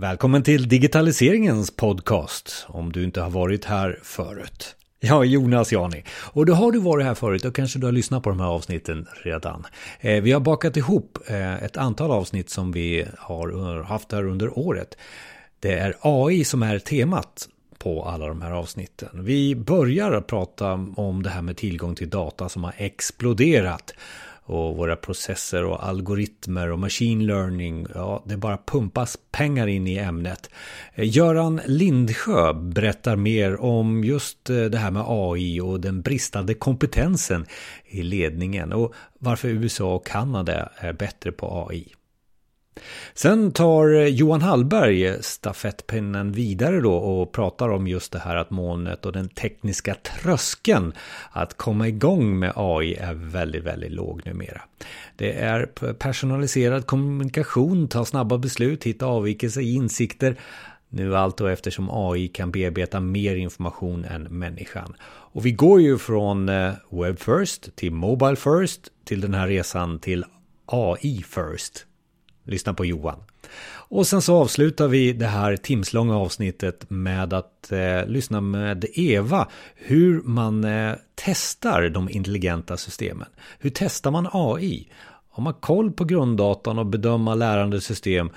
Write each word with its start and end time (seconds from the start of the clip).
Välkommen 0.00 0.42
till 0.42 0.68
digitaliseringens 0.68 1.70
podcast, 1.70 2.66
om 2.68 2.92
du 2.92 3.04
inte 3.04 3.20
har 3.20 3.30
varit 3.30 3.64
här 3.64 3.98
förut. 4.02 4.76
Jag 5.00 5.22
är 5.22 5.26
Jonas 5.26 5.72
Jani. 5.72 6.04
Och 6.32 6.46
då 6.46 6.52
har 6.52 6.72
du 6.72 6.78
varit 6.78 7.06
här 7.06 7.14
förut 7.14 7.44
och 7.44 7.54
kanske 7.54 7.78
du 7.78 7.86
har 7.86 7.92
lyssnat 7.92 8.22
på 8.22 8.30
de 8.30 8.40
här 8.40 8.46
avsnitten 8.46 9.06
redan. 9.24 9.66
Eh, 10.00 10.22
vi 10.22 10.32
har 10.32 10.40
bakat 10.40 10.76
ihop 10.76 11.18
eh, 11.26 11.64
ett 11.64 11.76
antal 11.76 12.10
avsnitt 12.10 12.50
som 12.50 12.72
vi 12.72 13.06
har 13.18 13.78
eh, 13.78 13.84
haft 13.84 14.12
här 14.12 14.24
under 14.24 14.58
året. 14.58 14.96
Det 15.58 15.72
är 15.72 15.94
AI 16.00 16.44
som 16.44 16.62
är 16.62 16.78
temat 16.78 17.48
på 17.78 18.04
alla 18.04 18.26
de 18.26 18.42
här 18.42 18.52
avsnitten. 18.52 19.08
Vi 19.12 19.54
börjar 19.56 20.12
att 20.12 20.26
prata 20.26 20.72
om 20.96 21.22
det 21.22 21.30
här 21.30 21.42
med 21.42 21.56
tillgång 21.56 21.94
till 21.94 22.10
data 22.10 22.48
som 22.48 22.64
har 22.64 22.74
exploderat 22.76 23.94
och 24.50 24.76
våra 24.76 24.96
processer 24.96 25.64
och 25.64 25.88
algoritmer 25.88 26.70
och 26.70 26.78
machine 26.78 27.26
learning. 27.26 27.86
Ja, 27.94 28.22
det 28.26 28.36
bara 28.36 28.58
pumpas 28.66 29.18
pengar 29.30 29.66
in 29.66 29.86
i 29.86 29.96
ämnet. 29.96 30.50
Eh, 30.94 31.16
Göran 31.16 31.60
Lindsjö 31.66 32.52
berättar 32.52 33.16
mer 33.16 33.60
om 33.60 34.04
just 34.04 34.50
eh, 34.50 34.64
det 34.64 34.78
här 34.78 34.90
med 34.90 35.04
AI 35.06 35.60
och 35.60 35.80
den 35.80 36.02
bristande 36.02 36.54
kompetensen 36.54 37.46
i 37.84 38.02
ledningen 38.02 38.72
och 38.72 38.94
varför 39.18 39.48
USA 39.48 39.94
och 39.94 40.06
Kanada 40.06 40.68
är 40.76 40.92
bättre 40.92 41.32
på 41.32 41.68
AI. 41.70 41.94
Sen 43.14 43.52
tar 43.52 43.88
Johan 44.06 44.42
Hallberg 44.42 45.22
stafettpinnen 45.22 46.32
vidare 46.32 46.80
då 46.80 46.94
och 46.94 47.32
pratar 47.32 47.68
om 47.68 47.88
just 47.88 48.12
det 48.12 48.18
här 48.18 48.36
att 48.36 48.50
molnet 48.50 49.06
och 49.06 49.12
den 49.12 49.28
tekniska 49.28 49.94
tröskeln 49.94 50.92
att 51.30 51.56
komma 51.56 51.88
igång 51.88 52.38
med 52.38 52.52
AI 52.56 52.94
är 52.94 53.14
väldigt, 53.14 53.64
väldigt 53.64 53.92
låg 53.92 54.26
numera. 54.26 54.62
Det 55.16 55.32
är 55.32 55.66
personaliserad 55.92 56.86
kommunikation, 56.86 57.88
ta 57.88 58.04
snabba 58.04 58.38
beslut, 58.38 58.84
hitta 58.84 59.06
avvikelser 59.06 59.60
i 59.60 59.74
insikter. 59.74 60.36
Nu 60.88 61.16
allt 61.16 61.36
då 61.36 61.46
eftersom 61.46 61.88
AI 61.90 62.28
kan 62.28 62.50
bearbeta 62.50 63.00
mer 63.00 63.36
information 63.36 64.04
än 64.04 64.22
människan. 64.22 64.94
Och 65.02 65.46
vi 65.46 65.52
går 65.52 65.80
ju 65.80 65.98
från 65.98 66.48
eh, 66.48 66.72
web 66.90 67.18
first 67.18 67.76
till 67.76 67.92
mobile 67.92 68.36
first 68.36 68.80
till 69.04 69.20
den 69.20 69.34
här 69.34 69.48
resan 69.48 69.98
till 69.98 70.24
AI 70.66 71.24
first. 71.28 71.86
Lyssna 72.44 72.74
på 72.74 72.84
Johan. 72.84 73.18
Och 73.90 74.06
sen 74.06 74.22
så 74.22 74.36
avslutar 74.36 74.88
vi 74.88 75.12
det 75.12 75.26
här 75.26 75.56
timslånga 75.56 76.16
avsnittet 76.16 76.90
med 76.90 77.32
att 77.32 77.72
eh, 77.72 78.06
lyssna 78.06 78.40
med 78.40 78.84
Eva 78.94 79.48
hur 79.74 80.22
man 80.22 80.64
eh, 80.64 80.94
testar 81.14 81.88
de 81.88 82.08
intelligenta 82.08 82.76
systemen. 82.76 83.28
Hur 83.58 83.70
testar 83.74 84.10
man 84.10 84.28
AI? 84.32 84.88
Har 85.30 85.42
man 85.42 85.54
koll 85.54 85.92
på 85.92 86.04
grunddatan 86.04 86.78
och 86.78 86.86
bedöma 86.86 87.34
lärande 87.34 87.80
system 87.80 88.30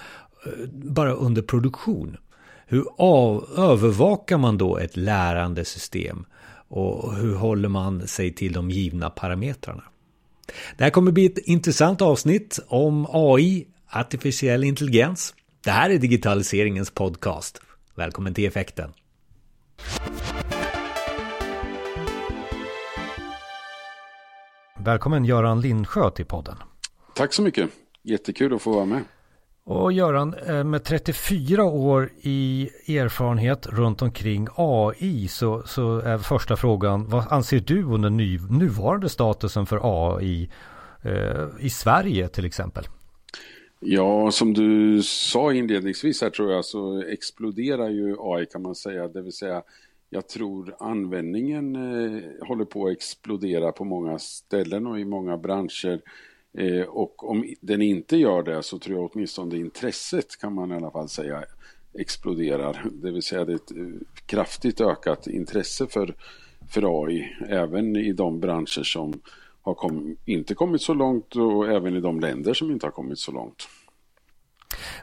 eh, 0.45 0.52
bara 0.73 1.14
under 1.14 1.42
produktion? 1.42 2.17
Hur 2.67 2.86
av, 2.98 3.50
övervakar 3.58 4.38
man 4.38 4.58
då 4.58 4.78
ett 4.78 4.98
lärande 4.98 5.66
system? 5.66 6.26
Och 6.67 7.16
hur 7.16 7.36
håller 7.36 7.70
man 7.70 8.08
sig 8.08 8.36
till 8.36 8.54
de 8.54 8.70
givna 8.70 9.10
parametrarna? 9.10 9.84
Det 10.78 10.84
här 10.84 10.92
kommer 10.92 11.12
bli 11.12 11.26
ett 11.26 11.38
intressant 11.38 12.02
avsnitt 12.02 12.60
om 12.67 13.08
AI, 13.10 13.67
artificiell 13.95 14.63
intelligens. 14.63 15.33
Det 15.63 15.72
här 15.72 15.89
är 15.89 15.97
digitaliseringens 15.97 16.91
podcast. 16.91 17.61
Välkommen 17.95 18.33
till 18.33 18.47
effekten. 18.47 18.94
Välkommen 24.80 25.25
Göran 25.25 25.61
Lindsjö 25.61 26.11
till 26.11 26.25
podden. 26.25 26.58
Tack 27.16 27.33
så 27.33 27.41
mycket. 27.41 27.69
Jättekul 28.03 28.53
att 28.53 28.61
få 28.61 28.71
vara 28.71 28.86
med. 28.86 29.03
Och 29.66 29.94
Göran, 29.94 30.33
eh, 30.33 30.64
med 30.64 30.83
34 30.83 31.64
år 31.64 32.09
i 32.21 32.69
erfarenhet 32.88 33.67
runt 33.67 34.02
omkring 34.02 34.47
AI 34.55 35.27
så, 35.27 35.64
så 35.66 35.99
är 35.99 36.17
första 36.17 36.55
frågan, 36.55 37.09
vad 37.09 37.27
anser 37.30 37.59
du 37.59 37.86
om 37.86 38.02
den 38.02 38.17
ny, 38.17 38.39
nuvarande 38.39 39.09
statusen 39.09 39.65
för 39.65 39.80
AI 39.83 40.49
eh, 41.02 41.48
i 41.59 41.70
Sverige 41.70 42.27
till 42.27 42.45
exempel? 42.45 42.87
Ja, 43.86 44.32
som 44.32 44.54
du 44.54 45.04
sa 45.04 45.54
inledningsvis 45.54 46.21
här 46.21 46.30
tror 46.30 46.52
jag 46.52 46.66
så 46.66 47.02
exploderar 47.02 47.89
ju 47.89 48.16
AI 48.20 48.45
kan 48.45 48.61
man 48.61 48.76
säga. 48.76 49.08
Det 49.08 49.21
vill 49.21 49.33
säga, 49.33 49.64
jag 50.10 50.27
tror 50.27 50.76
användningen 50.80 51.76
eh, 51.76 52.48
håller 52.48 52.66
på 52.66 52.86
att 52.88 52.92
explodera 52.92 53.71
på 53.71 53.83
många 53.83 54.20
ställen 54.20 54.88
och 54.88 54.99
i 54.99 55.05
många 55.05 55.38
branscher. 55.38 56.02
Eh, 56.58 56.82
och 56.82 57.30
om 57.30 57.45
den 57.61 57.82
inte 57.82 58.17
gör 58.17 58.44
det 58.44 58.64
så 58.64 58.80
tror 58.80 58.98
jag 58.98 59.11
åtminstone 59.14 59.58
intresset 59.58 60.39
kan 60.39 60.54
man 60.54 60.71
i 60.71 60.76
alla 60.76 60.92
fall 60.92 61.10
säga 61.10 61.44
exploderar. 61.94 62.86
Det 62.92 63.11
vill 63.11 63.23
säga 63.23 63.45
det 63.45 63.52
är 63.52 63.55
ett 63.55 63.71
eh, 63.71 63.86
kraftigt 64.26 64.82
ökat 64.82 65.27
intresse 65.27 65.88
för, 65.88 66.15
för 66.73 67.04
AI 67.04 67.38
även 67.50 67.95
i 67.95 68.14
de 68.14 68.39
branscher 68.39 68.83
som 68.83 69.21
har 69.64 69.74
kom, 69.74 70.18
inte 70.26 70.56
kommit 70.56 70.82
så 70.82 70.94
långt 70.94 71.36
och 71.36 71.72
även 71.72 71.96
i 71.96 72.00
de 72.00 72.20
länder 72.20 72.54
som 72.54 72.72
inte 72.72 72.86
har 72.86 72.92
kommit 72.92 73.20
så 73.20 73.32
långt. 73.32 73.68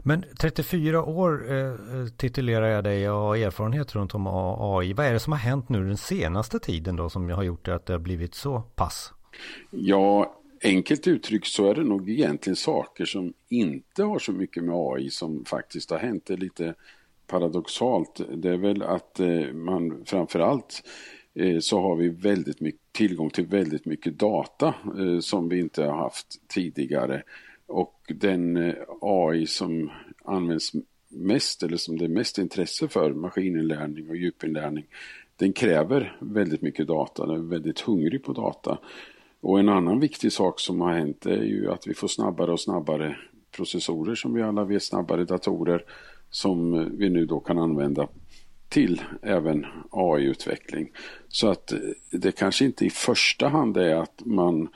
Men 0.02 0.24
34 0.40 1.04
år 1.04 1.52
eh, 1.52 1.74
titulerar 2.16 2.66
jag 2.66 2.84
dig 2.84 3.10
och 3.10 3.16
har 3.16 3.36
erfarenhet 3.36 3.94
runt 3.94 4.14
om 4.14 4.26
AI. 4.26 4.92
Vad 4.92 5.06
är 5.06 5.12
det 5.12 5.20
som 5.20 5.32
har 5.32 5.40
hänt 5.40 5.68
nu 5.68 5.86
den 5.86 5.96
senaste 5.96 6.58
tiden 6.58 6.96
då 6.96 7.08
som 7.10 7.30
har 7.30 7.42
gjort 7.42 7.68
att 7.68 7.86
det 7.86 7.92
har 7.92 8.00
blivit 8.00 8.34
så 8.34 8.60
pass? 8.60 9.12
Ja, 9.70 10.36
enkelt 10.62 11.06
uttryckt 11.06 11.46
så 11.46 11.70
är 11.70 11.74
det 11.74 11.84
nog 11.84 12.10
egentligen 12.10 12.56
saker 12.56 13.04
som 13.04 13.32
inte 13.48 14.02
har 14.02 14.18
så 14.18 14.32
mycket 14.32 14.64
med 14.64 14.74
AI 14.74 15.10
som 15.10 15.44
faktiskt 15.44 15.90
har 15.90 15.98
hänt. 15.98 16.26
Det 16.26 16.32
är 16.32 16.38
lite 16.38 16.74
paradoxalt. 17.26 18.20
Det 18.34 18.50
är 18.50 18.56
väl 18.56 18.82
att 18.82 19.20
eh, 19.20 19.52
man 19.52 20.04
framförallt 20.06 20.82
Eh, 20.82 21.19
Eh, 21.34 21.58
så 21.58 21.80
har 21.80 21.96
vi 21.96 22.08
väldigt 22.08 22.60
mycket, 22.60 22.92
tillgång 22.92 23.30
till 23.30 23.46
väldigt 23.46 23.86
mycket 23.86 24.18
data 24.18 24.74
eh, 24.98 25.18
som 25.20 25.48
vi 25.48 25.58
inte 25.58 25.84
har 25.84 25.96
haft 25.96 26.48
tidigare. 26.48 27.22
Och 27.66 28.12
den 28.14 28.56
eh, 28.56 28.74
AI 29.00 29.46
som 29.46 29.90
används 30.24 30.72
mest 31.08 31.62
eller 31.62 31.76
som 31.76 31.98
det 31.98 32.04
är 32.04 32.08
mest 32.08 32.38
intresse 32.38 32.88
för, 32.88 33.12
maskininlärning 33.12 34.08
och 34.08 34.16
djupinlärning, 34.16 34.86
den 35.36 35.52
kräver 35.52 36.16
väldigt 36.20 36.62
mycket 36.62 36.86
data, 36.86 37.26
den 37.26 37.36
är 37.36 37.48
väldigt 37.48 37.80
hungrig 37.80 38.24
på 38.24 38.32
data. 38.32 38.78
Och 39.40 39.60
en 39.60 39.68
annan 39.68 40.00
viktig 40.00 40.32
sak 40.32 40.60
som 40.60 40.80
har 40.80 40.92
hänt 40.92 41.26
är 41.26 41.42
ju 41.42 41.70
att 41.70 41.86
vi 41.86 41.94
får 41.94 42.08
snabbare 42.08 42.52
och 42.52 42.60
snabbare 42.60 43.16
processorer 43.56 44.14
som 44.14 44.34
vi 44.34 44.42
alla 44.42 44.64
vet, 44.64 44.82
snabbare 44.82 45.24
datorer 45.24 45.84
som 46.30 46.88
vi 46.98 47.10
nu 47.10 47.26
då 47.26 47.40
kan 47.40 47.58
använda 47.58 48.08
till 48.70 49.02
även 49.22 49.66
AI-utveckling. 49.90 50.92
Så 51.28 51.48
att 51.48 51.72
eh, 51.72 51.78
det 52.10 52.32
kanske 52.32 52.64
inte 52.64 52.86
i 52.86 52.90
första 52.90 53.48
hand 53.48 53.76
är 53.76 53.94
att 53.94 54.22
man 54.24 54.68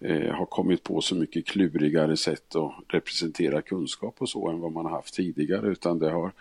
eh, 0.00 0.34
har 0.34 0.46
kommit 0.46 0.82
på 0.82 1.00
så 1.00 1.14
mycket 1.14 1.46
klurigare 1.46 2.16
sätt 2.16 2.56
att 2.56 2.72
representera 2.88 3.62
kunskap 3.62 4.14
och 4.18 4.28
så 4.28 4.48
än 4.48 4.60
vad 4.60 4.72
man 4.72 4.84
har 4.84 4.92
haft 4.92 5.14
tidigare 5.14 5.68
utan 5.68 5.98
det 5.98 6.10
har 6.10 6.32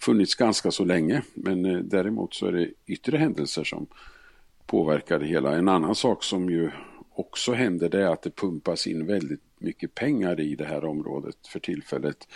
funnits 0.00 0.34
ganska 0.34 0.70
så 0.70 0.84
länge. 0.84 1.22
Men 1.34 1.64
eh, 1.64 1.78
däremot 1.78 2.34
så 2.34 2.46
är 2.46 2.52
det 2.52 2.70
yttre 2.86 3.16
händelser 3.16 3.64
som 3.64 3.86
påverkar 4.66 5.18
det 5.18 5.26
hela. 5.26 5.56
En 5.56 5.68
annan 5.68 5.94
sak 5.94 6.24
som 6.24 6.50
ju 6.50 6.70
också 7.14 7.52
händer 7.52 7.88
det 7.88 8.02
är 8.02 8.08
att 8.12 8.22
det 8.22 8.36
pumpas 8.36 8.86
in 8.86 9.06
väldigt 9.06 9.42
mycket 9.58 9.94
pengar 9.94 10.40
i 10.40 10.54
det 10.54 10.64
här 10.64 10.84
området 10.84 11.46
för 11.46 11.60
tillfället. 11.60 12.28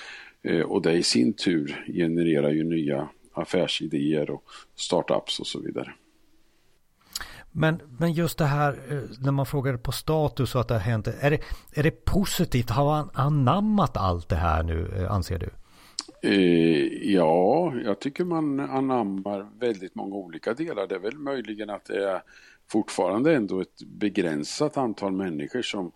Eh, 0.43 0.61
och 0.61 0.83
det 0.83 0.93
i 0.93 1.03
sin 1.03 1.33
tur 1.33 1.85
genererar 1.87 2.51
ju 2.51 2.65
nya 2.65 3.09
affärsidéer 3.35 4.31
och 4.31 4.45
startups 4.77 5.41
och 5.41 5.47
så 5.47 5.61
vidare. 5.61 5.95
Men, 7.53 7.81
men 7.99 8.13
just 8.13 8.39
det 8.39 8.45
här 8.45 8.73
eh, 8.91 8.99
när 9.21 9.33
man 9.33 9.47
frågar 9.47 9.77
på 9.77 9.93
status 9.93 10.55
och 10.55 10.61
att 10.61 10.69
det 10.69 10.75
har 10.75 10.81
hänt. 10.81 11.07
Är 11.07 11.31
det, 11.31 11.41
är 11.75 11.83
det 11.83 12.05
positivt? 12.05 12.71
Har 12.71 12.85
man 12.85 13.11
anammat 13.15 13.97
allt 13.97 14.29
det 14.29 14.37
här 14.37 14.63
nu 14.63 14.93
eh, 14.97 15.13
anser 15.13 15.39
du? 15.39 15.51
Eh, 16.23 17.13
ja, 17.13 17.75
jag 17.85 18.01
tycker 18.01 18.25
man 18.25 18.61
anammar 18.61 19.47
väldigt 19.59 19.95
många 19.95 20.17
olika 20.17 20.55
delar. 20.55 20.87
Det 20.87 20.95
är 20.95 20.99
väl 20.99 21.19
möjligen 21.19 21.71
att 21.71 21.85
det 21.85 22.09
är 22.11 22.23
fortfarande 22.71 23.35
ändå 23.35 23.61
ett 23.61 23.83
begränsat 23.87 24.77
antal 24.77 25.13
människor 25.13 25.63
som, 25.63 25.93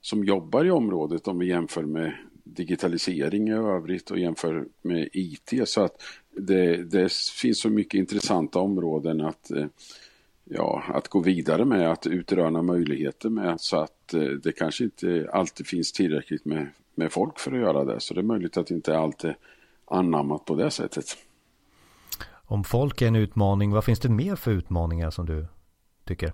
som 0.00 0.24
jobbar 0.24 0.64
i 0.64 0.70
området 0.70 1.28
om 1.28 1.38
vi 1.38 1.46
jämför 1.46 1.82
med 1.82 2.12
digitalisering 2.44 3.48
i 3.48 3.52
övrigt 3.52 4.10
och 4.10 4.18
jämför 4.18 4.64
med 4.82 5.08
IT. 5.12 5.68
Så 5.68 5.80
att 5.80 6.02
det, 6.36 6.84
det 6.84 7.12
finns 7.12 7.60
så 7.60 7.70
mycket 7.70 7.98
intressanta 7.98 8.58
områden 8.58 9.20
att, 9.20 9.50
eh, 9.50 9.66
ja, 10.44 10.82
att 10.88 11.08
gå 11.08 11.20
vidare 11.20 11.64
med, 11.64 11.92
att 11.92 12.06
utröna 12.06 12.62
möjligheter 12.62 13.28
med 13.28 13.60
så 13.60 13.76
att 13.76 14.14
eh, 14.14 14.20
det 14.20 14.52
kanske 14.52 14.84
inte 14.84 15.28
alltid 15.32 15.66
finns 15.66 15.92
tillräckligt 15.92 16.44
med, 16.44 16.68
med 16.94 17.12
folk 17.12 17.38
för 17.38 17.52
att 17.52 17.58
göra 17.58 17.84
det. 17.84 18.00
Så 18.00 18.14
det 18.14 18.20
är 18.20 18.22
möjligt 18.22 18.56
att 18.56 18.70
inte 18.70 18.98
allt 18.98 19.24
är 19.24 19.36
anammat 19.84 20.44
på 20.44 20.54
det 20.54 20.70
sättet. 20.70 21.16
Om 22.48 22.64
folk 22.64 23.02
är 23.02 23.06
en 23.06 23.16
utmaning, 23.16 23.70
vad 23.70 23.84
finns 23.84 24.00
det 24.00 24.08
mer 24.08 24.36
för 24.36 24.50
utmaningar 24.50 25.10
som 25.10 25.26
du 25.26 25.46
tycker? 26.04 26.32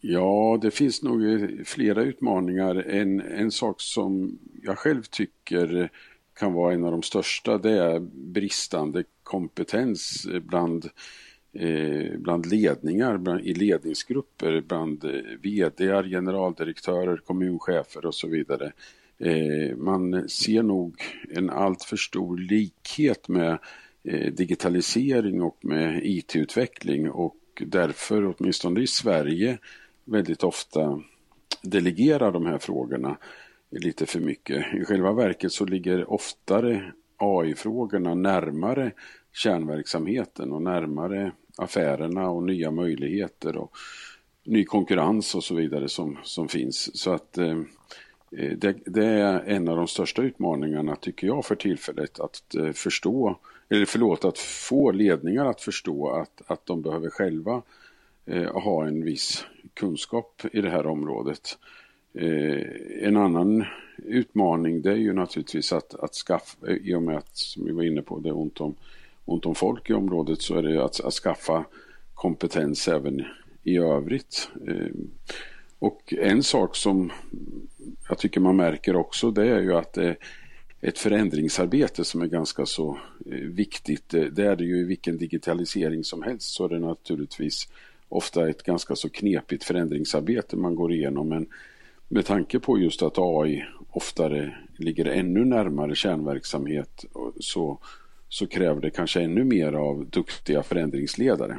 Ja, 0.00 0.58
det 0.62 0.70
finns 0.70 1.02
nog 1.02 1.48
flera 1.66 2.02
utmaningar. 2.02 2.74
En, 2.74 3.20
en 3.20 3.50
sak 3.50 3.80
som 3.80 4.38
jag 4.62 4.78
själv 4.78 5.02
tycker 5.02 5.90
kan 6.34 6.52
vara 6.52 6.74
en 6.74 6.84
av 6.84 6.90
de 6.90 7.02
största, 7.02 7.58
det 7.58 7.82
är 7.82 8.00
bristande 8.12 9.04
kompetens 9.22 10.26
bland, 10.42 10.88
eh, 11.52 12.18
bland 12.18 12.46
ledningar, 12.46 13.16
bland, 13.18 13.40
i 13.40 13.54
ledningsgrupper, 13.54 14.60
bland 14.60 15.04
eh, 15.04 15.10
VD, 15.42 16.02
generaldirektörer, 16.02 17.16
kommunchefer 17.16 18.06
och 18.06 18.14
så 18.14 18.28
vidare. 18.28 18.72
Eh, 19.18 19.76
man 19.76 20.28
ser 20.28 20.62
nog 20.62 21.02
en 21.30 21.50
alltför 21.50 21.96
stor 21.96 22.38
likhet 22.38 23.28
med 23.28 23.58
eh, 24.04 24.32
digitalisering 24.32 25.42
och 25.42 25.58
med 25.60 26.00
IT-utveckling 26.04 27.10
och 27.10 27.36
därför, 27.60 28.34
åtminstone 28.34 28.80
i 28.80 28.86
Sverige, 28.86 29.58
väldigt 30.04 30.44
ofta 30.44 31.00
delegerar 31.62 32.32
de 32.32 32.46
här 32.46 32.58
frågorna 32.58 33.16
lite 33.80 34.06
för 34.06 34.20
mycket. 34.20 34.74
I 34.74 34.84
själva 34.84 35.12
verket 35.12 35.52
så 35.52 35.64
ligger 35.64 36.12
oftare 36.12 36.92
AI-frågorna 37.16 38.14
närmare 38.14 38.92
kärnverksamheten 39.32 40.52
och 40.52 40.62
närmare 40.62 41.32
affärerna 41.56 42.30
och 42.30 42.42
nya 42.42 42.70
möjligheter 42.70 43.56
och 43.56 43.72
ny 44.44 44.64
konkurrens 44.64 45.34
och 45.34 45.44
så 45.44 45.54
vidare 45.54 45.88
som, 45.88 46.18
som 46.22 46.48
finns. 46.48 47.00
Så 47.00 47.12
att 47.12 47.38
eh, 47.38 47.60
det, 48.30 48.76
det, 48.86 49.06
är 49.06 49.40
en 49.46 49.68
av 49.68 49.76
de 49.76 49.88
största 49.88 50.22
utmaningarna 50.22 50.96
tycker 50.96 51.26
jag 51.26 51.44
för 51.44 51.54
tillfället 51.54 52.20
att 52.20 52.54
eh, 52.54 52.72
förstå, 52.72 53.38
eller 53.68 53.84
förlåt, 53.84 54.24
att 54.24 54.38
få 54.38 54.90
ledningar 54.90 55.46
att 55.46 55.60
förstå 55.60 56.10
att, 56.10 56.42
att 56.46 56.66
de 56.66 56.82
behöver 56.82 57.10
själva 57.10 57.62
eh, 58.26 58.62
ha 58.62 58.86
en 58.86 59.04
viss 59.04 59.44
kunskap 59.74 60.42
i 60.52 60.60
det 60.60 60.70
här 60.70 60.86
området. 60.86 61.58
Eh, 62.14 62.62
en 63.00 63.16
annan 63.16 63.64
utmaning 63.96 64.82
det 64.82 64.90
är 64.90 64.96
ju 64.96 65.12
naturligtvis 65.12 65.72
att, 65.72 65.94
att 65.94 66.14
skaffa, 66.14 66.68
eh, 66.68 66.76
i 66.76 66.94
och 66.94 67.02
med 67.02 67.16
att, 67.16 67.36
som 67.36 67.64
vi 67.64 67.72
var 67.72 67.82
inne 67.82 68.02
på, 68.02 68.18
det 68.18 68.28
är 68.28 68.36
ont 68.36 68.60
om, 68.60 68.74
ont 69.24 69.46
om 69.46 69.54
folk 69.54 69.90
i 69.90 69.92
området, 69.92 70.42
så 70.42 70.58
är 70.58 70.62
det 70.62 70.84
att, 70.84 71.00
att 71.00 71.14
skaffa 71.14 71.64
kompetens 72.14 72.88
även 72.88 73.24
i 73.62 73.78
övrigt. 73.78 74.48
Eh, 74.66 74.90
och 75.78 76.14
en 76.18 76.42
sak 76.42 76.76
som 76.76 77.12
jag 78.08 78.18
tycker 78.18 78.40
man 78.40 78.56
märker 78.56 78.96
också, 78.96 79.30
det 79.30 79.48
är 79.48 79.60
ju 79.60 79.76
att 79.76 79.92
det 79.92 80.04
är 80.04 80.16
ett 80.80 80.98
förändringsarbete 80.98 82.04
som 82.04 82.22
är 82.22 82.26
ganska 82.26 82.66
så 82.66 82.98
viktigt. 83.42 84.08
Det 84.08 84.38
är 84.38 84.56
det 84.56 84.64
ju 84.64 84.76
i 84.76 84.84
vilken 84.84 85.18
digitalisering 85.18 86.04
som 86.04 86.22
helst 86.22 86.50
så 86.50 86.64
är 86.64 86.68
det 86.68 86.78
naturligtvis 86.78 87.68
ofta 88.08 88.48
ett 88.48 88.62
ganska 88.62 88.96
så 88.96 89.08
knepigt 89.08 89.64
förändringsarbete 89.64 90.56
man 90.56 90.74
går 90.74 90.92
igenom. 90.92 91.28
Men 91.28 91.46
med 92.08 92.26
tanke 92.26 92.60
på 92.60 92.78
just 92.78 93.02
att 93.02 93.18
AI 93.18 93.64
oftare 93.90 94.54
ligger 94.78 95.04
ännu 95.04 95.44
närmare 95.44 95.94
kärnverksamhet 95.94 97.04
så, 97.40 97.78
så 98.28 98.46
kräver 98.46 98.80
det 98.80 98.90
kanske 98.90 99.22
ännu 99.22 99.44
mer 99.44 99.72
av 99.72 100.06
duktiga 100.10 100.62
förändringsledare. 100.62 101.58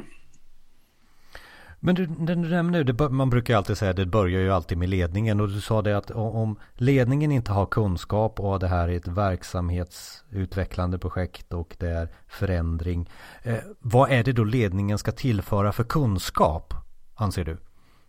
Men 1.80 1.94
du, 1.94 2.06
du 2.06 2.36
nämner, 2.36 2.84
det, 2.84 3.08
man 3.08 3.30
brukar 3.30 3.56
alltid 3.56 3.78
säga 3.78 3.90
att 3.90 3.96
det 3.96 4.06
börjar 4.06 4.40
ju 4.40 4.52
alltid 4.52 4.78
med 4.78 4.88
ledningen 4.88 5.40
och 5.40 5.48
du 5.48 5.60
sa 5.60 5.82
det 5.82 5.96
att 5.96 6.10
om 6.10 6.58
ledningen 6.74 7.32
inte 7.32 7.52
har 7.52 7.66
kunskap 7.66 8.40
och 8.40 8.58
det 8.58 8.68
här 8.68 8.88
är 8.88 8.96
ett 8.96 9.08
verksamhetsutvecklande 9.08 10.98
projekt 10.98 11.52
och 11.52 11.76
det 11.78 11.88
är 11.88 12.08
förändring. 12.28 13.10
Eh, 13.42 13.56
vad 13.80 14.10
är 14.10 14.24
det 14.24 14.32
då 14.32 14.44
ledningen 14.44 14.98
ska 14.98 15.12
tillföra 15.12 15.72
för 15.72 15.84
kunskap 15.84 16.74
anser 17.14 17.44
du? 17.44 17.56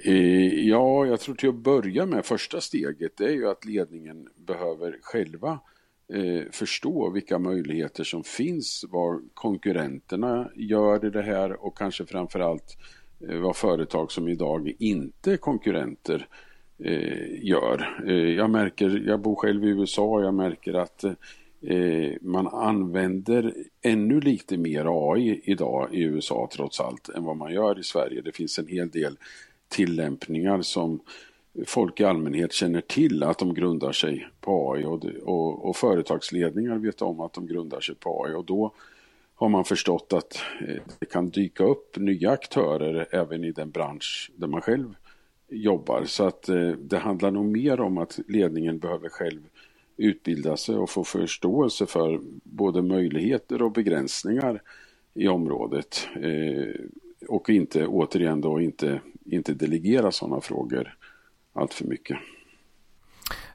Eh, 0.03 0.67
ja, 0.67 1.05
jag 1.05 1.19
tror 1.19 1.35
till 1.35 1.49
att 1.49 1.55
börja 1.55 2.05
med 2.05 2.25
första 2.25 2.61
steget 2.61 3.17
det 3.17 3.25
är 3.25 3.33
ju 3.33 3.49
att 3.49 3.65
ledningen 3.65 4.29
behöver 4.35 4.97
själva 5.01 5.59
eh, 6.13 6.51
förstå 6.51 7.09
vilka 7.09 7.39
möjligheter 7.39 8.03
som 8.03 8.23
finns, 8.23 8.85
vad 8.89 9.29
konkurrenterna 9.33 10.49
gör 10.55 11.05
i 11.05 11.09
det 11.09 11.21
här 11.21 11.65
och 11.65 11.77
kanske 11.77 12.05
framförallt 12.05 12.77
eh, 13.29 13.39
vad 13.39 13.55
företag 13.55 14.11
som 14.11 14.27
idag 14.27 14.73
inte 14.79 15.31
är 15.31 15.38
konkurrenter 15.38 16.27
eh, 16.83 17.45
gör. 17.45 18.03
Eh, 18.07 18.29
jag 18.35 18.49
märker, 18.49 19.03
jag 19.07 19.19
bor 19.21 19.35
själv 19.35 19.65
i 19.65 19.67
USA, 19.67 20.21
jag 20.21 20.33
märker 20.33 20.73
att 20.73 21.03
eh, 21.61 22.11
man 22.21 22.47
använder 22.47 23.53
ännu 23.81 24.21
lite 24.21 24.57
mer 24.57 24.85
AI 25.13 25.41
idag 25.44 25.89
i 25.91 26.01
USA 26.01 26.49
trots 26.53 26.79
allt 26.79 27.09
än 27.09 27.23
vad 27.23 27.38
man 27.38 27.53
gör 27.53 27.79
i 27.79 27.83
Sverige. 27.83 28.21
Det 28.21 28.35
finns 28.35 28.59
en 28.59 28.67
hel 28.67 28.89
del 28.89 29.17
tillämpningar 29.69 30.61
som 30.61 30.99
folk 31.65 31.99
i 31.99 32.03
allmänhet 32.03 32.53
känner 32.53 32.81
till 32.81 33.23
att 33.23 33.39
de 33.39 33.53
grundar 33.53 33.91
sig 33.91 34.27
på 34.41 34.73
AI 34.73 34.85
och, 34.85 35.05
och, 35.05 35.69
och, 35.69 35.75
företagsledningar 35.75 36.77
vet 36.77 37.01
om 37.01 37.19
att 37.19 37.33
de 37.33 37.47
grundar 37.47 37.79
sig 37.79 37.95
på 37.95 38.25
AI 38.25 38.33
och 38.33 38.45
då 38.45 38.73
har 39.35 39.49
man 39.49 39.65
förstått 39.65 40.13
att 40.13 40.39
eh, 40.67 40.81
det 40.99 41.05
kan 41.05 41.29
dyka 41.29 41.63
upp 41.63 41.97
nya 41.97 42.31
aktörer 42.31 43.07
även 43.11 43.43
i 43.43 43.51
den 43.51 43.71
bransch 43.71 44.31
där 44.35 44.47
man 44.47 44.61
själv 44.61 44.95
jobbar. 45.49 46.03
Så 46.05 46.23
att 46.23 46.49
eh, 46.49 46.69
det 46.69 46.97
handlar 46.97 47.31
nog 47.31 47.45
mer 47.45 47.79
om 47.79 47.97
att 47.97 48.19
ledningen 48.27 48.79
behöver 48.79 49.09
själv 49.09 49.41
utbilda 49.97 50.57
sig 50.57 50.75
och 50.75 50.89
få 50.89 51.03
förståelse 51.03 51.85
för 51.85 52.19
både 52.43 52.81
möjligheter 52.81 53.61
och 53.61 53.71
begränsningar 53.71 54.61
i 55.13 55.27
området. 55.27 56.07
Eh, 56.21 56.85
och 57.27 57.49
inte 57.49 57.87
återigen 57.87 58.41
då 58.41 58.61
inte, 58.61 59.01
inte 59.31 59.53
delegera 59.53 60.12
sådana 60.12 60.41
frågor 60.41 60.97
allt 61.53 61.74
för 61.74 61.85
mycket. 61.85 62.18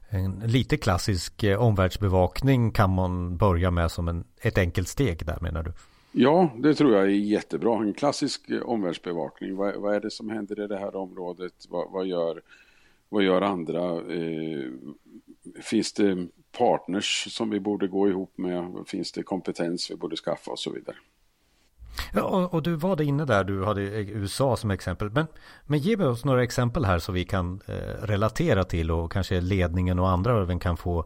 En 0.08 0.40
lite 0.46 0.76
klassisk 0.76 1.42
eh, 1.42 1.62
omvärldsbevakning 1.62 2.70
kan 2.70 2.90
man 2.90 3.36
börja 3.36 3.70
med 3.70 3.90
som 3.90 4.08
en, 4.08 4.24
ett 4.40 4.58
enkelt 4.58 4.88
steg 4.88 5.26
där 5.26 5.38
menar 5.40 5.62
du? 5.62 5.72
Ja, 6.12 6.50
det 6.58 6.74
tror 6.74 6.94
jag 6.94 7.02
är 7.02 7.08
jättebra. 7.08 7.82
En 7.82 7.94
klassisk 7.94 8.50
eh, 8.50 8.62
omvärldsbevakning. 8.62 9.56
Vad, 9.56 9.76
vad 9.76 9.94
är 9.94 10.00
det 10.00 10.10
som 10.10 10.30
händer 10.30 10.64
i 10.64 10.66
det 10.66 10.78
här 10.78 10.96
området? 10.96 11.66
Vad, 11.68 11.90
vad 11.90 12.06
gör, 12.06 12.42
vad 13.08 13.22
gör 13.22 13.42
andra? 13.42 14.12
Eh, 14.14 14.70
finns 15.62 15.92
det 15.92 16.26
partners 16.58 17.26
som 17.30 17.50
vi 17.50 17.60
borde 17.60 17.88
gå 17.88 18.08
ihop 18.08 18.38
med? 18.38 18.84
Finns 18.86 19.12
det 19.12 19.22
kompetens 19.22 19.90
vi 19.90 19.96
borde 19.96 20.16
skaffa 20.16 20.50
och 20.50 20.58
så 20.58 20.72
vidare? 20.72 20.96
Ja, 22.12 22.22
och, 22.22 22.54
och, 22.54 22.62
du 22.62 22.74
var 22.74 22.96
det 22.96 23.04
inne 23.04 23.24
där, 23.24 23.44
du 23.44 23.64
hade 23.64 23.82
USA 23.82 24.56
som 24.56 24.70
exempel. 24.70 25.10
Men, 25.10 25.26
men 25.66 25.78
ge 25.78 25.96
oss 25.96 26.24
några 26.24 26.42
exempel 26.42 26.84
här 26.84 26.98
så 26.98 27.12
vi 27.12 27.24
kan 27.24 27.60
eh, 27.66 28.06
relatera 28.06 28.64
till 28.64 28.90
och 28.90 29.12
kanske 29.12 29.40
ledningen 29.40 29.98
och 29.98 30.10
andra 30.10 30.42
även 30.42 30.58
kan 30.58 30.76
få 30.76 31.04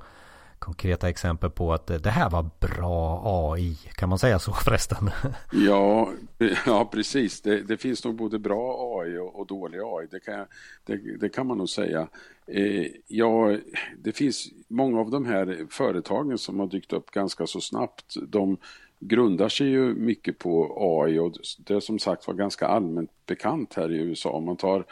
konkreta 0.59 1.09
exempel 1.09 1.51
på 1.51 1.73
att 1.73 1.91
eh, 1.91 1.97
det 1.97 2.11
här 2.11 2.31
var 2.31 2.51
bra 2.61 3.23
AI. 3.25 3.75
Kan 3.75 4.09
man 4.09 4.19
säga 4.19 4.39
så 4.39 4.53
förresten? 4.65 5.11
Ja, 5.53 6.11
ja 6.67 6.89
precis. 6.93 7.41
Det, 7.41 7.63
det 7.63 7.77
finns 7.77 8.05
nog 8.05 8.15
både 8.15 8.39
bra 8.39 9.01
AI 9.01 9.19
och, 9.19 9.41
och 9.41 9.47
dålig 9.47 9.79
AI. 9.79 10.07
Det 10.11 10.21
kan, 10.21 10.47
det, 10.85 11.19
det 11.19 11.29
kan 11.29 11.47
man 11.47 11.59
nog 11.59 11.69
säga. 11.69 12.09
Eh, 12.47 12.87
ja, 13.07 13.57
det 13.99 14.13
finns 14.13 14.49
många 14.69 15.01
av 15.01 15.11
de 15.11 15.27
här 15.27 15.67
företagen 15.71 16.39
som 16.39 16.61
har 16.61 16.67
dykt 16.67 16.93
upp 16.93 17.11
ganska 17.11 17.47
så 17.47 17.61
snabbt. 17.61 18.15
De 18.29 18.57
grundar 19.01 19.49
sig 19.49 19.67
ju 19.67 19.95
mycket 19.95 20.39
på 20.39 20.77
AI 20.81 21.19
och 21.19 21.33
det 21.59 21.81
som 21.81 21.99
sagt 21.99 22.27
var 22.27 22.35
ganska 22.35 22.67
allmänt 22.67 23.11
bekant 23.27 23.75
här 23.75 23.93
i 23.93 23.97
USA. 23.97 24.31
Om 24.31 24.45
man 24.45 24.57
tar 24.57 24.85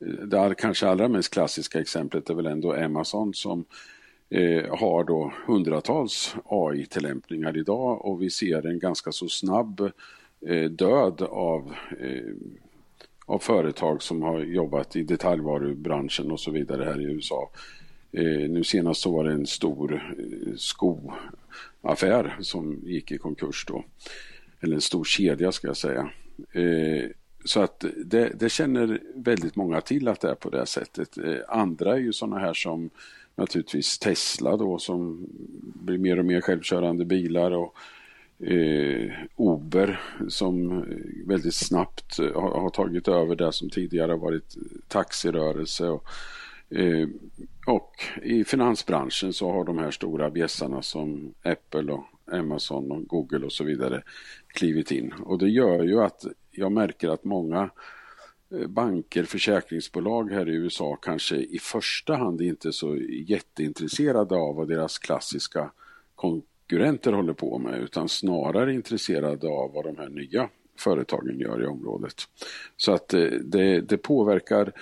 eh, 0.00 0.26
det 0.26 0.54
kanske 0.58 0.88
allra 0.88 1.08
mest 1.08 1.34
klassiska 1.34 1.80
exemplet 1.80 2.30
är 2.30 2.34
väl 2.34 2.46
ändå 2.46 2.72
Amazon 2.72 3.34
som 3.34 3.64
eh, 4.30 4.76
har 4.78 5.04
då 5.04 5.32
hundratals 5.46 6.36
AI-tillämpningar 6.44 7.56
idag 7.56 8.04
och 8.04 8.22
vi 8.22 8.30
ser 8.30 8.66
en 8.66 8.78
ganska 8.78 9.12
så 9.12 9.28
snabb 9.28 9.80
eh, 10.46 10.70
död 10.70 11.22
av, 11.22 11.74
eh, 12.00 12.34
av 13.26 13.38
företag 13.38 14.02
som 14.02 14.22
har 14.22 14.40
jobbat 14.40 14.96
i 14.96 15.02
detaljvarubranschen 15.02 16.30
och 16.30 16.40
så 16.40 16.50
vidare 16.50 16.84
här 16.84 17.00
i 17.00 17.04
USA. 17.04 17.50
Eh, 18.16 18.50
nu 18.50 18.64
senast 18.64 19.00
så 19.00 19.10
var 19.10 19.24
det 19.24 19.32
en 19.32 19.46
stor 19.46 20.14
eh, 20.18 20.54
skoaffär 20.56 22.36
som 22.40 22.80
gick 22.84 23.12
i 23.12 23.18
konkurs 23.18 23.64
då. 23.68 23.84
Eller 24.60 24.74
en 24.74 24.80
stor 24.80 25.04
kedja 25.04 25.52
ska 25.52 25.66
jag 25.66 25.76
säga. 25.76 26.10
Eh, 26.52 27.10
så 27.44 27.60
att 27.60 27.84
det, 28.04 28.32
det, 28.34 28.48
känner 28.48 29.00
väldigt 29.14 29.56
många 29.56 29.80
till 29.80 30.08
att 30.08 30.20
det 30.20 30.30
är 30.30 30.34
på 30.34 30.50
det 30.50 30.66
sättet. 30.66 31.18
Andra 31.48 31.94
är 31.94 31.98
ju 31.98 32.12
sådana 32.12 32.38
här 32.38 32.54
som 32.54 32.90
naturligtvis 33.36 33.98
Tesla 33.98 34.56
då 34.56 34.78
som 34.78 35.26
blir 35.74 35.98
mer 35.98 36.18
och 36.18 36.24
mer 36.24 36.40
självkörande 36.40 37.04
bilar 37.04 37.50
och 37.50 37.74
eh, 38.46 39.12
Uber 39.36 40.00
som 40.28 40.84
väldigt 41.26 41.54
snabbt 41.54 42.18
har, 42.18 42.60
har, 42.60 42.70
tagit 42.70 43.08
över 43.08 43.36
det 43.36 43.52
som 43.52 43.70
tidigare 43.70 44.16
varit 44.16 44.56
taxirörelse. 44.88 45.88
Och, 45.88 46.08
Eh, 46.70 47.08
och 47.66 47.92
i 48.22 48.44
finansbranschen 48.44 49.32
så 49.32 49.52
har 49.52 49.64
de 49.64 49.78
här 49.78 49.90
stora 49.90 50.30
bjässarna 50.30 50.82
som 50.82 51.34
Apple 51.42 51.92
och 51.92 52.04
Amazon 52.32 52.90
och 52.90 53.06
Google 53.06 53.46
och 53.46 53.52
så 53.52 53.64
vidare 53.64 54.02
klivit 54.46 54.90
in. 54.90 55.12
Och 55.12 55.38
det 55.38 55.48
gör 55.48 55.82
ju 55.82 56.00
att 56.00 56.24
jag 56.50 56.72
märker 56.72 57.08
att 57.08 57.24
många 57.24 57.70
eh, 58.50 58.66
banker, 58.66 59.24
försäkringsbolag 59.24 60.32
här 60.32 60.48
i 60.48 60.54
USA 60.54 60.96
kanske 61.02 61.36
i 61.36 61.58
första 61.58 62.16
hand 62.16 62.42
inte 62.42 62.68
är 62.68 62.72
så 62.72 62.96
jätteintresserade 63.26 64.34
av 64.34 64.54
vad 64.54 64.68
deras 64.68 64.98
klassiska 64.98 65.70
konkurrenter 66.14 67.12
håller 67.12 67.32
på 67.32 67.58
med 67.58 67.80
utan 67.82 68.08
snarare 68.08 68.74
intresserade 68.74 69.48
av 69.48 69.72
vad 69.72 69.84
de 69.84 69.96
här 69.96 70.08
nya 70.08 70.48
företagen 70.78 71.38
gör 71.38 71.62
i 71.62 71.66
området. 71.66 72.14
Så 72.76 72.92
att 72.92 73.14
eh, 73.14 73.20
det, 73.24 73.80
det 73.80 73.96
påverkar 73.96 74.72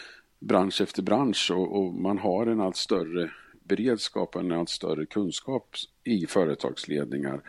bransch 0.42 0.80
efter 0.80 1.02
bransch 1.02 1.50
och, 1.50 1.76
och, 1.76 1.94
man 1.94 2.18
har 2.18 2.46
en 2.46 2.61
allt 2.61 2.76
större 2.76 3.30
beredskap, 3.64 4.37
och 4.37 4.42
en 4.42 4.52
allt 4.52 4.68
större 4.68 5.06
kunskap 5.06 5.68
i 6.04 6.26
företagsledningar. 6.26 7.40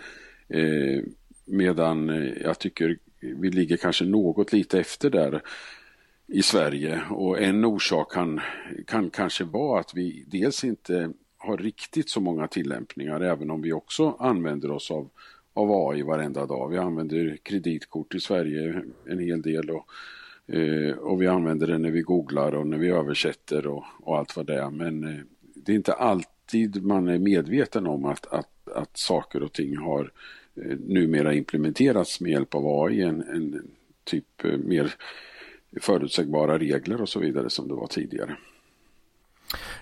Eh, 0.47 1.03
medan 1.45 2.09
eh, 2.09 2.41
jag 2.43 2.59
tycker 2.59 2.97
vi 3.19 3.49
ligger 3.49 3.77
kanske 3.77 4.05
något 4.05 4.53
lite 4.53 4.79
efter 4.79 5.09
där 5.09 5.41
i 6.27 6.41
Sverige 6.41 7.01
och 7.09 7.41
en 7.41 7.65
orsak 7.65 8.11
kan, 8.11 8.41
kan 8.87 9.09
kanske 9.09 9.43
vara 9.43 9.79
att 9.79 9.91
vi 9.95 10.25
dels 10.27 10.63
inte 10.63 11.11
har 11.37 11.57
riktigt 11.57 12.09
så 12.09 12.21
många 12.21 12.47
tillämpningar 12.47 13.21
även 13.21 13.51
om 13.51 13.61
vi 13.61 13.73
också 13.73 14.15
använder 14.19 14.71
oss 14.71 14.91
av, 14.91 15.09
av 15.53 15.71
AI 15.71 16.01
varenda 16.01 16.45
dag. 16.45 16.69
Vi 16.69 16.77
använder 16.77 17.37
kreditkort 17.43 18.15
i 18.15 18.19
Sverige 18.19 18.83
en 19.05 19.19
hel 19.19 19.41
del 19.41 19.69
och, 19.69 19.85
Eh, 20.47 20.97
och 20.97 21.21
vi 21.21 21.27
använder 21.27 21.67
det 21.67 21.77
när 21.77 21.91
vi 21.91 22.01
googlar 22.01 22.55
och 22.55 22.67
när 22.67 22.77
vi 22.77 22.89
översätter 22.89 23.67
och, 23.67 23.83
och 23.99 24.17
allt 24.17 24.35
vad 24.35 24.45
det 24.45 24.61
är. 24.61 24.69
Men 24.69 25.03
eh, 25.03 25.19
det 25.55 25.71
är 25.71 25.75
inte 25.75 25.93
alltid 25.93 26.83
man 26.83 27.07
är 27.07 27.19
medveten 27.19 27.87
om 27.87 28.05
att, 28.05 28.25
att, 28.33 28.67
att 28.75 28.97
saker 28.97 29.43
och 29.43 29.53
ting 29.53 29.77
har 29.77 30.11
eh, 30.55 30.77
numera 30.79 31.33
implementerats 31.33 32.21
med 32.21 32.31
hjälp 32.31 32.55
av 32.55 32.83
AI, 32.83 33.01
en, 33.01 33.21
en 33.21 33.67
typ 34.03 34.45
eh, 34.45 34.57
mer 34.57 34.93
förutsägbara 35.81 36.57
regler 36.57 37.01
och 37.01 37.09
så 37.09 37.19
vidare 37.19 37.49
som 37.49 37.67
det 37.67 37.73
var 37.73 37.87
tidigare. 37.87 38.35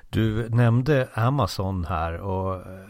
Du 0.10 0.50
nämnde 0.50 1.10
Amazon 1.14 1.86
här 1.86 2.22
och 2.22 2.56
eh, 2.56 2.90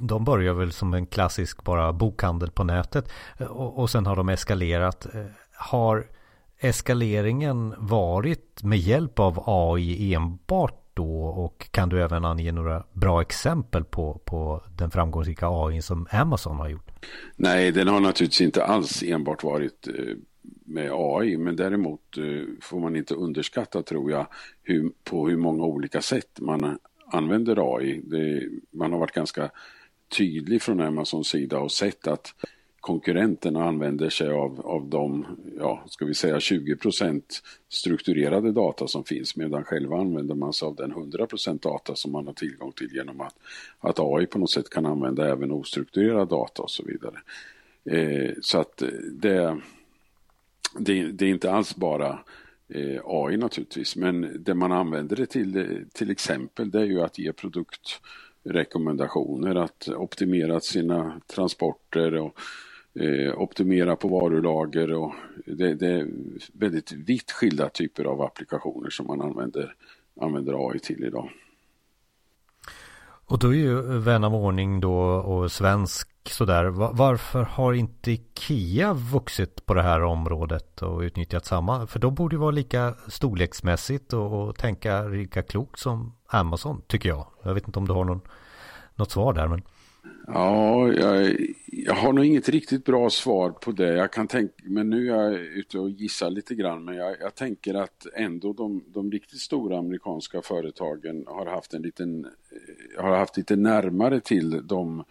de 0.00 0.24
börjar 0.24 0.54
väl 0.54 0.72
som 0.72 0.94
en 0.94 1.06
klassisk 1.06 1.64
bara 1.64 1.92
bokhandel 1.92 2.50
på 2.50 2.64
nätet 2.64 3.12
eh, 3.38 3.46
och, 3.46 3.78
och 3.78 3.90
sen 3.90 4.06
har 4.06 4.16
de 4.16 4.28
eskalerat. 4.28 5.06
Har 5.52 6.06
eskaleringen 6.62 7.74
varit 7.78 8.62
med 8.62 8.78
hjälp 8.78 9.18
av 9.18 9.42
AI 9.46 10.14
enbart 10.14 10.78
då 10.94 11.24
och 11.24 11.70
kan 11.70 11.88
du 11.88 12.02
även 12.02 12.24
ange 12.24 12.52
några 12.52 12.84
bra 12.92 13.22
exempel 13.22 13.84
på, 13.84 14.20
på 14.24 14.62
den 14.78 14.90
framgångsrika 14.90 15.46
AI 15.48 15.82
som 15.82 16.06
Amazon 16.10 16.56
har 16.56 16.68
gjort? 16.68 16.90
Nej, 17.36 17.72
den 17.72 17.88
har 17.88 18.00
naturligtvis 18.00 18.40
inte 18.40 18.64
alls 18.64 19.02
enbart 19.02 19.44
varit 19.44 19.88
eh, 19.88 20.16
med 20.64 20.90
AI 20.92 21.36
men 21.36 21.56
däremot 21.56 22.18
eh, 22.18 22.44
får 22.60 22.80
man 22.80 22.96
inte 22.96 23.14
underskatta 23.14 23.82
tror 23.82 24.10
jag 24.10 24.26
hur, 24.62 24.90
på 25.04 25.28
hur 25.28 25.36
många 25.36 25.64
olika 25.64 26.02
sätt 26.02 26.40
man 26.40 26.78
använder 27.06 27.76
AI. 27.76 28.00
Det, 28.04 28.48
man 28.70 28.92
har 28.92 28.98
varit 28.98 29.14
ganska 29.14 29.50
tydlig 30.18 30.62
från 30.62 30.80
Amazons 30.80 31.28
sida 31.28 31.58
och 31.58 31.72
sett 31.72 32.06
att 32.06 32.34
konkurrenterna 32.82 33.64
använder 33.64 34.10
sig 34.10 34.30
av, 34.30 34.60
av 34.60 34.88
de, 34.88 35.26
ja, 35.58 35.84
ska 35.86 36.04
vi 36.04 36.14
säga 36.14 36.38
20% 36.38 37.22
strukturerade 37.68 38.52
data 38.52 38.86
som 38.86 39.04
finns 39.04 39.36
medan 39.36 39.64
själva 39.64 39.96
använder 39.96 40.34
man 40.34 40.52
sig 40.52 40.66
av 40.66 40.74
den 40.74 40.92
100% 40.92 41.62
data 41.62 41.94
som 41.94 42.12
man 42.12 42.26
har 42.26 42.34
tillgång 42.34 42.72
till 42.72 42.88
genom 42.92 43.20
att, 43.20 43.34
att 43.80 43.98
AI 43.98 44.26
på 44.26 44.38
något 44.38 44.50
sätt 44.50 44.70
kan 44.70 44.86
använda 44.86 45.28
även 45.28 45.52
ostrukturerad 45.52 46.28
data 46.28 46.62
och 46.62 46.70
så 46.70 46.84
vidare. 46.84 47.18
Eh, 47.84 48.30
så 48.40 48.58
att 48.58 48.82
det 49.12 49.60
det, 50.78 51.12
det 51.12 51.24
är 51.24 51.30
inte 51.30 51.52
alls 51.52 51.76
bara 51.76 52.18
eh, 52.68 53.00
AI 53.04 53.36
naturligtvis, 53.36 53.96
men 53.96 54.44
det 54.44 54.54
man 54.54 54.72
använder 54.72 55.16
det 55.16 55.26
till 55.26 55.84
till 55.94 56.10
exempel 56.10 56.70
det 56.70 56.80
är 56.80 56.84
ju 56.84 57.02
att 57.02 57.18
ge 57.18 57.32
produktrekommendationer, 57.32 59.54
att 59.54 59.88
optimera 59.88 60.60
sina 60.60 61.20
transporter 61.26 62.14
och 62.14 62.38
eh, 62.94 63.38
optimera 63.38 63.96
på 63.96 64.08
varulager 64.08 64.92
och 64.92 65.12
det, 65.46 65.74
det, 65.74 65.86
är 65.86 66.08
väldigt 66.52 66.92
vitt 66.92 67.30
skilda 67.30 67.68
typer 67.68 68.04
av 68.04 68.22
applikationer 68.22 68.90
som 68.90 69.06
man 69.06 69.20
använder, 69.22 69.74
använder 70.20 70.70
AI 70.70 70.78
till 70.78 71.04
idag. 71.04 71.30
Och 73.32 73.38
då 73.38 73.48
är 73.48 73.58
ju 73.58 73.98
vän 73.98 74.24
av 74.24 74.34
ordning 74.34 74.80
då 74.80 74.98
och 75.02 75.52
svensk 75.52 76.08
sådär. 76.28 76.64
Varför 76.92 77.42
har 77.42 77.72
inte 77.72 78.10
Ikea 78.10 78.92
vuxit 78.92 79.66
på 79.66 79.74
det 79.74 79.82
här 79.82 80.02
området 80.02 80.82
och 80.82 81.00
utnyttjat 81.00 81.46
samma? 81.46 81.86
För 81.86 81.98
de 81.98 82.14
borde 82.14 82.34
ju 82.34 82.40
vara 82.40 82.50
lika 82.50 82.94
storleksmässigt 83.08 84.12
och, 84.12 84.48
och 84.48 84.56
tänka 84.56 85.02
lika 85.02 85.42
klokt 85.42 85.78
som 85.78 86.14
Amazon 86.26 86.82
tycker 86.86 87.08
jag. 87.08 87.26
Jag 87.42 87.54
vet 87.54 87.66
inte 87.66 87.78
om 87.78 87.88
du 87.88 87.92
har 87.92 88.04
någon, 88.04 88.20
något 88.94 89.10
svar 89.10 89.32
där 89.32 89.48
men. 89.48 89.62
Ja, 90.26 90.92
jag, 90.92 91.36
jag, 91.66 91.94
har 91.94 92.12
nog 92.12 92.24
inget 92.24 92.48
riktigt 92.48 92.84
bra 92.84 93.10
svar 93.10 93.50
på 93.50 93.72
det. 93.72 93.94
Jag 93.94 94.12
kan 94.12 94.28
tänka, 94.28 94.54
men 94.64 94.90
nu 94.90 95.12
är 95.12 95.16
jag 95.16 95.34
ute 95.34 95.78
och 95.78 95.90
gissar 95.90 96.30
lite 96.30 96.54
grann. 96.54 96.84
Men 96.84 96.96
jag, 96.96 97.16
jag 97.20 97.34
tänker 97.34 97.74
att 97.74 98.06
ändå 98.14 98.52
de, 98.52 98.84
de, 98.86 99.10
riktigt 99.12 99.40
stora 99.40 99.78
amerikanska 99.78 100.42
företagen 100.42 101.24
har 101.26 101.46
haft 101.46 101.74
en 101.74 101.82
liten, 101.82 102.24
eh, 102.24 103.02
har 103.02 103.16
haft 103.16 103.36
lite 103.36 103.56
närmare 103.56 104.20
till 104.20 104.66
de 104.66 105.04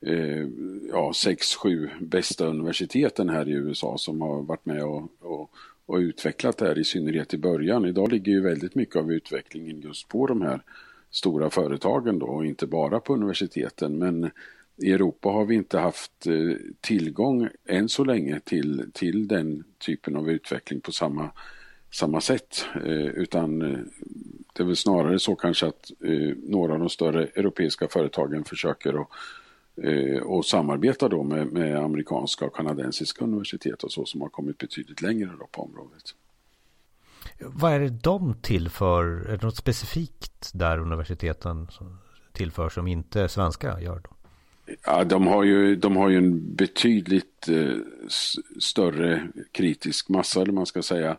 eh, 0.00 0.46
ja, 0.92 1.12
sex, 1.14 1.54
sju 1.54 1.90
bästa 2.00 2.46
universiteten 2.46 3.28
här 3.28 3.48
i 3.48 3.52
USA 3.52 3.98
som 3.98 4.20
har 4.20 4.42
varit 4.42 4.66
med 4.66 4.84
och, 4.84 5.08
och, 5.20 5.50
och 5.86 5.96
utvecklat 5.96 6.58
det 6.58 6.66
här 6.66 6.78
i 6.78 6.84
synnerhet 6.84 7.34
i 7.34 7.38
början. 7.38 7.86
Idag 7.86 8.12
ligger 8.12 8.32
ju 8.32 8.40
väldigt 8.40 8.74
mycket 8.74 8.96
av 8.96 9.12
utvecklingen 9.12 9.80
just 9.80 10.08
på 10.08 10.26
de 10.26 10.42
här 10.42 10.60
stora 11.14 11.50
företagen 11.50 12.18
då 12.18 12.26
och 12.26 12.46
inte 12.46 12.66
bara 12.66 13.00
på 13.00 13.14
universiteten. 13.14 13.98
Men 13.98 14.30
i 14.76 14.92
Europa 14.92 15.28
har 15.28 15.44
vi 15.44 15.54
inte 15.54 15.78
haft 15.78 16.26
eh, 16.26 16.56
tillgång 16.80 17.48
än 17.68 17.88
så 17.88 18.04
länge 18.04 18.40
till, 18.40 18.90
till 18.92 19.28
den 19.28 19.64
typen 19.78 20.16
av 20.16 20.30
utveckling 20.30 20.80
på 20.80 20.92
samma, 20.92 21.30
samma 21.90 22.20
sätt. 22.20 22.66
Eh, 22.74 23.06
utan 23.06 23.62
eh, 23.62 23.78
det 24.52 24.62
är 24.62 24.66
väl 24.66 24.76
snarare 24.76 25.18
så 25.18 25.36
kanske 25.36 25.66
att 25.66 25.90
några 26.36 26.72
av 26.72 26.78
de 26.78 26.88
större 26.88 27.26
europeiska 27.26 27.88
företagen 27.88 28.44
försöker 28.44 29.00
att 29.02 29.08
och 30.22 30.44
samarbeta 30.44 31.08
då 31.08 31.22
med, 31.22 31.46
med, 31.46 31.76
amerikanska 31.76 32.44
och 32.44 32.56
kanadensiska 32.56 33.24
universitet 33.24 33.82
och 33.82 33.92
så 33.92 34.04
som 34.04 34.20
har 34.20 34.28
kommit 34.28 34.58
betydligt 34.58 35.02
längre 35.02 35.30
då 35.38 35.46
på 35.46 35.62
området. 35.62 36.14
Vad 37.38 37.72
är 37.72 37.80
det 37.80 37.90
de 38.02 38.34
tillför? 38.42 39.04
Är 39.04 39.36
det 39.36 39.42
något 39.42 39.56
specifikt 39.56 40.50
där 40.54 40.78
universiteten 40.78 41.68
tillför 42.32 42.68
som 42.68 42.86
inte 42.86 43.28
svenska 43.28 43.80
gör? 43.80 44.00
Då? 44.04 44.10
Ja, 44.86 45.04
de 45.04 45.26
har 45.26 45.44
ju, 45.44 45.76
de 45.76 45.96
har 45.96 46.08
ju 46.08 46.18
en 46.18 46.54
betydligt 46.54 47.48
eh, 47.48 47.76
större 48.58 49.28
kritisk 49.52 50.08
massa, 50.08 50.42
eller 50.42 50.52
man 50.52 50.66
ska 50.66 50.82
säga, 50.82 51.16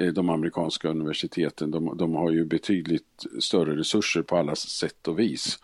eh, 0.00 0.06
de 0.06 0.30
amerikanska 0.30 0.88
universiteten. 0.88 1.70
De, 1.70 1.96
de, 1.96 2.14
har 2.14 2.30
ju 2.30 2.44
betydligt 2.44 3.26
större 3.40 3.76
resurser 3.76 4.22
på 4.22 4.36
alla 4.36 4.56
sätt 4.56 5.08
och 5.08 5.18
vis. 5.18 5.58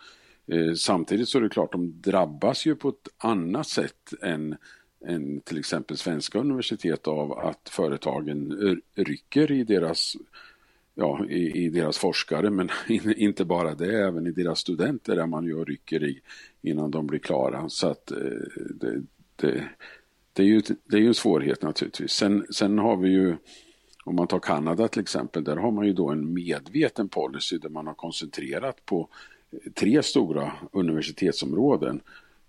Eh, 0.47 0.73
samtidigt 0.73 1.29
så 1.29 1.37
är 1.37 1.41
det 1.41 1.49
klart, 1.49 1.71
de 1.71 2.01
drabbas 2.01 2.65
ju 2.65 2.75
på 2.75 2.89
ett 2.89 3.07
annat 3.17 3.67
sätt 3.67 4.13
än 4.21 4.57
än 5.05 5.41
till 5.41 5.59
exempel 5.59 5.97
svenska 5.97 6.39
universitet 6.39 7.07
av 7.07 7.31
att 7.31 7.69
företagen 7.69 8.51
rycker 8.95 9.51
i 9.51 9.63
deras, 9.63 10.15
ja, 10.95 11.25
i, 11.25 11.65
i 11.65 11.69
deras 11.69 11.97
forskare 11.97 12.49
men 12.49 12.69
inte 13.17 13.45
bara 13.45 13.75
det, 13.75 14.03
även 14.03 14.27
i 14.27 14.31
deras 14.31 14.59
studenter 14.59 15.15
där 15.15 15.25
man 15.25 15.45
ju 15.45 15.63
rycker 15.63 16.03
i 16.03 16.19
innan 16.61 16.91
de 16.91 17.07
blir 17.07 17.19
klara. 17.19 17.69
Så 17.69 17.87
att 17.87 18.11
eh, 18.11 18.17
det, 18.69 19.01
det, 19.35 19.63
det 20.33 20.43
är 20.43 20.47
ju 20.47 20.61
det 20.85 20.97
är 20.97 21.01
ju 21.01 21.07
en 21.07 21.13
svårighet 21.13 21.61
naturligtvis. 21.61 22.11
Sen, 22.11 22.45
sen 22.49 22.79
har 22.79 22.97
vi 22.97 23.09
ju 23.09 23.35
om 24.03 24.15
man 24.15 24.27
tar 24.27 24.39
Kanada 24.39 24.87
till 24.87 25.01
exempel, 25.01 25.43
där 25.43 25.55
har 25.55 25.71
man 25.71 25.85
ju 25.85 25.93
då 25.93 26.09
en 26.09 26.33
medveten 26.33 27.09
policy 27.09 27.57
där 27.57 27.69
man 27.69 27.87
har 27.87 27.93
koncentrerat 27.93 28.85
på 28.85 29.09
eh, 29.51 29.71
tre 29.71 30.03
stora 30.03 30.51
universitetsområden 30.71 32.01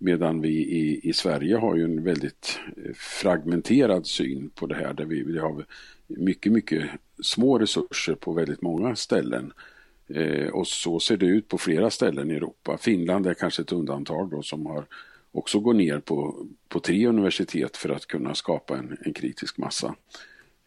Medan 0.05 0.41
vi 0.41 0.49
i, 0.49 1.09
i 1.09 1.13
Sverige 1.13 1.57
har 1.57 1.77
ju 1.77 1.85
en 1.85 2.05
väldigt 2.05 2.61
eh, 2.77 2.93
fragmenterad 2.95 4.07
syn 4.07 4.51
på 4.51 4.67
det 4.67 4.75
här 4.75 4.95
där 4.95 5.05
vi, 5.05 5.23
vi 5.23 5.39
har 5.39 5.67
mycket, 6.07 6.53
mycket 6.53 6.91
små 7.23 7.59
resurser 7.59 8.15
på 8.15 8.33
väldigt 8.33 8.63
många 8.63 8.97
ställen. 8.97 9.53
Eh, 10.09 10.49
och 10.49 10.67
så 10.67 11.01
ser 11.01 11.17
det 11.17 11.27
ut 11.27 11.49
på 11.49 11.59
flera 11.59 11.91
ställen 11.91 12.31
i 12.31 12.35
Europa. 12.35 12.79
Finland 12.81 13.27
är 13.27 13.35
kanske 13.35 13.63
ett 13.63 13.73
undantag 13.73 14.31
då 14.31 14.43
som 14.43 14.67
har 14.67 14.85
också 15.33 15.61
går 15.61 15.75
ner 15.75 15.99
på, 15.99 16.47
på 16.69 16.81
tre 16.81 17.07
universitet 17.07 17.77
för 17.77 17.89
att 17.89 18.07
kunna 18.07 18.35
skapa 18.35 18.79
en, 18.79 18.97
en 19.01 19.13
kritisk 19.13 19.59
massa. 19.59 19.95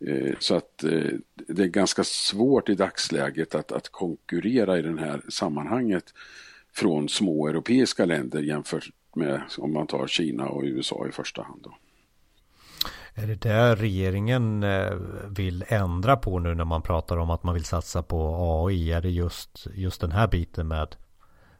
Eh, 0.05 0.35
så 0.39 0.55
att 0.55 0.83
eh, 0.83 1.11
det 1.47 1.63
är 1.63 1.67
ganska 1.67 2.03
svårt 2.03 2.69
i 2.69 2.75
dagsläget 2.75 3.55
att, 3.55 3.71
att 3.71 3.89
konkurrera 3.89 4.79
i 4.79 4.81
det 4.81 4.99
här 4.99 5.21
sammanhanget 5.29 6.13
från 6.73 7.09
små 7.09 7.47
europeiska 7.47 8.05
länder 8.05 8.41
jämfört 8.41 8.89
med 9.15 9.41
om 9.57 9.73
man 9.73 9.87
tar 9.87 10.07
Kina 10.07 10.47
och 10.47 10.63
USA 10.63 11.07
i 11.09 11.11
första 11.11 11.43
hand. 11.43 11.61
Då. 11.63 11.75
Är 13.17 13.27
det 13.27 13.41
där 13.41 13.75
regeringen 13.75 14.63
eh, 14.63 14.93
vill 15.37 15.65
ändra 15.67 16.15
på 16.15 16.39
nu 16.39 16.55
när 16.55 16.65
man 16.65 16.81
pratar 16.81 17.17
om 17.17 17.29
att 17.29 17.43
man 17.43 17.53
vill 17.53 17.65
satsa 17.65 18.03
på 18.03 18.35
AI? 18.65 18.91
Är 18.91 19.01
det 19.01 19.09
just, 19.09 19.67
just 19.73 20.01
den 20.01 20.11
här 20.11 20.27
biten 20.27 20.67
med 20.67 20.95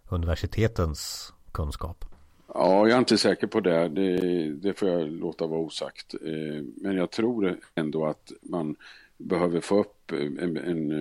universitetens 0.10 1.34
kunskap? 1.52 2.06
Ja, 2.54 2.88
jag 2.88 2.96
är 2.96 3.00
inte 3.00 3.18
säker 3.18 3.48
på 3.48 3.60
det. 3.60 3.90
Det, 3.90 4.18
det 4.52 4.74
får 4.74 4.90
jag 4.90 5.12
låta 5.12 5.48
vara 5.48 5.60
osagt. 5.60 6.14
Eh, 6.14 6.64
men 6.76 6.96
jag 6.96 7.12
tror 7.12 7.60
ändå 7.76 8.06
att 8.06 8.32
man 8.42 8.76
behöver 9.18 9.62
få 9.62 9.80
upp 9.80 10.12
en, 10.12 10.58
en, 10.58 10.98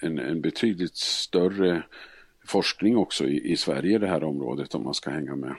en, 0.00 0.18
en 0.18 0.40
betydligt 0.40 0.96
större 0.96 1.82
forskning 2.44 2.96
också 2.96 3.24
i, 3.24 3.52
i 3.52 3.56
Sverige 3.56 3.94
i 3.94 3.98
det 3.98 4.06
här 4.06 4.24
området 4.24 4.74
om 4.74 4.84
man 4.84 4.94
ska 4.94 5.10
hänga 5.10 5.36
med. 5.36 5.54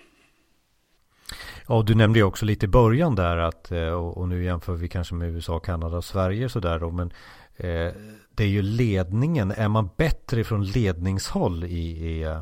Ja, 1.67 1.83
du 1.87 1.95
nämnde 1.95 2.19
ju 2.19 2.25
också 2.25 2.45
lite 2.45 2.65
i 2.65 2.69
början 2.69 3.15
där 3.15 3.37
att, 3.37 3.71
eh, 3.71 3.93
och 3.93 4.29
nu 4.29 4.43
jämför 4.43 4.73
vi 4.73 4.87
kanske 4.87 5.15
med 5.15 5.29
USA, 5.29 5.59
Kanada 5.59 5.97
och 5.97 6.05
Sverige 6.05 6.49
sådär 6.49 6.79
då, 6.79 6.91
men 6.91 7.07
eh, 7.55 7.93
det 8.35 8.43
är 8.43 8.47
ju 8.47 8.61
ledningen. 8.61 9.51
Är 9.51 9.67
man 9.67 9.89
bättre 9.97 10.43
från 10.43 10.63
ledningshåll 10.63 11.63
i, 11.63 12.07
i 12.07 12.23
eh, 12.23 12.39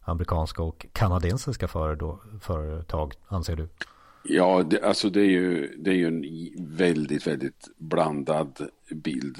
amerikanska 0.00 0.62
och 0.62 0.86
kanadensiska 0.92 1.68
företag, 2.40 3.14
anser 3.28 3.56
du? 3.56 3.68
Ja, 4.22 4.62
det, 4.62 4.82
alltså 4.82 5.10
det 5.10 5.20
är, 5.20 5.30
ju, 5.30 5.76
det 5.78 5.90
är 5.90 5.94
ju 5.94 6.06
en 6.06 6.24
väldigt, 6.76 7.26
väldigt 7.26 7.68
blandad 7.76 8.68
bild. 8.90 9.38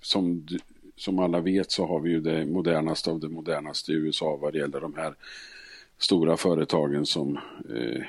Som, 0.00 0.46
som 1.00 1.18
alla 1.18 1.40
vet 1.40 1.70
så 1.70 1.86
har 1.86 2.00
vi 2.00 2.10
ju 2.10 2.20
det 2.20 2.46
modernaste 2.46 3.10
av 3.10 3.20
det 3.20 3.28
modernaste 3.28 3.92
i 3.92 3.94
USA 3.94 4.36
vad 4.36 4.52
det 4.52 4.58
gäller 4.58 4.80
de 4.80 4.94
här 4.94 5.14
stora 5.98 6.36
företagen 6.36 7.06
som 7.06 7.38
eh, 7.74 8.02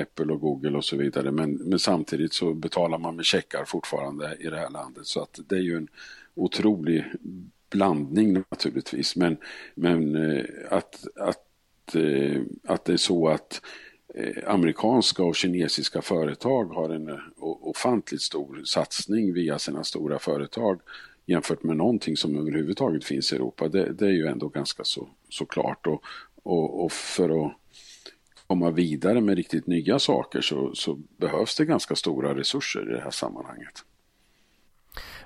Apple 0.00 0.32
och 0.32 0.40
Google 0.40 0.76
och 0.76 0.84
så 0.84 0.96
vidare. 0.96 1.30
Men, 1.30 1.54
men, 1.54 1.78
samtidigt 1.78 2.32
så 2.32 2.54
betalar 2.54 2.98
man 2.98 3.16
med 3.16 3.24
checkar 3.24 3.64
fortfarande 3.64 4.36
i 4.40 4.46
det 4.46 4.56
här 4.56 4.70
landet. 4.70 5.06
Så 5.06 5.22
att 5.22 5.40
det 5.48 5.56
är 5.56 5.60
ju 5.60 5.76
en 5.76 5.88
otrolig 6.34 7.04
blandning 7.70 8.32
naturligtvis. 8.32 9.16
Men, 9.16 9.36
men 9.74 10.14
eh, 10.14 10.44
att, 10.70 11.06
att, 11.16 11.94
eh, 11.94 12.42
att 12.64 12.84
det 12.84 12.92
är 12.92 12.96
så 12.96 13.28
att 13.28 13.62
eh, 14.14 14.52
amerikanska 14.52 15.22
och 15.22 15.36
kinesiska 15.36 16.02
företag 16.02 16.64
har 16.64 16.90
en 16.90 17.08
eh, 17.08 17.18
ofantligt 17.40 18.22
stor 18.22 18.60
satsning 18.64 19.32
via 19.32 19.58
sina 19.58 19.84
stora 19.84 20.18
företag 20.18 20.80
jämfört 21.28 21.62
med 21.62 21.76
någonting 21.76 22.16
som 22.16 22.36
överhuvudtaget 22.36 23.04
finns 23.04 23.32
i 23.32 23.36
Europa. 23.36 23.68
Det, 23.68 23.92
det 23.92 24.06
är 24.06 24.12
ju 24.12 24.26
ändå 24.26 24.48
ganska 24.48 24.84
så, 24.84 25.08
så 25.28 25.46
klart. 25.46 25.86
Och, 25.86 26.02
och, 26.42 26.84
och, 26.84 26.92
för 26.92 27.46
att 27.46 27.52
komma 28.46 28.70
vidare 28.70 29.20
med 29.20 29.36
riktigt 29.36 29.66
nya 29.66 29.98
saker 29.98 30.40
så, 30.40 30.74
så 30.74 30.98
behövs 31.16 31.56
det 31.56 31.64
ganska 31.64 31.96
stora 31.96 32.34
resurser 32.34 32.90
i 32.90 32.92
det 32.92 33.00
här 33.00 33.10
sammanhanget. 33.10 33.84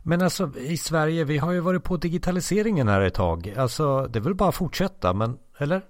Men 0.02 0.22
alltså 0.22 0.52
i 0.58 0.76
Sverige, 0.76 1.24
vi 1.24 1.38
har 1.38 1.52
ju 1.52 1.60
varit 1.60 1.84
på 1.84 1.96
digitaliseringen 1.96 2.88
här 2.88 3.00
ett 3.00 3.14
tag. 3.14 3.54
Alltså 3.56 4.06
det 4.06 4.18
är 4.18 4.20
väl 4.20 4.34
bara 4.34 4.48
att 4.48 4.54
fortsätta, 4.54 5.12
men 5.12 5.38
eller? 5.58 5.82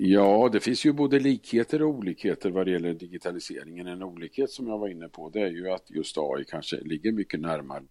Ja, 0.00 0.48
det 0.52 0.60
finns 0.60 0.86
ju 0.86 0.92
både 0.92 1.18
likheter 1.18 1.82
och 1.82 1.88
olikheter 1.88 2.50
vad 2.50 2.66
det 2.66 2.70
gäller 2.70 2.94
digitaliseringen. 2.94 3.86
En 3.86 4.02
olikhet 4.02 4.50
som 4.50 4.68
jag 4.68 4.78
var 4.78 4.88
inne 4.88 5.08
på 5.08 5.30
det 5.30 5.40
är 5.40 5.50
ju 5.50 5.70
att 5.70 5.90
just 5.90 6.18
AI 6.18 6.44
kanske 6.44 6.76
ligger 6.80 7.12
mycket 7.12 7.40
närmare 7.40 7.82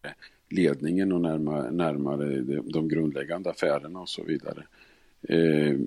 ledningen 0.49 1.11
och 1.11 1.21
närmare, 1.21 1.71
närmare 1.71 2.41
de 2.63 2.87
grundläggande 2.87 3.49
affärerna 3.49 3.99
och 3.99 4.09
så 4.09 4.23
vidare. 4.23 4.63
Eh, 5.29 5.77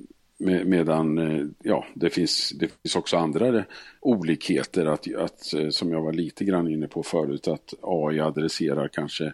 medan 0.64 1.18
eh, 1.18 1.46
ja, 1.62 1.86
det, 1.94 2.10
finns, 2.10 2.50
det 2.50 2.68
finns 2.82 2.96
också 2.96 3.16
andra 3.16 3.64
olikheter 4.00 4.86
att, 4.86 5.14
att, 5.14 5.54
eh, 5.54 5.68
som 5.68 5.92
jag 5.92 6.02
var 6.02 6.12
lite 6.12 6.44
grann 6.44 6.68
inne 6.68 6.88
på 6.88 7.02
förut 7.02 7.48
att 7.48 7.74
AI 7.82 8.20
adresserar 8.20 8.88
kanske 8.88 9.24
eh, 9.24 9.32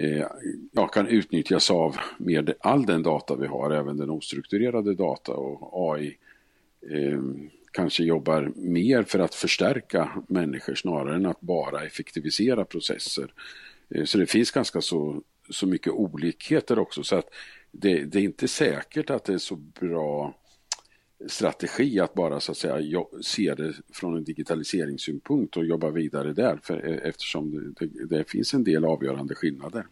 Eh, 0.00 0.26
ja, 0.72 0.88
kan 0.88 1.06
utnyttjas 1.06 1.70
av 1.70 1.96
med 2.18 2.52
all 2.60 2.86
den 2.86 3.02
data 3.02 3.36
vi 3.36 3.46
har, 3.46 3.70
även 3.70 3.96
den 3.96 4.10
ostrukturerade 4.10 4.94
data 4.94 5.32
och 5.32 5.92
AI 5.92 6.16
eh, 6.90 7.20
kanske 7.72 8.02
jobbar 8.02 8.52
mer 8.56 9.02
för 9.02 9.18
att 9.18 9.34
förstärka 9.34 10.10
människor 10.28 10.74
snarare 10.74 11.14
än 11.14 11.26
att 11.26 11.40
bara 11.40 11.84
effektivisera 11.84 12.64
processer. 12.64 13.32
Eh, 13.88 14.04
så 14.04 14.18
det 14.18 14.26
finns 14.26 14.50
ganska 14.50 14.80
så, 14.80 15.22
så 15.50 15.66
mycket 15.66 15.92
olikheter 15.92 16.78
också 16.78 17.02
så 17.02 17.16
att 17.16 17.28
det, 17.70 18.04
det, 18.04 18.18
är 18.18 18.22
inte 18.22 18.48
säkert 18.48 19.10
att 19.10 19.24
det 19.24 19.34
är 19.34 19.38
så 19.38 19.56
bra 19.56 20.34
strategi 21.26 22.00
att 22.00 22.14
bara 22.14 22.40
så 22.40 22.52
att 22.52 22.58
säga 22.58 23.04
se 23.22 23.54
det 23.54 23.74
från 23.92 24.16
en 24.16 24.24
digitaliseringssynpunkt 24.24 25.56
och 25.56 25.64
jobba 25.64 25.90
vidare 25.90 26.32
där 26.32 26.58
för, 26.62 26.88
eh, 26.88 27.08
eftersom 27.08 27.50
det, 27.50 27.86
det, 27.86 28.16
det 28.16 28.30
finns 28.30 28.54
en 28.54 28.64
del 28.64 28.84
avgörande 28.84 29.34
skillnader. 29.34 29.86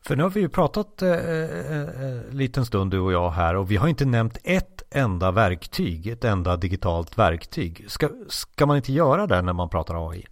För 0.00 0.16
nu 0.16 0.22
har 0.22 0.30
vi 0.30 0.40
ju 0.40 0.48
pratat 0.48 1.02
eh, 1.02 1.10
eh, 1.10 1.82
eh, 1.82 2.32
liten 2.32 2.66
stund 2.66 2.90
du 2.90 2.98
och 2.98 3.12
jag 3.12 3.30
här 3.30 3.56
och 3.56 3.70
vi 3.70 3.76
har 3.76 3.88
inte 3.88 4.04
nämnt 4.04 4.38
ett 4.44 4.82
enda 4.90 5.30
verktyg, 5.30 6.06
ett 6.06 6.24
enda 6.24 6.56
digitalt 6.56 7.18
verktyg. 7.18 7.84
Ska, 7.88 8.08
ska 8.28 8.66
man 8.66 8.76
inte 8.76 8.92
göra 8.92 9.26
det 9.26 9.42
när 9.42 9.52
man 9.52 9.68
pratar 9.68 10.10
AI? 10.10 10.26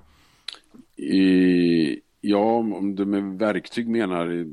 I, 0.96 2.00
ja, 2.20 2.56
om 2.56 2.94
du 2.94 3.04
med 3.04 3.38
verktyg 3.38 3.88
menar 3.88 4.46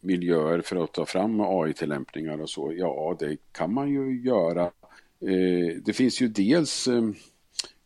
miljöer 0.00 0.60
för 0.60 0.84
att 0.84 0.92
ta 0.92 1.06
fram 1.06 1.40
AI-tillämpningar 1.40 2.40
och 2.40 2.50
så, 2.50 2.72
ja 2.76 3.16
det 3.18 3.36
kan 3.52 3.74
man 3.74 3.90
ju 3.90 4.20
göra. 4.20 4.62
Eh, 5.20 5.76
det 5.84 5.92
finns 5.92 6.20
ju 6.20 6.28
dels 6.28 6.88
eh, 6.88 7.10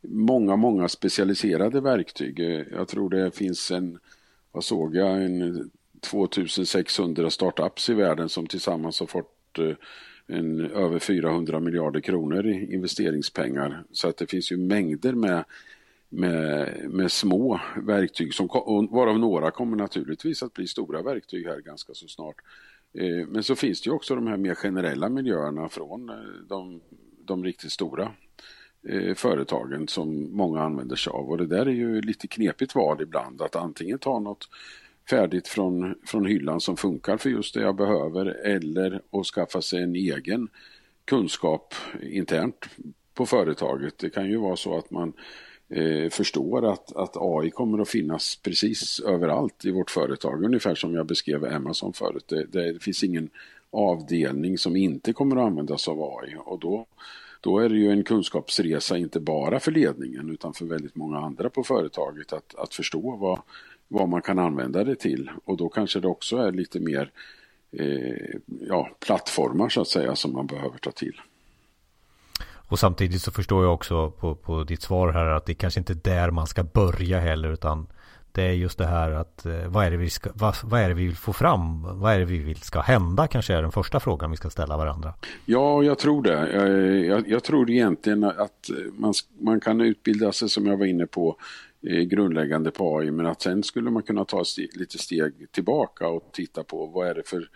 många, 0.01 0.57
många 0.57 0.89
specialiserade 0.89 1.81
verktyg. 1.81 2.41
Eh, 2.41 2.63
jag 2.71 2.89
tror 2.89 3.11
det 3.11 3.31
finns 3.31 3.71
en, 3.71 3.99
vad 4.53 4.65
såg 4.65 4.97
jag, 4.97 5.25
en 5.25 5.71
2600 6.01 7.31
startups 7.31 7.89
i 7.89 7.95
världen 7.95 8.29
som 8.29 8.47
tillsammans 8.47 9.01
har 9.01 9.07
fått 9.07 9.59
en, 10.27 10.61
över 10.61 10.99
400 10.99 11.61
miljarder 11.61 12.01
kronor 12.01 12.47
i 12.47 12.75
investeringspengar. 12.75 13.85
Så 13.93 14.09
att 14.09 14.17
det 14.17 14.31
finns 14.31 14.53
ju 14.53 14.57
mängder 14.57 15.13
med 15.13 15.45
med, 16.11 16.75
med 16.91 17.13
små 17.13 17.61
verktyg, 17.77 18.35
som, 18.35 18.49
varav 18.91 19.19
några 19.19 19.51
kommer 19.51 19.77
naturligtvis 19.77 20.43
att 20.43 20.55
bli 20.55 20.67
stora 20.67 21.03
verktyg 21.03 21.47
här 21.47 21.61
ganska 21.61 21.95
så 21.95 22.09
snart. 22.09 22.37
Eh, 22.93 23.27
men 23.29 23.43
så 23.43 23.57
finns 23.57 23.81
det 23.81 23.89
ju 23.89 23.95
också 23.95 24.15
de 24.15 24.27
här 24.27 24.37
mer 24.37 24.55
generella 24.55 25.09
miljöerna 25.09 25.69
från 25.69 26.11
eh, 26.11 26.17
de, 26.49 26.81
de 27.25 27.45
riktigt 27.45 27.73
stora 27.73 28.13
eh, 28.89 29.15
företagen 29.15 29.89
som 29.89 30.37
många 30.37 30.63
använder 30.63 30.97
sig 30.97 31.11
av. 31.11 31.31
Och 31.31 31.39
det 31.39 31.47
där 31.47 31.67
är 31.67 31.71
ju 31.71 32.01
lite 32.01 32.29
knepigt 32.29 32.75
val 32.75 33.03
ibland, 33.03 33.43
att 33.43 33.57
antingen 33.57 33.99
ta 33.99 34.19
något 34.19 34.49
färdigt 35.11 35.49
från, 35.49 35.95
från 36.07 36.27
hyllan 36.27 36.61
som 36.61 36.77
funkar 36.77 37.17
för 37.17 37.31
just 37.31 37.55
det 37.55 37.61
jag 37.61 37.77
behöver 37.77 38.27
eller 38.27 39.01
att 39.11 39.27
skaffa 39.27 39.63
sig 39.63 39.83
en 39.83 39.95
egen 39.95 40.49
kunskap 41.05 41.75
internt 42.03 42.69
på 43.15 43.27
företaget. 43.27 43.99
Det 43.99 44.11
kan 44.11 44.29
ju 44.31 44.37
vara 44.37 44.57
så 44.57 44.79
att 44.79 44.91
man 44.91 45.13
eh, 45.71 46.11
förstår 46.11 46.73
att, 46.73 46.97
att 46.97 47.17
AI 47.17 47.51
kommer 47.51 47.79
att 47.79 47.89
finnas 47.89 48.37
precis 48.37 49.01
överallt 49.01 49.65
i 49.65 49.71
vårt 49.71 49.91
företag. 49.91 50.45
Ungefär 50.45 50.75
som 50.75 50.95
jag 50.95 51.07
beskrev 51.07 51.45
Amazon 51.45 51.93
förut. 51.93 52.25
Det, 52.29 52.45
det, 52.45 52.83
finns 52.83 53.05
ingen 53.05 53.31
avdelning 53.71 54.59
som 54.59 54.77
inte 54.77 55.13
kommer 55.13 55.37
att 55.37 55.47
användas 55.47 55.89
av 55.89 56.03
AI 56.03 56.35
och 56.39 56.59
då, 56.59 56.87
då 57.41 57.59
är 57.59 57.69
det 57.69 57.77
ju 57.77 57.91
en 57.91 58.05
kunskapsresa 58.05 58.99
inte 58.99 59.21
bara 59.21 59.61
för 59.61 59.73
ledningen 59.73 60.31
utan 60.31 60.55
för 60.55 60.65
väldigt 60.65 60.97
många 60.97 61.19
andra 61.19 61.51
på 61.51 61.65
företaget 61.65 62.33
att, 62.33 62.55
att 62.55 62.75
förstå 62.75 63.17
vad, 63.17 63.41
vad 63.89 64.09
man 64.09 64.23
kan 64.23 64.39
använda 64.39 64.85
det 64.85 64.97
till 64.97 65.31
och 65.45 65.57
då 65.57 65.69
kanske 65.69 66.01
det 66.01 66.09
också 66.09 66.37
är 66.37 66.53
lite 66.53 66.81
mer 66.81 67.11
eh, 67.73 68.39
ja, 68.61 68.91
plattformar 68.99 69.69
så 69.69 69.81
att 69.81 69.89
säga 69.89 70.17
som 70.17 70.33
man 70.33 70.47
behöver 70.47 70.79
ta 70.79 70.91
till. 70.91 71.21
Och 72.71 72.79
samtidigt 72.79 73.23
så 73.23 73.31
förstår 73.31 73.65
jag 73.65 73.75
också 73.75 74.11
på, 74.11 74.35
på 74.35 74.65
ditt 74.65 74.83
svar 74.83 75.13
här 75.13 75.27
att 75.27 75.47
det 75.47 75.55
kanske 75.55 75.81
inte 75.81 75.93
är 75.93 76.01
där 76.05 76.31
man 76.31 76.47
ska 76.47 76.63
börja 76.63 77.21
heller 77.21 77.53
utan 77.53 77.87
det 78.33 78.43
är 78.43 78.53
just 78.53 78.79
det 78.79 78.87
här 78.87 79.11
att 79.11 79.47
eh, 79.47 79.67
vad 79.69 79.87
är 79.87 79.91
det 79.91 79.97
vi, 79.97 80.11
ska, 80.11 80.31
vad, 80.35 80.55
vad, 80.65 80.81
är 80.81 80.89
det 80.89 80.95
vi 80.95 81.07
vill 81.07 81.17
få 81.17 81.33
fram? 81.33 81.83
Vad 82.01 82.13
är 82.13 82.19
det 82.19 82.25
vi 82.25 82.39
vill 82.39 82.57
ska 82.57 82.81
hända 82.81 83.27
kanske 83.27 83.55
är 83.55 83.63
den 83.63 83.73
första 83.73 84.01
frågan 84.01 84.31
vi 84.31 84.37
ska 84.37 84.51
ställa 84.51 84.77
varandra. 84.77 85.15
Ja, 85.45 85.83
jag 85.83 85.99
tror 85.99 86.23
det. 86.23 86.53
Jag, 86.53 87.07
jag, 87.07 87.29
jag 87.29 87.45
tror 87.45 87.71
egentligen 87.71 88.25
att 88.25 88.71
man, 88.93 89.15
man 89.41 89.61
kan 89.61 89.81
utbilda 89.81 90.33
sig 90.33 90.49
som 90.49 90.67
jag 90.67 90.77
var 90.77 90.87
inne 90.87 91.07
på 91.07 91.37
grundläggande 92.07 92.71
på 92.71 92.99
AI 92.99 93.11
men 93.11 93.27
att 93.27 93.43
sen 93.43 93.63
skulle 93.63 93.91
man 93.91 94.03
kunna 94.03 94.25
ta 94.25 94.41
st 94.43 94.69
lite 94.73 94.99
steg 94.99 95.53
tillbaka 95.53 96.09
och 96.09 96.29
titta 96.33 96.65
på 96.65 96.87
vad 96.87 97.09
är 97.09 97.15
det 97.15 97.29
för 97.29 97.49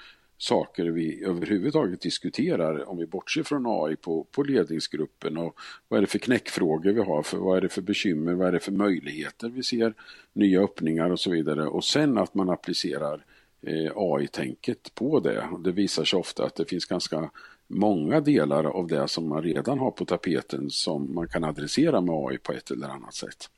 saker 0.45 0.85
vi 0.85 1.25
överhuvudtaget 1.25 2.01
diskuterar 2.01 2.89
om 2.89 2.99
vi 2.99 3.07
bortser 3.07 3.43
från 3.43 3.65
AI 3.67 3.97
på, 3.97 4.25
på 4.25 4.43
ledningsgruppen 4.43 5.39
och 5.39 5.61
vad 5.89 5.99
är 5.99 6.01
det 6.01 6.07
för 6.07 6.19
knäckfrågor 6.19 6.93
vi 6.93 7.01
har, 7.01 7.23
för 7.23 7.39
vad 7.39 7.57
är 7.57 7.61
det 7.61 7.69
för 7.69 7.83
bekymmer, 7.83 8.35
vad 8.35 8.49
är 8.49 8.53
det 8.53 8.61
för 8.61 8.73
möjligheter 8.73 9.49
vi 9.49 9.63
ser, 9.63 9.95
nya 10.33 10.61
öppningar 10.61 11.11
och 11.11 11.21
så 11.21 11.31
vidare 11.31 11.67
och 11.67 11.85
sen 11.85 12.19
att 12.19 12.35
man 12.35 12.51
applicerar 12.51 13.25
eh, 13.63 13.93
AI-tänket 13.95 14.95
på 14.95 15.21
det. 15.21 15.49
Det 15.65 15.73
visar 15.73 16.05
sig 16.05 16.19
ofta 16.19 16.45
att 16.45 16.55
det 16.55 16.65
finns 16.65 16.87
ganska 16.87 17.31
många 17.67 18.21
delar 18.21 18.65
av 18.65 18.87
det 18.87 19.09
som 19.09 19.29
man 19.29 19.43
redan 19.43 19.79
har 19.79 19.91
på 19.91 20.05
tapeten 20.05 20.71
som 20.71 21.15
man 21.15 21.29
kan 21.29 21.45
adressera 21.45 22.01
med 22.01 22.15
AI 22.15 22.39
på 22.39 22.53
ett 22.53 22.71
eller 22.71 22.89
annat 22.89 23.15
sätt. 23.15 23.51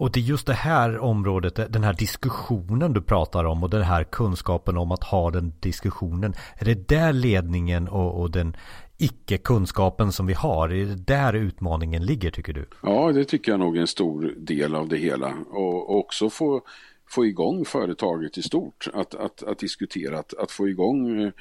Och 0.00 0.10
det 0.12 0.20
är 0.20 0.22
just 0.22 0.46
det 0.46 0.52
här 0.52 0.98
området, 0.98 1.72
den 1.72 1.84
här 1.84 1.94
diskussionen 1.94 2.92
du 2.92 3.02
pratar 3.02 3.44
om 3.44 3.62
och 3.62 3.70
den 3.70 3.82
här 3.82 4.04
kunskapen 4.04 4.76
om 4.76 4.92
att 4.92 5.04
ha 5.04 5.30
den 5.30 5.52
diskussionen. 5.60 6.34
Är 6.58 6.64
det 6.64 6.88
där 6.88 7.12
ledningen 7.12 7.88
och, 7.88 8.20
och 8.20 8.30
den 8.30 8.56
icke-kunskapen 8.98 10.12
som 10.12 10.26
vi 10.26 10.32
har, 10.32 10.68
är 10.68 10.84
det 10.86 10.94
där 10.94 11.32
utmaningen 11.32 12.04
ligger 12.04 12.30
tycker 12.30 12.52
du? 12.52 12.66
Ja, 12.82 13.12
det 13.12 13.24
tycker 13.24 13.52
jag 13.52 13.58
nog 13.60 13.76
är 13.76 13.80
en 13.80 13.86
stor 13.86 14.34
del 14.36 14.74
av 14.74 14.88
det 14.88 14.96
hela. 14.96 15.34
Och 15.50 15.98
också 15.98 16.30
få, 16.30 16.62
få 17.08 17.26
igång 17.26 17.64
företaget 17.64 18.38
i 18.38 18.42
stort, 18.42 18.88
att, 18.92 19.14
att, 19.14 19.42
att 19.42 19.58
diskutera, 19.58 20.18
att, 20.18 20.34
att 20.34 20.50
få 20.50 20.68
igång 20.68 21.22
eh, 21.22 21.32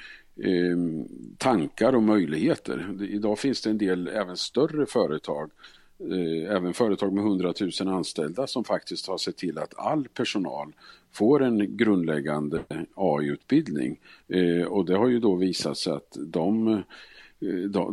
tankar 1.38 1.96
och 1.96 2.04
möjligheter. 2.04 3.04
Idag 3.10 3.40
finns 3.40 3.62
det 3.62 3.70
en 3.70 3.78
del 3.78 4.08
även 4.08 4.38
större 4.38 4.86
företag 4.86 5.50
Eh, 5.52 5.79
Eh, 6.00 6.56
även 6.56 6.74
företag 6.74 7.14
med 7.14 7.24
100 7.24 7.54
000 7.82 7.94
anställda 7.94 8.48
som 8.48 8.64
faktiskt 8.64 9.08
har 9.08 9.18
sett 9.18 9.38
till 9.38 9.58
att 9.58 9.74
all 9.78 10.08
personal 10.08 10.74
får 11.12 11.44
en 11.44 11.78
grundläggande 11.78 12.64
AI-utbildning. 12.96 14.00
Eh, 14.28 14.64
och 14.64 14.86
det 14.86 14.98
har 14.98 15.08
ju 15.08 15.20
då 15.20 15.36
visat 15.36 15.78
sig 15.78 15.94
att 15.94 16.18
eh, 16.18 16.24
de, 16.24 16.84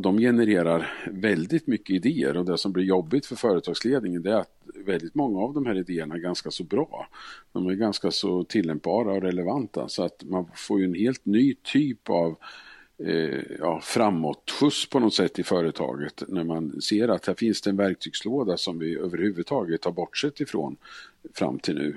de 0.03 0.19
genererar 0.19 0.93
väldigt 1.11 1.67
mycket 1.67 2.07
idéer 2.07 2.37
och 2.37 2.45
det 2.45 2.59
som 2.59 2.73
blir 2.73 2.85
jobbigt 2.85 3.27
för 3.27 3.37
företagsledningen 3.37 4.23
det 4.23 4.33
är 4.33 4.41
att 4.41 4.57
väldigt 4.87 5.15
många 5.15 5.41
av 5.41 5.55
de 5.55 5.67
här 5.67 5.75
idéerna 5.75 6.15
är 6.15 6.19
ganska 6.19 6.51
så 6.51 6.65
bra. 6.65 7.09
De 7.53 7.67
är 7.67 7.75
ganska 7.75 8.11
så 8.11 8.45
tillämpbara 8.45 9.13
och 9.13 9.23
relevanta 9.23 9.89
så 9.89 10.05
att 10.05 10.25
man 10.25 10.47
får 10.55 10.81
ju 10.81 10.85
en 10.85 10.95
helt 10.95 11.27
ny 11.27 11.55
typ 11.63 12.11
av 12.11 12.37
eh, 13.05 13.41
ja, 13.59 13.81
framåtskjuts 13.83 14.91
på 14.91 14.99
något 14.99 15.15
sätt 15.15 15.39
i 15.39 15.43
företaget 15.43 16.23
när 16.29 16.45
man 16.45 16.81
ser 16.81 17.09
att 17.09 17.27
här 17.27 17.35
finns 17.35 17.63
det 17.63 17.71
en 17.71 17.77
verktygslåda 17.77 18.57
som 18.57 18.79
vi 18.79 18.99
överhuvudtaget 18.99 19.85
har 19.85 19.93
bortsett 19.93 20.41
ifrån 20.41 20.77
fram 21.35 21.59
till 21.59 21.75
nu. 21.75 21.97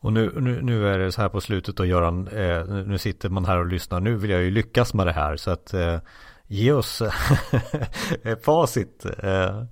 Och 0.00 0.12
nu, 0.12 0.32
nu, 0.40 0.62
nu 0.62 0.88
är 0.88 0.98
det 0.98 1.12
så 1.12 1.20
här 1.20 1.28
på 1.28 1.40
slutet 1.40 1.76
då 1.76 1.84
Göran, 1.84 2.28
eh, 2.28 2.66
nu 2.86 2.98
sitter 2.98 3.28
man 3.28 3.44
här 3.44 3.58
och 3.58 3.66
lyssnar, 3.66 4.00
nu 4.00 4.16
vill 4.16 4.30
jag 4.30 4.42
ju 4.42 4.50
lyckas 4.50 4.94
med 4.94 5.06
det 5.06 5.12
här 5.12 5.36
så 5.36 5.50
att 5.50 5.74
eh, 5.74 6.00
ge 6.46 6.72
oss 6.72 7.02
facit. 8.42 9.04
Eh, 9.04 9.64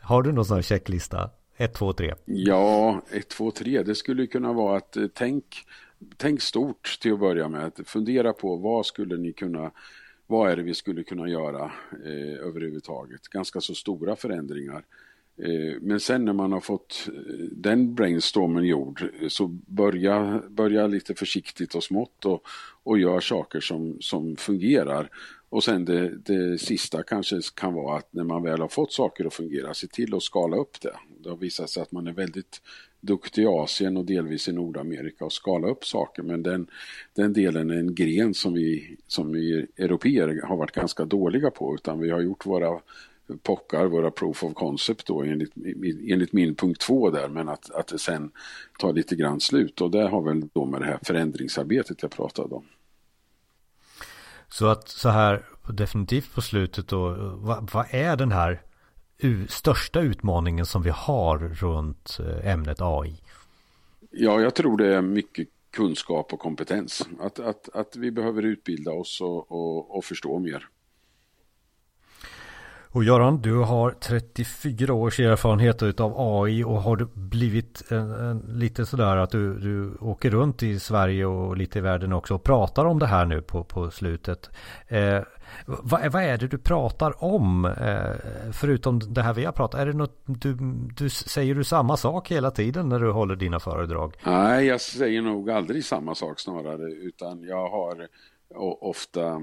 har 0.00 0.22
du 0.22 0.32
någon 0.32 0.44
sån 0.44 0.54
här 0.54 0.62
checklista? 0.62 1.30
1, 1.56 1.74
2, 1.74 1.92
3? 1.92 2.14
Ja, 2.24 3.02
1, 3.10 3.28
2, 3.28 3.50
3 3.50 3.82
det 3.82 3.94
skulle 3.94 4.26
kunna 4.26 4.52
vara 4.52 4.76
att 4.76 4.96
eh, 4.96 5.04
tänk 5.14 5.44
tänk 6.16 6.42
stort 6.42 6.98
till 7.00 7.12
att 7.12 7.20
börja 7.20 7.48
med. 7.48 7.72
Fundera 7.84 8.32
på 8.32 8.56
vad 8.56 8.86
skulle 8.86 9.16
ni 9.16 9.32
kunna 9.32 9.70
vad 10.26 10.50
är 10.50 10.56
det 10.56 10.62
vi 10.62 10.74
skulle 10.74 11.02
kunna 11.04 11.28
göra 11.28 11.72
eh, 12.04 12.46
överhuvudtaget? 12.46 13.28
Ganska 13.28 13.60
så 13.60 13.74
stora 13.74 14.16
förändringar. 14.16 14.84
Eh, 15.36 15.80
men 15.80 16.00
sen 16.00 16.24
när 16.24 16.32
man 16.32 16.52
har 16.52 16.60
fått 16.60 17.08
eh, 17.08 17.12
den 17.52 17.94
brainstormen 17.94 18.64
gjord 18.64 19.02
eh, 19.20 19.28
så 19.28 19.46
börja, 19.66 20.42
börja 20.48 20.86
lite 20.86 21.14
försiktigt 21.14 21.74
och 21.74 21.84
smått 21.84 22.24
och, 22.24 22.42
och 22.82 22.98
gör 22.98 23.20
saker 23.20 23.60
som, 23.60 23.96
som 24.00 24.36
fungerar. 24.36 25.10
Och 25.48 25.64
sen 25.64 25.84
det, 25.84 26.08
det 26.08 26.58
sista 26.58 27.02
kanske 27.02 27.40
kan 27.54 27.74
vara 27.74 27.98
att 27.98 28.12
när 28.12 28.24
man 28.24 28.42
väl 28.42 28.60
har 28.60 28.68
fått 28.68 28.92
saker 28.92 29.24
att 29.24 29.34
fungera, 29.34 29.74
se 29.74 29.86
till 29.86 30.14
att 30.14 30.22
skala 30.22 30.56
upp 30.56 30.80
det. 30.80 30.96
Det 31.18 31.28
har 31.28 31.36
visat 31.36 31.70
sig 31.70 31.82
att 31.82 31.92
man 31.92 32.06
är 32.06 32.12
väldigt 32.12 32.60
duktig 33.06 33.42
i 33.42 33.46
Asien 33.46 33.96
och 33.96 34.04
delvis 34.04 34.48
i 34.48 34.52
Nordamerika 34.52 35.24
och 35.24 35.32
skala 35.32 35.68
upp 35.68 35.84
saker. 35.84 36.22
Men 36.22 36.42
den, 36.42 36.66
den 37.14 37.32
delen 37.32 37.70
är 37.70 37.74
en 37.74 37.94
gren 37.94 38.34
som 38.34 38.52
vi 38.52 38.96
som 39.06 39.32
vi 39.32 39.66
europeer 39.76 40.40
har 40.46 40.56
varit 40.56 40.72
ganska 40.72 41.04
dåliga 41.04 41.50
på. 41.50 41.74
Utan 41.74 42.00
vi 42.00 42.10
har 42.10 42.20
gjort 42.20 42.46
våra 42.46 42.80
pockar, 43.42 43.86
våra 43.86 44.10
proof 44.10 44.44
of 44.44 44.54
concept 44.54 45.06
då 45.06 45.22
enligt, 45.22 45.52
enligt 46.08 46.32
min 46.32 46.54
punkt 46.54 46.80
två 46.80 47.10
där. 47.10 47.28
Men 47.28 47.48
att, 47.48 47.70
att 47.70 47.86
det 47.86 47.98
sen 47.98 48.30
tar 48.78 48.92
lite 48.92 49.16
grann 49.16 49.40
slut. 49.40 49.80
Och 49.80 49.90
det 49.90 50.08
har 50.08 50.22
väl 50.22 50.48
då 50.52 50.64
med 50.64 50.80
det 50.80 50.86
här 50.86 50.98
förändringsarbetet 51.02 52.02
jag 52.02 52.10
pratade 52.10 52.54
om. 52.54 52.64
Så 54.48 54.66
att 54.66 54.88
så 54.88 55.08
här 55.08 55.46
definitivt 55.68 56.34
på 56.34 56.42
slutet 56.42 56.88
då, 56.88 57.10
vad, 57.36 57.70
vad 57.70 57.86
är 57.90 58.16
den 58.16 58.32
här 58.32 58.62
största 59.48 60.00
utmaningen 60.00 60.66
som 60.66 60.82
vi 60.82 60.90
har 60.90 61.38
runt 61.38 62.18
eh, 62.20 62.52
ämnet 62.52 62.78
AI? 62.80 63.14
Ja, 64.10 64.40
jag 64.40 64.54
tror 64.54 64.76
det 64.76 64.94
är 64.94 65.02
mycket 65.02 65.48
kunskap 65.70 66.32
och 66.32 66.40
kompetens. 66.40 67.08
Att, 67.20 67.38
att, 67.38 67.68
att 67.68 67.96
vi 67.96 68.10
behöver 68.10 68.42
utbilda 68.42 68.92
oss 68.92 69.20
och, 69.20 69.52
och, 69.52 69.96
och 69.96 70.04
förstå 70.04 70.38
mer. 70.38 70.68
Och 72.94 73.04
Göran, 73.04 73.40
du 73.42 73.58
har 73.58 73.90
34 73.90 74.94
års 74.94 75.20
erfarenhet 75.20 76.00
av 76.00 76.14
AI 76.16 76.64
och 76.64 76.82
har 76.82 76.96
du 76.96 77.08
blivit 77.14 77.82
en, 77.92 78.10
en, 78.10 78.38
lite 78.38 78.86
sådär 78.86 79.16
att 79.16 79.30
du, 79.30 79.58
du 79.58 79.94
åker 80.00 80.30
runt 80.30 80.62
i 80.62 80.80
Sverige 80.80 81.26
och 81.26 81.56
lite 81.56 81.78
i 81.78 81.82
världen 81.82 82.12
också 82.12 82.34
och 82.34 82.42
pratar 82.42 82.84
om 82.84 82.98
det 82.98 83.06
här 83.06 83.26
nu 83.26 83.42
på, 83.42 83.64
på 83.64 83.90
slutet. 83.90 84.50
Eh, 84.88 85.20
vad, 85.66 86.12
vad, 86.12 86.22
är 86.22 86.38
det 86.38 86.46
du 86.46 86.58
pratar 86.58 87.24
om? 87.24 87.64
Eh, 87.64 88.52
förutom 88.52 89.14
det 89.14 89.22
här 89.22 89.34
vi 89.34 89.44
har 89.44 89.52
pratat, 89.52 89.80
är 89.80 89.86
det 89.86 89.92
något 89.92 90.22
du, 90.24 90.56
du, 90.96 91.10
säger 91.10 91.54
du 91.54 91.64
samma 91.64 91.96
sak 91.96 92.30
hela 92.30 92.50
tiden 92.50 92.88
när 92.88 93.00
du 93.00 93.10
håller 93.10 93.36
dina 93.36 93.60
föredrag? 93.60 94.16
Nej, 94.26 94.66
jag 94.66 94.80
säger 94.80 95.22
nog 95.22 95.50
aldrig 95.50 95.84
samma 95.84 96.14
sak 96.14 96.40
snarare, 96.40 96.92
utan 96.92 97.42
jag 97.44 97.68
har 97.68 98.08
ofta 98.80 99.40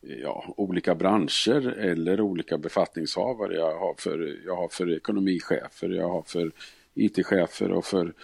ja, 0.00 0.54
olika 0.56 0.94
branscher 0.94 1.68
eller 1.68 2.20
olika 2.20 2.58
befattningshavare. 2.58 3.54
Jag 3.54 3.78
har 3.78 3.94
för, 3.98 4.38
jag 4.46 4.56
har 4.56 4.68
för 4.68 4.96
ekonomichefer, 4.96 5.88
jag 5.88 6.08
har 6.08 6.22
för 6.22 6.52
IT-chefer 6.94 7.72
och 7.72 7.84
för 7.84 8.14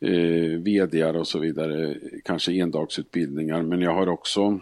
eh, 0.00 0.60
vd 0.60 1.04
och 1.04 1.28
så 1.28 1.38
vidare, 1.38 1.96
kanske 2.24 2.52
endagsutbildningar. 2.52 3.62
Men 3.62 3.80
jag 3.80 3.94
har 3.94 4.08
också 4.08 4.60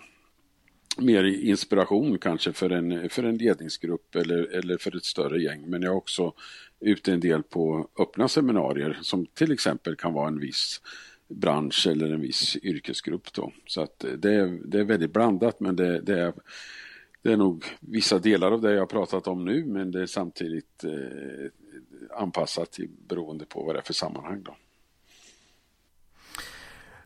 mer 0.98 1.24
inspiration 1.24 2.18
kanske 2.18 2.52
för 2.52 2.70
en, 2.70 3.08
för 3.10 3.22
en 3.22 3.36
ledningsgrupp 3.36 4.14
eller, 4.14 4.56
eller 4.56 4.76
för 4.76 4.96
ett 4.96 5.04
större 5.04 5.42
gäng. 5.42 5.70
Men 5.70 5.82
jag 5.82 5.92
är 5.92 5.96
också 5.96 6.32
ute 6.80 7.12
en 7.12 7.20
del 7.20 7.42
på 7.42 7.88
öppna 7.98 8.28
seminarier 8.28 8.98
som 9.02 9.26
till 9.26 9.52
exempel 9.52 9.96
kan 9.96 10.12
vara 10.12 10.28
en 10.28 10.40
viss 10.40 10.80
bransch 11.28 11.86
eller 11.86 12.12
en 12.12 12.20
viss 12.20 12.56
yrkesgrupp. 12.56 13.32
Då. 13.32 13.52
Så 13.66 13.80
att 13.80 14.04
det, 14.18 14.34
är, 14.34 14.60
det 14.64 14.80
är 14.80 14.84
väldigt 14.84 15.12
blandat 15.12 15.60
men 15.60 15.76
det, 15.76 16.00
det, 16.00 16.20
är, 16.20 16.32
det 17.22 17.32
är 17.32 17.36
nog 17.36 17.64
vissa 17.80 18.18
delar 18.18 18.52
av 18.52 18.60
det 18.60 18.72
jag 18.72 18.80
har 18.80 18.86
pratat 18.86 19.26
om 19.26 19.44
nu 19.44 19.64
men 19.64 19.90
det 19.90 20.02
är 20.02 20.06
samtidigt 20.06 20.84
eh, 20.84 21.50
anpassat 22.18 22.72
till, 22.72 22.90
beroende 23.08 23.44
på 23.44 23.62
vad 23.62 23.74
det 23.74 23.78
är 23.78 23.84
för 23.84 23.94
sammanhang. 23.94 24.42
Då. 24.42 24.56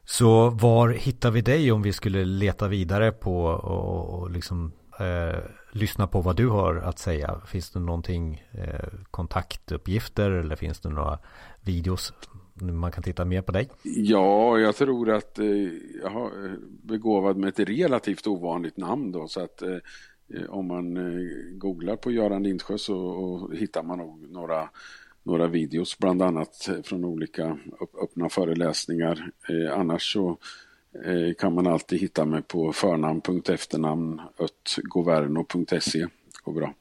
Så 0.05 0.51
var 0.51 0.89
hittar 0.89 1.31
vi 1.31 1.41
dig 1.41 1.73
om 1.73 1.83
vi 1.83 1.93
skulle 1.93 2.25
leta 2.25 2.69
vidare 2.69 3.13
på 3.13 3.45
och, 3.45 4.21
och 4.21 4.31
liksom 4.31 4.73
eh, 5.01 5.39
lyssna 5.73 6.07
på 6.07 6.21
vad 6.21 6.37
du 6.37 6.49
har 6.49 6.77
att 6.77 6.99
säga? 6.99 7.41
Finns 7.47 7.71
det 7.71 7.81
någonting 7.81 8.45
eh, 8.53 8.89
kontaktuppgifter 9.11 10.31
eller 10.31 10.57
finns 10.57 10.81
det 10.81 10.89
några 10.89 11.19
videos 11.61 12.13
man 12.61 12.93
kan 12.93 13.03
titta 13.03 13.25
mer 13.25 13.43
på 13.43 13.53
dig? 13.53 13.69
Ja, 13.83 14.59
jag 14.59 14.77
tror 14.77 15.11
att 15.11 15.39
eh, 15.39 15.47
jag 16.03 16.11
har 16.11 16.45
eh, 16.45 16.53
begåvad 16.83 17.37
med 17.37 17.49
ett 17.49 17.59
relativt 17.59 18.27
ovanligt 18.27 18.77
namn 18.77 19.13
då 19.13 19.29
så 19.29 19.41
att 19.41 19.63
eh, 19.63 19.79
om 20.49 20.67
man 20.67 20.97
eh, 20.97 21.29
googlar 21.53 21.97
på 21.97 22.11
Göran 22.11 22.43
Lindsjö 22.43 22.79
så 22.79 22.99
och 22.99 23.57
hittar 23.57 23.83
man 23.83 23.99
nog 23.99 24.31
några 24.31 24.69
några 25.27 25.47
videos, 25.47 25.99
bland 25.99 26.23
annat 26.23 26.69
från 26.85 27.05
olika 27.05 27.59
öppna 28.03 28.29
föreläsningar. 28.29 29.31
Eh, 29.49 29.79
annars 29.79 30.13
så 30.13 30.39
eh, 31.05 31.35
kan 31.39 31.55
man 31.55 31.67
alltid 31.67 32.01
hitta 32.01 32.25
mig 32.25 32.43
på 32.43 32.73
förnamn.efternamn 32.73 34.21
governo.se. 34.83 36.07
går 36.45 36.53
bra. 36.53 36.75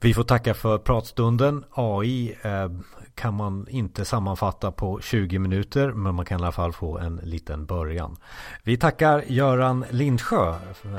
Vi 0.00 0.14
får 0.14 0.24
tacka 0.24 0.54
för 0.54 0.78
pratstunden. 0.78 1.64
AI 1.70 2.36
eh, 2.42 2.70
kan 3.20 3.34
man 3.34 3.66
inte 3.70 4.04
sammanfatta 4.04 4.72
på 4.72 5.00
20 5.00 5.38
minuter 5.38 5.92
men 5.92 6.14
man 6.14 6.24
kan 6.24 6.40
i 6.40 6.42
alla 6.42 6.52
fall 6.52 6.72
få 6.72 6.98
en 6.98 7.16
liten 7.16 7.66
början. 7.66 8.16
Vi 8.62 8.76
tackar 8.76 9.24
Göran 9.26 9.84
Lindsjö 9.90 10.54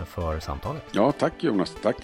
för 0.06 0.40
samtalet. 0.40 0.84
Ja, 0.92 1.12
tack 1.12 1.34
Jonas. 1.40 1.76
Tack. 1.84 1.96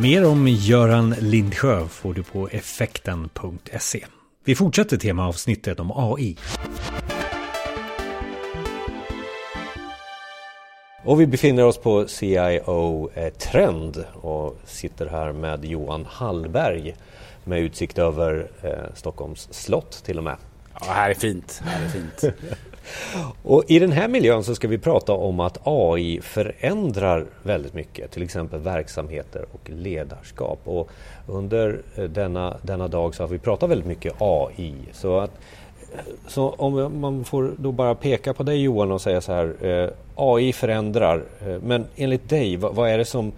Mer 0.00 0.26
om 0.26 0.48
Göran 0.48 1.14
Lindsjö 1.20 1.88
får 1.88 2.14
du 2.14 2.22
på 2.22 2.48
effekten.se. 2.48 4.06
Vi 4.44 4.54
fortsätter 4.54 4.96
temaavsnittet 4.96 5.80
om 5.80 5.92
AI. 5.94 6.36
Och 11.08 11.20
vi 11.20 11.26
befinner 11.26 11.64
oss 11.64 11.78
på 11.78 12.08
CIO 12.08 13.10
Trend 13.38 14.04
och 14.20 14.56
sitter 14.64 15.06
här 15.06 15.32
med 15.32 15.64
Johan 15.64 16.06
Hallberg 16.08 16.94
med 17.44 17.60
utsikt 17.60 17.98
över 17.98 18.50
eh, 18.62 18.94
Stockholms 18.94 19.48
slott 19.50 20.02
till 20.04 20.18
och 20.18 20.24
med. 20.24 20.36
Ja, 20.80 20.86
här 20.86 21.10
är 21.10 21.14
fint. 21.14 21.62
Här 21.64 21.84
är 21.84 21.88
fint. 21.88 22.34
Och 23.42 23.64
i 23.66 23.78
den 23.78 23.92
här 23.92 24.08
miljön 24.08 24.44
så 24.44 24.54
ska 24.54 24.68
vi 24.68 24.78
prata 24.78 25.12
om 25.12 25.40
att 25.40 25.58
AI 25.64 26.20
förändrar 26.20 27.26
väldigt 27.42 27.74
mycket, 27.74 28.10
till 28.10 28.22
exempel 28.22 28.60
verksamheter 28.60 29.46
och 29.52 29.70
ledarskap. 29.70 30.60
Och 30.64 30.90
under 31.26 31.82
eh, 31.96 32.04
denna, 32.04 32.56
denna 32.62 32.88
dag 32.88 33.14
så 33.14 33.22
har 33.22 33.28
vi 33.28 33.38
pratat 33.38 33.70
väldigt 33.70 33.88
mycket 33.88 34.14
AI. 34.18 34.74
Så, 34.92 35.18
att, 35.20 35.40
så 36.26 36.50
om 36.50 37.00
man 37.00 37.24
får 37.24 37.54
då 37.58 37.72
bara 37.72 37.94
peka 37.94 38.34
på 38.34 38.42
dig 38.42 38.62
Johan 38.62 38.92
och 38.92 39.00
säga 39.00 39.20
så 39.20 39.32
här, 39.32 39.66
eh, 39.66 39.90
AI 40.14 40.52
förändrar, 40.52 41.24
eh, 41.46 41.56
men 41.62 41.86
enligt 41.96 42.28
dig, 42.28 42.56
vad, 42.56 42.74
vad, 42.74 42.90
är 42.90 42.98
det 42.98 43.04
som 43.04 43.32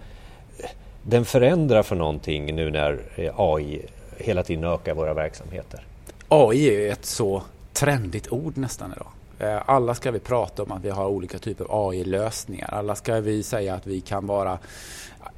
den 1.03 1.25
förändrar 1.25 1.83
för 1.83 1.95
någonting 1.95 2.55
nu 2.55 2.71
när 2.71 2.99
eh, 3.15 3.39
AI 3.39 3.85
hela 4.17 4.43
tiden 4.43 4.63
ökar 4.63 4.93
våra 4.93 5.13
verksamheter? 5.13 5.85
AI 6.27 6.69
är 6.69 6.79
ju 6.79 6.89
ett 6.89 7.05
så 7.05 7.43
trendigt 7.73 8.31
ord 8.31 8.57
nästan 8.57 8.93
idag. 8.95 9.07
Eh, 9.39 9.61
alla 9.65 9.95
ska 9.95 10.11
vi 10.11 10.19
prata 10.19 10.63
om 10.63 10.71
att 10.71 10.83
vi 10.85 10.89
har 10.89 11.07
olika 11.07 11.37
typer 11.37 11.65
av 11.65 11.89
AI-lösningar. 11.89 12.73
Alla 12.73 12.95
ska 12.95 13.19
vi 13.19 13.43
säga 13.43 13.75
att 13.75 13.87
vi 13.87 14.01
kan 14.01 14.27
vara 14.27 14.59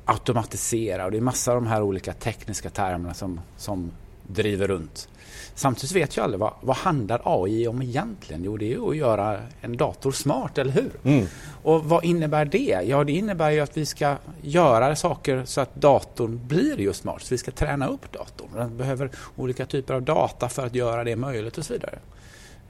automatisera 0.06 1.06
och 1.06 1.12
det 1.12 1.18
är 1.18 1.22
massa 1.22 1.52
av 1.52 1.58
de 1.58 1.68
här 1.68 1.82
olika 1.82 2.14
tekniska 2.14 2.70
termerna 2.70 3.14
som, 3.14 3.40
som 3.58 3.92
driver 4.28 4.68
runt. 4.68 5.10
Samtidigt 5.56 5.96
vet 5.96 6.18
jag 6.18 6.24
aldrig 6.24 6.40
vad, 6.40 6.54
vad 6.62 6.76
handlar 6.76 7.22
AI 7.24 7.68
om 7.68 7.82
egentligen? 7.82 8.44
Jo, 8.44 8.58
det 8.58 8.74
är 8.74 8.90
att 8.90 8.98
göra 8.98 9.40
en 9.62 9.78
dator 9.78 10.12
smart, 10.12 10.58
eller 10.58 10.72
hur? 10.72 10.92
Mm. 11.04 11.28
Och 11.64 11.84
vad 11.86 12.06
innebär 12.06 12.46
det? 12.46 12.80
Ja, 12.88 13.04
det 13.04 13.12
innebär 13.12 13.52
ju 13.52 13.60
att 13.60 13.78
vi 13.78 13.86
ska 13.86 14.16
göra 14.42 14.96
saker 14.96 15.46
så 15.46 15.62
att 15.62 15.76
datorn 15.76 16.48
blir 16.48 16.80
just 16.80 17.02
smart. 17.02 17.22
Så 17.22 17.34
vi 17.34 17.38
ska 17.38 17.52
träna 17.52 17.88
upp 17.88 18.12
datorn. 18.12 18.50
Den 18.56 18.78
behöver 18.78 19.10
olika 19.36 19.66
typer 19.66 19.94
av 19.94 20.02
data 20.02 20.50
för 20.50 20.66
att 20.66 20.76
göra 20.76 21.04
det 21.04 21.16
möjligt 21.16 21.58
och 21.58 21.66
så 21.66 21.74
vidare. 21.74 22.00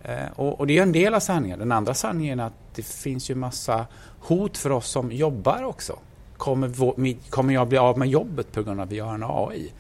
Eh, 0.04 0.32
och, 0.36 0.60
och, 0.60 0.68
det 0.68 0.78
är 0.78 0.84
en 0.84 0.92
del 0.92 1.14
av 1.14 1.20
sanningen. 1.20 1.60
Den 1.60 1.72
andra 1.72 1.94
sanningen 1.94 2.40
är 2.40 2.44
att 2.44 2.76
det 2.76 2.86
finns 2.86 3.30
ju 3.30 3.36
massa 3.36 3.86
hot 4.20 4.58
för 4.58 4.70
oss 4.70 4.90
som 4.90 5.12
jobbar 5.12 5.64
också. 5.64 6.00
Kommer, 6.38 6.68
vår, 6.68 7.30
kommer 7.30 7.54
jag 7.54 7.68
bli 7.68 7.78
av 7.78 7.98
med 7.98 8.08
jobbet 8.08 8.52
på 8.52 8.64
grund 8.64 8.80
av 8.80 8.86
att 8.86 8.92
vi 8.92 9.00
har 9.00 9.14
en 9.14 9.24
AI? 9.24 9.72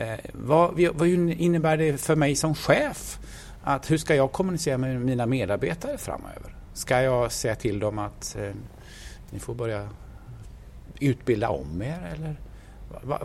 Eh, 0.00 0.18
vad, 0.32 0.80
vad, 0.94 1.08
innebär 1.08 1.76
det 1.76 2.00
för 2.00 2.16
mig 2.16 2.36
som 2.36 2.54
chef? 2.54 3.18
Att 3.62 3.90
hur 3.90 3.98
ska 3.98 4.14
jag 4.14 4.32
kommunicera 4.32 4.78
med 4.78 5.00
mina 5.00 5.26
medarbetare 5.26 5.98
framöver? 5.98 6.54
Ska 6.74 7.02
jag 7.02 7.32
säga 7.32 7.54
till 7.54 7.78
dem 7.78 7.98
att 7.98 8.36
eh, 8.38 8.54
ni 9.30 9.38
får 9.38 9.54
börja 9.54 9.88
utbilda 11.00 11.48
om 11.48 11.82
er 11.82 12.12
eller 12.14 12.36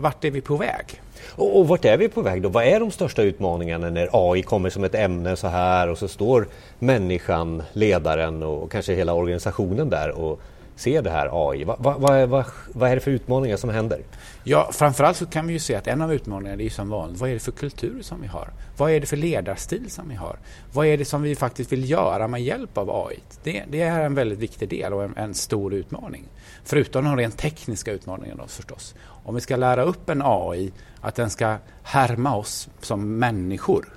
vart 0.00 0.24
är 0.24 0.30
vi 0.30 0.40
på 0.40 0.56
väg? 0.56 1.02
Och, 1.30 1.58
och 1.58 1.68
vart 1.68 1.84
är 1.84 1.96
vi 1.96 2.08
på 2.08 2.22
väg 2.22 2.42
då? 2.42 2.48
Vad 2.48 2.64
är 2.64 2.80
de 2.80 2.90
största 2.90 3.22
utmaningarna 3.22 3.90
när 3.90 4.08
AI 4.12 4.42
kommer 4.42 4.70
som 4.70 4.84
ett 4.84 4.94
ämne 4.94 5.36
så 5.36 5.48
här 5.48 5.88
och 5.88 5.98
så 5.98 6.08
står 6.08 6.48
människan, 6.78 7.62
ledaren 7.72 8.42
och 8.42 8.70
kanske 8.72 8.94
hela 8.94 9.12
organisationen 9.12 9.90
där 9.90 10.10
och 10.10 10.40
se 10.76 11.00
det 11.00 11.10
här 11.10 11.50
AI? 11.50 11.64
Va, 11.64 11.76
va, 11.78 11.98
va, 11.98 12.26
va, 12.26 12.44
vad 12.72 12.90
är 12.90 12.94
det 12.94 13.00
för 13.00 13.10
utmaningar 13.10 13.56
som 13.56 13.70
händer? 13.70 14.00
Ja, 14.44 14.70
framförallt 14.72 15.16
så 15.16 15.26
kan 15.26 15.46
vi 15.46 15.52
ju 15.52 15.58
se 15.58 15.74
att 15.74 15.86
en 15.86 16.02
av 16.02 16.14
utmaningarna 16.14 16.62
är 16.62 16.70
som 16.70 16.88
vanligt, 16.88 17.20
vad 17.20 17.30
är 17.30 17.34
det 17.34 17.40
för 17.40 17.52
kultur 17.52 18.02
som 18.02 18.20
vi 18.20 18.26
har? 18.26 18.50
Vad 18.76 18.90
är 18.90 19.00
det 19.00 19.06
för 19.06 19.16
ledarstil 19.16 19.90
som 19.90 20.08
vi 20.08 20.14
har? 20.14 20.38
Vad 20.72 20.86
är 20.86 20.98
det 20.98 21.04
som 21.04 21.22
vi 21.22 21.36
faktiskt 21.36 21.72
vill 21.72 21.90
göra 21.90 22.28
med 22.28 22.42
hjälp 22.42 22.78
av 22.78 22.90
AI? 22.90 23.18
Det, 23.42 23.64
det 23.68 23.82
är 23.82 24.00
en 24.00 24.14
väldigt 24.14 24.38
viktig 24.38 24.68
del 24.68 24.92
och 24.92 25.04
en, 25.04 25.16
en, 25.16 25.34
stor 25.34 25.74
utmaning. 25.74 26.24
Förutom 26.64 27.04
de 27.04 27.16
rent 27.16 27.38
tekniska 27.38 27.92
utmaningarna 27.92 28.46
förstås. 28.46 28.94
Om 29.24 29.34
vi 29.34 29.40
ska 29.40 29.56
lära 29.56 29.82
upp 29.82 30.10
en 30.10 30.22
AI 30.24 30.72
att 31.00 31.14
den 31.14 31.30
ska 31.30 31.56
härma 31.82 32.36
oss 32.36 32.68
som 32.80 33.18
människor 33.18 33.88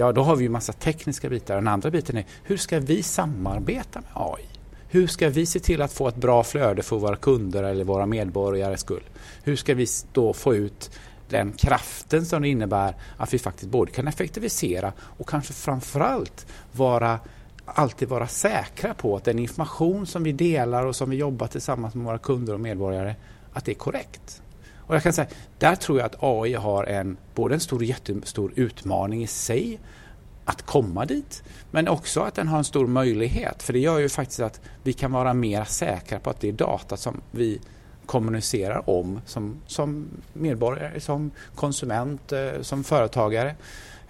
Ja, 0.00 0.12
då 0.12 0.22
har 0.22 0.36
vi 0.36 0.42
ju 0.42 0.48
massa 0.48 0.72
tekniska 0.72 1.28
bitar. 1.28 1.54
Den 1.54 1.68
andra 1.68 1.90
biten 1.90 2.16
är 2.16 2.24
hur 2.42 2.56
ska 2.56 2.78
vi 2.80 3.02
samarbeta 3.02 4.00
med 4.00 4.10
AI? 4.14 4.57
Hur 4.90 5.06
ska 5.06 5.28
vi 5.28 5.46
se 5.46 5.60
till 5.60 5.82
att 5.82 5.92
få 5.92 6.08
ett 6.08 6.16
bra 6.16 6.44
flöde 6.44 6.82
för 6.82 6.96
våra 6.96 7.16
kunder 7.16 7.62
eller 7.62 7.84
våra 7.84 8.06
medborgares 8.06 8.80
skull? 8.80 9.02
Hur 9.42 9.56
ska 9.56 9.74
vi 9.74 9.86
då 10.12 10.32
få 10.32 10.54
ut 10.54 10.90
den 11.28 11.52
kraften 11.52 12.26
som 12.26 12.42
det 12.42 12.48
innebär 12.48 12.94
att 13.16 13.34
vi 13.34 13.38
faktiskt 13.38 13.70
både 13.70 13.92
kan 13.92 14.08
effektivisera 14.08 14.92
och 15.00 15.28
kanske 15.28 15.52
framförallt 15.52 16.46
vara 16.72 17.18
alltid 17.64 18.08
vara 18.08 18.26
säkra 18.26 18.94
på 18.94 19.16
att 19.16 19.24
den 19.24 19.38
information 19.38 20.06
som 20.06 20.22
vi 20.22 20.32
delar 20.32 20.86
och 20.86 20.96
som 20.96 21.10
vi 21.10 21.16
jobbar 21.16 21.46
tillsammans 21.46 21.94
med 21.94 22.06
våra 22.06 22.18
kunder 22.18 22.54
och 22.54 22.60
medborgare 22.60 23.14
att 23.52 23.64
det 23.64 23.72
är 23.72 23.74
korrekt. 23.74 24.42
Och 24.76 24.94
jag 24.94 25.02
kan 25.02 25.12
säga, 25.12 25.28
där 25.58 25.74
tror 25.74 25.98
jag 25.98 26.06
att 26.06 26.16
AI 26.22 26.54
har 26.54 26.84
en, 26.84 27.16
både 27.34 27.54
en 27.54 27.60
stor 27.60 27.84
jättestor 27.84 28.52
utmaning 28.56 29.22
i 29.22 29.26
sig 29.26 29.80
att 30.48 30.62
komma 30.62 31.04
dit. 31.04 31.42
Men 31.70 31.88
också 31.88 32.20
att 32.20 32.34
den 32.34 32.48
har 32.48 32.58
en 32.58 32.64
stor 32.64 32.86
möjlighet. 32.86 33.62
För 33.62 33.72
det 33.72 33.78
gör 33.78 33.98
ju 33.98 34.08
faktiskt 34.08 34.40
att 34.40 34.60
vi 34.82 34.92
kan 34.92 35.12
vara 35.12 35.34
mer 35.34 35.64
säkra 35.64 36.18
på 36.20 36.30
att 36.30 36.40
det 36.40 36.48
är 36.48 36.52
data 36.52 36.96
som 36.96 37.20
vi 37.30 37.60
kommunicerar 38.06 38.90
om 38.90 39.20
som, 39.26 39.60
som 39.66 40.08
medborgare, 40.32 41.00
som 41.00 41.30
konsument, 41.54 42.32
eh, 42.32 42.50
som 42.60 42.84
företagare. 42.84 43.54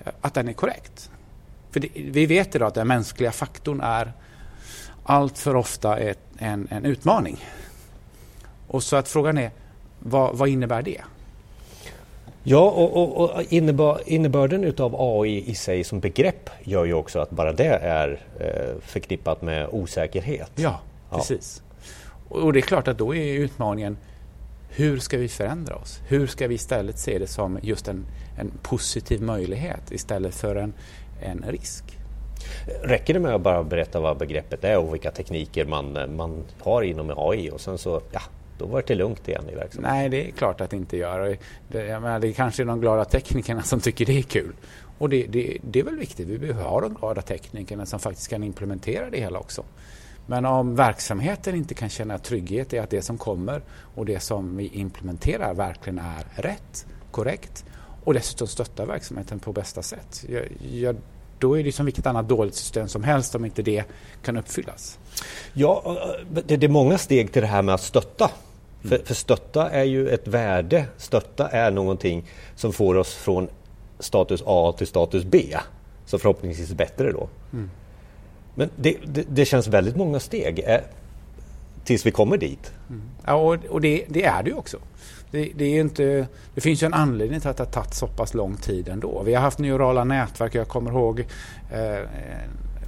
Eh, 0.04 0.12
att 0.20 0.34
den 0.34 0.48
är 0.48 0.52
korrekt. 0.52 1.10
För 1.70 1.80
det, 1.80 1.88
vi 1.94 2.26
vet 2.26 2.54
idag 2.54 2.68
att 2.68 2.74
den 2.74 2.88
mänskliga 2.88 3.32
faktorn 3.32 3.80
är 3.80 4.12
allt 5.04 5.38
för 5.38 5.56
ofta 5.56 5.98
ett, 5.98 6.20
en, 6.38 6.68
en 6.70 6.84
utmaning. 6.84 7.44
Och 8.68 8.82
så 8.82 8.96
att 8.96 9.08
frågan 9.08 9.38
är, 9.38 9.50
vad, 9.98 10.36
vad 10.36 10.48
innebär 10.48 10.82
det? 10.82 11.02
Ja, 12.42 12.70
och, 12.70 12.96
och, 12.96 13.20
och 13.20 13.42
innebör, 13.48 14.00
innebörden 14.06 14.64
utav 14.64 14.94
AI 14.98 15.50
i 15.50 15.54
sig 15.54 15.84
som 15.84 16.00
begrepp 16.00 16.50
gör 16.64 16.84
ju 16.84 16.94
också 16.94 17.18
att 17.18 17.30
bara 17.30 17.52
det 17.52 17.78
är 17.82 18.20
eh, 18.40 18.80
förknippat 18.80 19.42
med 19.42 19.68
osäkerhet. 19.72 20.52
Ja, 20.54 20.80
precis. 21.10 21.62
Ja. 22.30 22.36
Och 22.36 22.52
det 22.52 22.58
är 22.58 22.62
klart 22.62 22.88
att 22.88 22.98
då 22.98 23.14
är 23.14 23.34
utmaningen 23.34 23.96
hur 24.70 24.98
ska 24.98 25.18
vi 25.18 25.28
förändra 25.28 25.76
oss? 25.76 26.00
Hur 26.08 26.26
ska 26.26 26.48
vi 26.48 26.54
istället 26.54 26.98
se 26.98 27.18
det 27.18 27.26
som 27.26 27.58
just 27.62 27.88
en, 27.88 28.06
en 28.38 28.50
positiv 28.62 29.22
möjlighet 29.22 29.90
istället 29.90 30.34
för 30.34 30.56
en, 30.56 30.72
en 31.22 31.44
risk? 31.48 31.84
Räcker 32.82 33.14
det 33.14 33.20
med 33.20 33.34
att 33.34 33.40
bara 33.40 33.64
berätta 33.64 34.00
vad 34.00 34.18
begreppet 34.18 34.64
är 34.64 34.78
och 34.78 34.94
vilka 34.94 35.10
tekniker 35.10 35.64
man, 35.64 36.16
man 36.16 36.44
har 36.60 36.82
inom 36.82 37.12
AI 37.16 37.50
och 37.50 37.60
sen 37.60 37.78
så 37.78 38.00
ja, 38.12 38.20
då 38.58 38.66
var 38.66 38.84
det 38.86 38.94
lugnt 38.94 39.28
igen 39.28 39.44
i 39.52 39.54
verksamheten. 39.54 39.98
Nej, 39.98 40.08
det 40.08 40.28
är 40.28 40.30
klart 40.30 40.60
att 40.60 40.70
det 40.70 40.76
inte 40.76 40.96
gör. 40.96 41.38
Det, 41.68 41.86
jag 41.86 42.02
menar, 42.02 42.18
det 42.18 42.32
kanske 42.32 42.62
är 42.62 42.66
de 42.66 42.80
glada 42.80 43.04
teknikerna 43.04 43.62
som 43.62 43.80
tycker 43.80 44.06
det 44.06 44.18
är 44.18 44.22
kul. 44.22 44.52
Och 44.98 45.08
det, 45.08 45.26
det, 45.26 45.58
det 45.62 45.80
är 45.80 45.84
väl 45.84 45.96
viktigt. 45.96 46.28
Vi 46.28 46.38
behöver 46.38 46.62
ha 46.62 46.80
de 46.80 46.94
glada 46.94 47.22
teknikerna 47.22 47.86
som 47.86 48.00
faktiskt 48.00 48.28
kan 48.28 48.42
implementera 48.42 49.10
det 49.10 49.20
hela 49.20 49.38
också. 49.38 49.64
Men 50.26 50.44
om 50.44 50.76
verksamheten 50.76 51.54
inte 51.54 51.74
kan 51.74 51.88
känna 51.88 52.18
trygghet 52.18 52.72
i 52.72 52.78
att 52.78 52.90
det 52.90 53.02
som 53.02 53.18
kommer 53.18 53.62
och 53.94 54.06
det 54.06 54.20
som 54.20 54.56
vi 54.56 54.66
implementerar 54.66 55.54
verkligen 55.54 55.98
är 55.98 56.42
rätt, 56.42 56.86
korrekt 57.10 57.64
och 58.04 58.14
dessutom 58.14 58.46
stöttar 58.46 58.86
verksamheten 58.86 59.38
på 59.38 59.52
bästa 59.52 59.82
sätt. 59.82 60.24
Jag, 60.28 60.44
jag, 60.72 60.96
då 61.38 61.58
är 61.58 61.64
det 61.64 61.72
som 61.72 61.84
vilket 61.84 62.06
annat 62.06 62.28
dåligt 62.28 62.54
system 62.54 62.88
som 62.88 63.04
helst 63.04 63.34
om 63.34 63.44
inte 63.44 63.62
det 63.62 63.84
kan 64.22 64.36
uppfyllas. 64.36 64.98
Ja, 65.52 65.96
det 66.46 66.64
är 66.64 66.68
många 66.68 66.98
steg 66.98 67.32
till 67.32 67.42
det 67.42 67.48
här 67.48 67.62
med 67.62 67.74
att 67.74 67.80
stötta 67.80 68.30
för, 68.82 68.98
för 69.04 69.14
stötta 69.14 69.70
är 69.70 69.84
ju 69.84 70.08
ett 70.08 70.28
värde. 70.28 70.84
Stötta 70.96 71.48
är 71.48 71.70
någonting 71.70 72.24
som 72.54 72.72
får 72.72 72.94
oss 72.94 73.14
från 73.14 73.48
status 73.98 74.42
A 74.46 74.74
till 74.78 74.86
status 74.86 75.24
B. 75.24 75.56
Så 76.06 76.18
förhoppningsvis 76.18 76.72
bättre 76.72 77.12
då. 77.12 77.28
Mm. 77.52 77.70
Men 78.54 78.70
det, 78.76 78.96
det, 79.06 79.24
det, 79.28 79.44
känns 79.44 79.66
väldigt 79.66 79.96
många 79.96 80.20
steg 80.20 80.64
eh, 80.66 80.80
tills 81.84 82.06
vi 82.06 82.10
kommer 82.10 82.36
dit. 82.36 82.72
Mm. 82.88 83.02
Ja, 83.26 83.34
och, 83.34 83.64
och 83.64 83.80
det, 83.80 84.04
det, 84.08 84.24
är 84.24 84.42
det 84.42 84.50
ju 84.50 84.56
också. 84.56 84.78
Det, 85.30 85.52
det, 85.54 85.64
är 85.64 85.80
inte, 85.80 86.26
det 86.54 86.60
finns 86.60 86.82
ju 86.82 86.86
en 86.86 86.94
anledning 86.94 87.40
till 87.40 87.50
att 87.50 87.56
det 87.56 87.64
har 87.64 87.72
tagit 87.72 87.94
så 87.94 88.06
pass 88.06 88.34
lång 88.34 88.56
tid 88.56 88.88
ändå. 88.88 89.22
Vi 89.22 89.34
har 89.34 89.42
haft 89.42 89.58
neurala 89.58 90.04
nätverk. 90.04 90.54
Jag 90.54 90.68
kommer 90.68 90.90
ihåg 90.90 91.26
eh, 91.72 92.00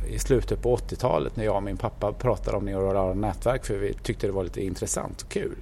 i 0.09 0.19
slutet 0.19 0.63
på 0.63 0.77
80-talet 0.77 1.37
när 1.37 1.45
jag 1.45 1.57
och 1.57 1.63
min 1.63 1.77
pappa 1.77 2.13
pratade 2.13 2.57
om 2.57 2.65
neurala 2.65 3.15
nätverk 3.15 3.65
för 3.67 3.75
vi 3.75 3.95
tyckte 3.95 4.27
det 4.27 4.33
var 4.33 4.45
lite 4.45 4.65
intressant 4.65 5.23
och 5.23 5.29
kul. 5.29 5.57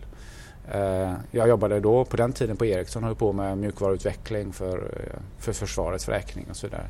Eh, 0.73 1.13
jag 1.31 1.49
jobbade 1.49 1.81
då 1.81 2.05
på 2.05 2.17
den 2.17 2.33
tiden 2.33 2.57
på 2.57 2.67
Ericsson 2.67 3.03
och 3.03 3.07
höll 3.07 3.17
på 3.17 3.33
med 3.33 3.59
mjukvaruutveckling 3.59 4.53
för, 4.53 4.77
eh, 4.77 5.21
för 5.39 5.53
försvarets 5.53 6.09
räkning 6.09 6.47
och 6.51 6.57
så 6.57 6.67
vidare. 6.67 6.87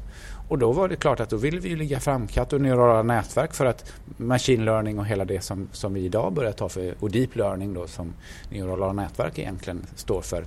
Och 0.49 0.59
då 0.59 0.73
var 0.73 0.89
det 0.89 0.97
klart 0.97 1.21
att 1.21 1.31
då 1.31 1.37
ville 1.37 1.61
vi 1.61 1.77
ligga 1.77 2.01
framkant 2.01 2.53
och 2.53 2.61
neurala 2.61 3.03
nätverk 3.03 3.55
för 3.55 3.67
att 3.67 3.93
machine 4.17 4.65
learning 4.65 4.99
och 4.99 5.07
hela 5.07 5.25
det 5.25 5.41
som, 5.41 5.69
som 5.73 5.95
vi 5.95 6.05
idag 6.05 6.33
börjar 6.33 6.53
ta 6.53 6.69
för 6.69 6.95
och 7.01 7.11
deep 7.11 7.37
learning 7.37 7.75
då 7.75 7.87
som 7.87 8.15
neurala 8.51 8.93
nätverk 8.93 9.39
egentligen 9.39 9.87
står 9.95 10.21
för. 10.21 10.45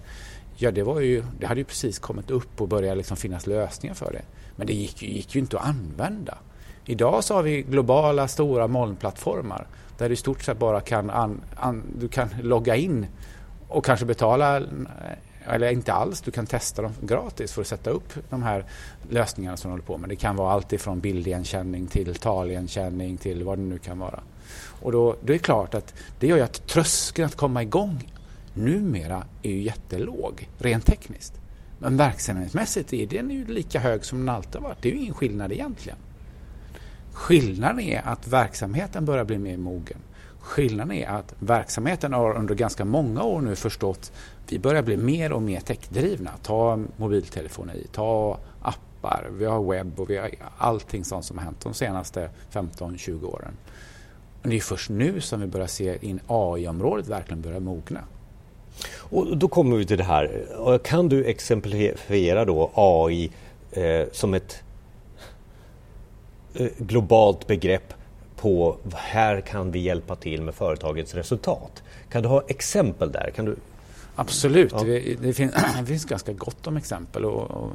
Ja, 0.55 0.71
det, 0.71 0.83
var 0.83 0.99
ju, 0.99 1.23
det 1.39 1.45
hade 1.45 1.59
ju 1.61 1.65
precis 1.65 1.99
kommit 1.99 2.31
upp 2.31 2.61
och 2.61 2.67
började 2.67 2.95
liksom 2.95 3.17
finnas 3.17 3.47
lösningar 3.47 3.95
för 3.95 4.11
det. 4.11 4.21
Men 4.55 4.67
det 4.67 4.73
gick, 4.73 5.03
gick 5.03 5.35
ju 5.35 5.41
inte 5.41 5.59
att 5.59 5.65
använda. 5.65 6.37
Idag 6.85 7.23
så 7.23 7.35
har 7.35 7.43
vi 7.43 7.61
globala 7.61 8.27
stora 8.27 8.67
molnplattformar 8.67 9.67
där 10.01 10.09
du 10.09 10.13
i 10.13 10.17
stort 10.17 10.43
sett 10.43 10.57
bara 10.57 10.81
kan, 10.81 11.09
an, 11.09 11.41
an, 11.55 11.83
du 11.99 12.07
kan 12.07 12.29
logga 12.41 12.75
in 12.75 13.07
och 13.67 13.85
kanske 13.85 14.05
betala 14.05 14.61
eller 15.47 15.71
inte 15.71 15.93
alls, 15.93 16.21
du 16.21 16.31
kan 16.31 16.45
testa 16.45 16.81
dem 16.81 16.91
gratis 17.01 17.53
för 17.53 17.61
att 17.61 17.67
sätta 17.67 17.89
upp 17.89 18.13
de 18.29 18.43
här 18.43 18.65
lösningarna 19.09 19.57
som 19.57 19.69
du 19.69 19.73
håller 19.73 19.83
på 19.83 19.97
med. 19.97 20.09
Det 20.09 20.15
kan 20.15 20.35
vara 20.35 20.53
allt 20.53 20.73
ifrån 20.73 20.99
bildigenkänning 20.99 21.87
till 21.87 22.15
taligenkänning 22.15 23.17
till 23.17 23.43
vad 23.43 23.57
det 23.57 23.61
nu 23.61 23.77
kan 23.77 23.99
vara. 23.99 24.19
Och 24.81 24.91
då, 24.91 25.15
då 25.21 25.33
är 25.33 25.37
det 25.37 25.39
klart 25.39 25.73
att 25.73 25.93
det 26.19 26.27
gör 26.27 26.37
ju 26.37 26.43
att 26.43 26.67
tröskeln 26.67 27.25
att 27.25 27.35
komma 27.35 27.61
igång 27.61 28.11
numera 28.53 29.23
är 29.41 29.51
ju 29.51 29.61
jättelåg, 29.61 30.49
rent 30.57 30.85
tekniskt. 30.85 31.33
Men 31.79 31.97
verksamhetsmässigt 31.97 32.93
är 32.93 33.07
den 33.07 33.29
ju 33.29 33.45
lika 33.45 33.79
hög 33.79 34.05
som 34.05 34.19
den 34.19 34.29
alltid 34.29 34.61
har 34.61 34.69
varit. 34.69 34.81
Det 34.81 34.89
är 34.89 34.93
ju 34.93 34.99
ingen 34.99 35.13
skillnad 35.13 35.51
egentligen. 35.51 35.97
Skillnaden 37.21 37.79
är 37.79 38.01
att 38.05 38.27
verksamheten 38.27 39.05
börjar 39.05 39.23
bli 39.23 39.37
mer 39.37 39.57
mogen. 39.57 39.97
Skillnaden 40.39 40.91
är 40.91 41.07
att 41.07 41.33
verksamheten 41.39 42.13
har 42.13 42.35
under 42.35 42.55
ganska 42.55 42.85
många 42.85 43.23
år 43.23 43.41
nu 43.41 43.55
förstått 43.55 44.11
att 44.45 44.53
vi 44.53 44.59
börjar 44.59 44.81
bli 44.81 44.97
mer 44.97 45.31
och 45.31 45.41
mer 45.41 45.59
techdrivna. 45.59 46.31
Ta 46.43 46.79
mobiltelefoni, 46.97 47.87
ta 47.91 48.37
appar, 48.61 49.27
vi 49.31 49.45
har 49.45 49.71
webb 49.71 49.99
och 49.99 50.09
vi 50.09 50.17
har 50.17 50.29
allting 50.57 51.05
sånt 51.05 51.25
som 51.25 51.37
har 51.37 51.45
hänt 51.45 51.61
de 51.63 51.73
senaste 51.73 52.29
15-20 52.51 53.25
åren. 53.25 53.53
Och 54.41 54.49
det 54.49 54.55
är 54.55 54.59
först 54.59 54.89
nu 54.89 55.21
som 55.21 55.41
vi 55.41 55.47
börjar 55.47 55.67
se 55.67 55.97
in 56.01 56.19
AI-området 56.27 57.07
verkligen 57.07 57.41
börja 57.41 57.59
mogna. 57.59 58.01
Och 58.97 59.37
då 59.37 59.47
kommer 59.47 59.77
vi 59.77 59.85
till 59.85 59.97
det 59.97 60.03
här. 60.03 60.79
Kan 60.83 61.09
du 61.09 61.25
exemplifiera 61.25 62.45
då 62.45 62.71
AI 62.75 63.31
eh, 63.71 64.07
som 64.11 64.33
ett 64.33 64.63
globalt 66.77 67.47
begrepp 67.47 67.93
på 68.35 68.77
här 68.93 69.41
kan 69.41 69.71
vi 69.71 69.79
hjälpa 69.79 70.15
till 70.15 70.41
med 70.41 70.55
företagets 70.55 71.15
resultat? 71.15 71.83
Kan 72.09 72.23
du 72.23 72.29
ha 72.29 72.43
exempel 72.47 73.11
där? 73.11 73.31
Kan 73.35 73.45
du... 73.45 73.55
Absolut, 74.15 74.71
ja. 74.71 74.83
det, 74.83 75.15
det, 75.21 75.33
finns, 75.33 75.53
det, 75.79 75.85
finns, 75.85 76.05
ganska 76.05 76.33
gott 76.33 76.67
om 76.67 76.77
exempel. 76.77 77.25
Och, 77.25 77.51
och 77.51 77.71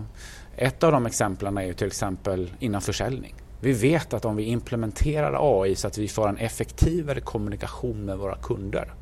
ett 0.57 0.83
av 0.83 0.93
de 0.93 1.07
exemplen 1.07 1.59
är 1.59 1.73
till 1.73 1.87
exempel 1.87 2.51
inom 2.59 2.81
försäljning. 2.81 3.35
Vi 3.61 3.73
vet 3.73 4.15
att 4.15 4.25
om 4.25 4.37
vi 4.37 4.45
implementerar 4.45 5.63
AI 5.63 5.75
så 5.75 5.87
att 5.87 5.99
vi 5.99 6.09
får 6.09 6.29
en 6.29 6.37
effektivare 6.37 7.21
kommunikation 7.21 8.05
med 8.05 8.19
våra 8.19 8.37
kunder 8.37 8.93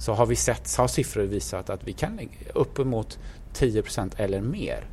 så 0.00 0.12
har 0.12 0.26
vi 0.26 0.36
sett, 0.36 0.76
har 0.76 0.88
siffror 0.88 1.22
visat 1.22 1.70
att 1.70 1.84
vi 1.84 1.92
kan 1.92 2.20
uppemot 2.54 3.18
10% 3.54 4.12
eller 4.16 4.40
mer 4.40 4.84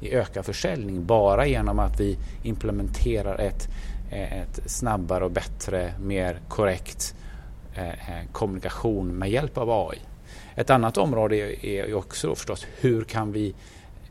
i 0.00 0.14
ökad 0.14 0.44
försäljning 0.44 1.06
bara 1.06 1.46
genom 1.46 1.78
att 1.78 2.00
vi 2.00 2.18
implementerar 2.42 3.38
ett, 3.38 3.68
eh, 4.10 4.40
ett 4.42 4.60
snabbare 4.66 5.24
och 5.24 5.30
bättre, 5.30 5.92
mer 6.00 6.40
korrekt 6.48 7.14
eh, 7.74 7.88
eh 7.88 8.26
kommunikation 8.32 9.18
med 9.18 9.30
hjälp 9.30 9.58
av 9.58 9.70
AI. 9.70 9.98
Ett 10.54 10.70
annat 10.70 10.96
område 10.96 11.66
är 11.66 11.94
också 11.94 12.34
förstås 12.34 12.66
hur 12.80 13.04
kan 13.04 13.32
vi 13.32 13.54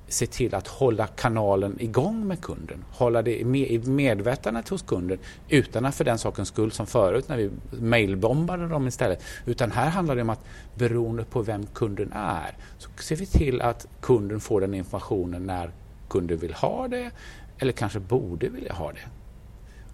se 0.08 0.26
till 0.26 0.56
att 0.56 0.68
hålla 0.68 1.08
kanalen 1.08 1.78
igång 1.80 2.28
med 2.28 2.42
kunden. 2.42 2.86
Hålla 2.92 3.22
det 3.22 3.42
i 3.42 3.80
medvetandet 3.86 4.70
hos 4.70 4.82
kunden 4.82 5.18
utan 5.50 5.86
att 5.86 5.96
för 5.96 6.04
den 6.04 6.18
sakens 6.18 6.48
skull 6.48 6.72
som 6.72 6.88
förut 6.88 7.30
när 7.30 7.38
vi 7.38 7.52
mailbombade 7.72 8.68
dem 8.68 8.88
istället. 8.88 9.24
Utan 9.46 9.72
här 9.72 9.90
handlar 9.90 10.16
det 10.16 10.22
om 10.22 10.30
att 10.30 10.46
beroende 10.76 11.24
på 11.24 11.42
vem 11.42 11.66
kunden 11.66 12.12
är 12.14 12.58
så 12.78 12.90
ser 13.00 13.16
vi 13.16 13.26
till 13.26 13.62
att 13.62 13.88
kunden 14.02 14.40
får 14.40 14.62
den 14.62 14.74
informationen 14.74 15.46
när 15.46 15.72
kunden 16.10 16.38
vill 16.38 16.54
ha 16.54 16.88
det 16.88 17.12
eller 17.58 17.72
kanske 17.72 18.00
borde 18.00 18.50
vilja 18.50 18.74
ha 18.74 18.92
det. 18.92 19.00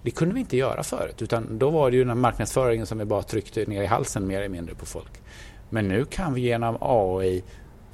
Det 0.03 0.11
kunde 0.11 0.33
vi 0.33 0.39
inte 0.39 0.57
göra 0.57 0.83
förut 0.83 1.21
utan 1.21 1.57
då 1.57 1.69
var 1.69 1.91
det 1.91 1.97
ju 1.97 2.03
den 2.03 2.19
marknadsföringen 2.19 2.85
som 2.85 2.97
vi 2.97 3.05
bara 3.05 3.23
tryckte 3.23 3.65
ner 3.65 3.83
i 3.83 3.85
halsen 3.85 4.27
mer 4.27 4.37
eller 4.37 4.49
mindre 4.49 4.75
på 4.75 4.85
folk. 4.85 5.21
Men 5.69 5.87
nu 5.87 6.05
kan 6.05 6.33
vi 6.33 6.41
genom 6.41 6.77
AI 6.79 7.43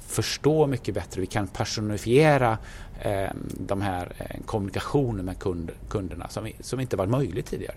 förstå 0.08 0.66
mycket 0.66 0.94
bättre. 0.94 1.20
Vi 1.20 1.26
kan 1.26 1.46
personifiera 1.46 2.58
eh, 3.00 3.30
de 3.58 3.82
här 3.82 4.12
eh, 4.18 4.40
kommunikationen 4.46 5.24
med 5.24 5.38
kund, 5.38 5.70
kunderna 5.88 6.28
som, 6.28 6.48
som 6.60 6.80
inte 6.80 6.96
varit 6.96 7.10
möjligt 7.10 7.46
tidigare. 7.46 7.76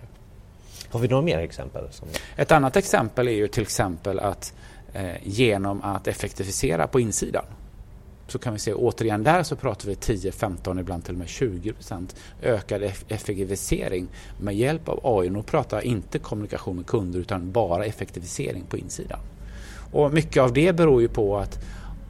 Har 0.90 1.00
vi 1.00 1.08
några 1.08 1.24
mer 1.24 1.40
exempel? 1.40 1.88
Som... 1.92 2.08
Ett 2.36 2.52
annat 2.52 2.76
exempel 2.76 3.28
är 3.28 3.32
ju 3.32 3.48
till 3.48 3.64
exempel 3.64 4.20
att 4.20 4.54
eh, 4.94 5.14
genom 5.24 5.82
att 5.82 6.08
effektivisera 6.08 6.88
på 6.88 7.00
insidan 7.00 7.46
så 8.28 8.40
kan 8.40 8.54
vi 8.54 8.60
se 8.60 8.74
återigen 8.74 9.24
där 9.24 9.44
så 9.44 9.56
pratar 9.56 9.88
vi 9.88 9.96
10, 9.96 10.32
15, 10.32 10.80
ibland 10.80 11.04
till 11.04 11.14
och 11.14 11.20
med 11.20 11.28
20 11.28 11.74
procent 11.74 12.16
ökad 12.42 12.84
effektivisering 13.08 14.08
med 14.40 14.56
hjälp 14.56 14.90
av 14.90 15.00
AI. 15.04 15.30
Nu 15.30 15.44
pratar 15.44 15.78
jag 15.78 15.84
inte 15.84 16.20
kommunikation 16.20 16.76
med 16.76 16.86
kunder 16.86 17.20
utan 17.20 17.52
bara 17.52 17.86
effektivisering 17.86 18.64
på 18.70 18.78
insidan. 18.78 19.20
Och 19.92 20.14
mycket 20.14 20.44
av 20.44 20.54
det 20.54 20.74
beror 20.74 21.02
ju 21.02 21.08
på 21.08 21.38
att 21.38 21.60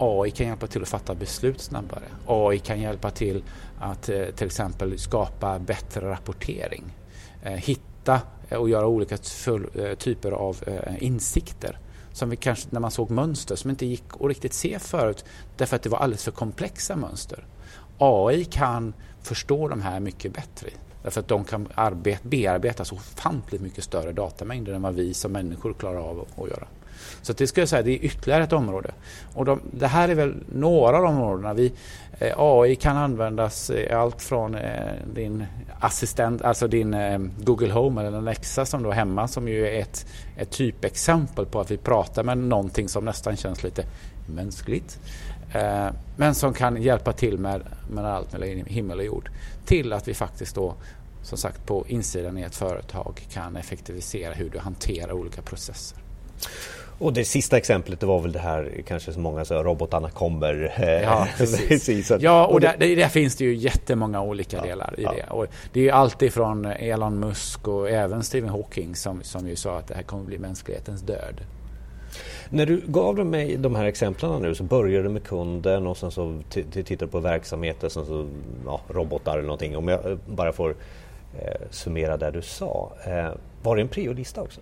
AI 0.03 0.31
kan 0.31 0.47
hjälpa 0.47 0.67
till 0.67 0.81
att 0.81 0.89
fatta 0.89 1.15
beslut 1.15 1.61
snabbare. 1.61 2.03
AI 2.27 2.59
kan 2.59 2.79
hjälpa 2.79 3.11
till 3.11 3.43
att 3.79 4.09
eh, 4.09 4.25
till 4.25 4.47
exempel 4.47 4.99
skapa 4.99 5.59
bättre 5.59 6.09
rapportering. 6.09 6.83
Eh, 7.43 7.51
hitta 7.51 8.21
och 8.49 8.69
göra 8.69 8.87
olika 8.87 9.15
eh, 9.15 9.95
typer 9.97 10.31
av 10.31 10.57
insikter 10.99 11.77
som 12.13 12.29
vi 12.29 12.35
kanske 12.35 12.67
när 12.69 12.79
man 12.79 12.91
såg 12.91 13.09
mönster 13.09 13.55
som 13.55 13.69
inte 13.69 13.85
gick 13.85 14.03
att 14.19 14.27
riktigt 14.27 14.53
se 14.53 14.79
förut 14.79 15.25
därför 15.57 15.75
att 15.75 15.83
det 15.83 15.89
var 15.89 15.97
alldeles 15.97 16.23
för 16.23 16.31
komplexa 16.31 16.95
mönster. 16.95 17.45
AI 17.97 18.45
kan 18.45 18.93
förstå 19.21 19.67
de 19.67 19.81
här 19.81 19.99
mycket 19.99 20.33
bättre 20.33 20.69
därför 21.03 21.19
att 21.19 21.27
de 21.27 21.43
kan 21.43 21.67
arbeta, 21.75 22.19
bearbeta 22.23 22.85
så 22.85 22.95
ofantligt 22.95 23.61
mycket 23.61 23.83
större 23.83 24.11
datamängder 24.11 24.73
än 24.73 24.81
vad 24.81 24.93
vi 24.93 25.13
som 25.13 25.31
människor 25.31 25.73
klarar 25.73 25.99
av 25.99 26.27
att 26.37 26.49
göra. 26.49 26.67
Så 27.21 27.33
det 27.33 27.47
ska 27.47 27.61
jag 27.61 27.69
säga, 27.69 27.81
det 27.81 27.91
är 27.91 28.05
ytterligare 28.05 28.43
ett 28.43 28.53
område. 28.53 28.91
Och 29.35 29.45
de, 29.45 29.61
det 29.71 29.87
här 29.87 30.09
är 30.09 30.15
väl 30.15 30.35
några 30.51 30.97
av 30.97 31.03
de 31.03 31.15
områdena. 31.15 31.53
Vi, 31.53 31.73
eh, 32.19 32.33
AI 32.37 32.75
kan 32.75 32.97
användas 32.97 33.69
i 33.69 33.91
allt 33.91 34.21
från 34.21 34.55
eh, 34.55 34.93
din 35.13 35.45
assistent, 35.79 36.41
alltså 36.41 36.67
din 36.67 36.93
eh, 36.93 37.19
Google 37.39 37.73
Home 37.73 38.01
eller 38.01 38.17
Alexa 38.17 38.65
som 38.65 38.83
du 38.83 38.89
har 38.89 38.95
hemma 38.95 39.27
som 39.27 39.47
ju 39.47 39.67
är 39.67 39.79
ett, 39.79 40.05
ett 40.37 40.51
typexempel 40.51 41.45
på 41.45 41.59
att 41.59 41.71
vi 41.71 41.77
pratar 41.77 42.23
med 42.23 42.37
någonting 42.37 42.89
som 42.89 43.05
nästan 43.05 43.35
känns 43.35 43.63
lite 43.63 43.85
mänskligt. 44.25 44.99
Eh, 45.53 45.87
men 46.17 46.35
som 46.35 46.53
kan 46.53 46.81
hjälpa 46.81 47.13
till 47.13 47.37
med, 47.37 47.61
med 47.89 48.05
allt 48.05 48.33
mellan 48.33 48.65
himmel 48.65 48.99
och 48.99 49.05
jord. 49.05 49.29
Till 49.65 49.93
att 49.93 50.07
vi 50.07 50.13
faktiskt 50.13 50.55
då 50.55 50.75
som 51.23 51.37
sagt 51.37 51.65
på 51.65 51.85
insidan 51.87 52.37
i 52.37 52.41
ett 52.41 52.55
företag 52.55 53.21
kan 53.33 53.55
effektivisera 53.55 54.33
hur 54.33 54.49
du 54.49 54.59
hanterar 54.59 55.11
olika 55.11 55.41
processer. 55.41 55.97
Och 57.01 57.13
det 57.13 57.25
sista 57.25 57.57
exemplet 57.57 57.99
det 57.99 58.05
var 58.05 58.19
väl 58.19 58.31
det 58.31 58.39
här 58.39 58.81
kanske 58.87 59.13
som 59.13 59.23
många 59.23 59.45
sa, 59.45 59.63
robotarna 59.63 60.09
kommer. 60.09 60.73
Eh, 60.81 60.89
ja, 60.89 61.27
precis. 61.37 62.11
ja 62.19 62.45
och 62.45 62.61
där, 62.61 62.77
där, 62.77 63.07
finns 63.07 63.35
det 63.35 63.45
ju 63.45 63.55
jättemånga 63.55 64.21
olika 64.21 64.57
ja, 64.57 64.63
delar 64.63 64.93
i 64.97 65.03
ja. 65.03 65.13
det. 65.13 65.23
Och 65.29 65.45
det 65.73 65.79
är 65.79 65.83
ju 65.83 65.89
alltifrån 65.89 66.65
Elon 66.65 67.19
Musk 67.19 67.67
och 67.67 67.89
även 67.89 68.23
Stephen 68.23 68.49
Hawking 68.49 68.95
som, 68.95 69.23
som 69.23 69.47
ju 69.47 69.55
sa 69.55 69.77
att 69.77 69.87
det 69.87 69.95
här 69.95 70.03
kommer 70.03 70.23
bli 70.23 70.37
mänsklighetens 70.37 71.01
död. 71.01 71.41
När 72.53 72.65
du 72.65 72.83
gav 72.87 73.25
mig 73.25 73.57
de 73.57 73.75
här 73.75 73.85
exemplen 73.85 74.41
nu 74.41 74.55
så 74.55 74.63
började 74.63 75.03
du 75.03 75.09
med 75.09 75.23
kunden 75.23 75.87
och 75.87 75.97
sen 75.97 76.11
så 76.11 76.41
tittade 76.51 76.95
du 76.95 77.07
på 77.07 77.19
verksamheten, 77.19 77.89
sen 77.89 78.05
så 78.05 78.27
ja, 78.65 78.81
robotar 78.87 79.33
eller 79.33 79.43
någonting. 79.43 79.77
Om 79.77 79.87
jag 79.87 80.11
eh, 80.11 80.17
bara 80.27 80.53
får 80.53 80.75
eh, 81.39 81.61
summera 81.69 82.17
det 82.17 82.31
du 82.31 82.41
sa. 82.41 82.91
Eh, 83.05 83.31
var 83.63 83.75
det 83.75 83.81
en 83.81 83.87
priolista 83.87 84.41
också? 84.41 84.61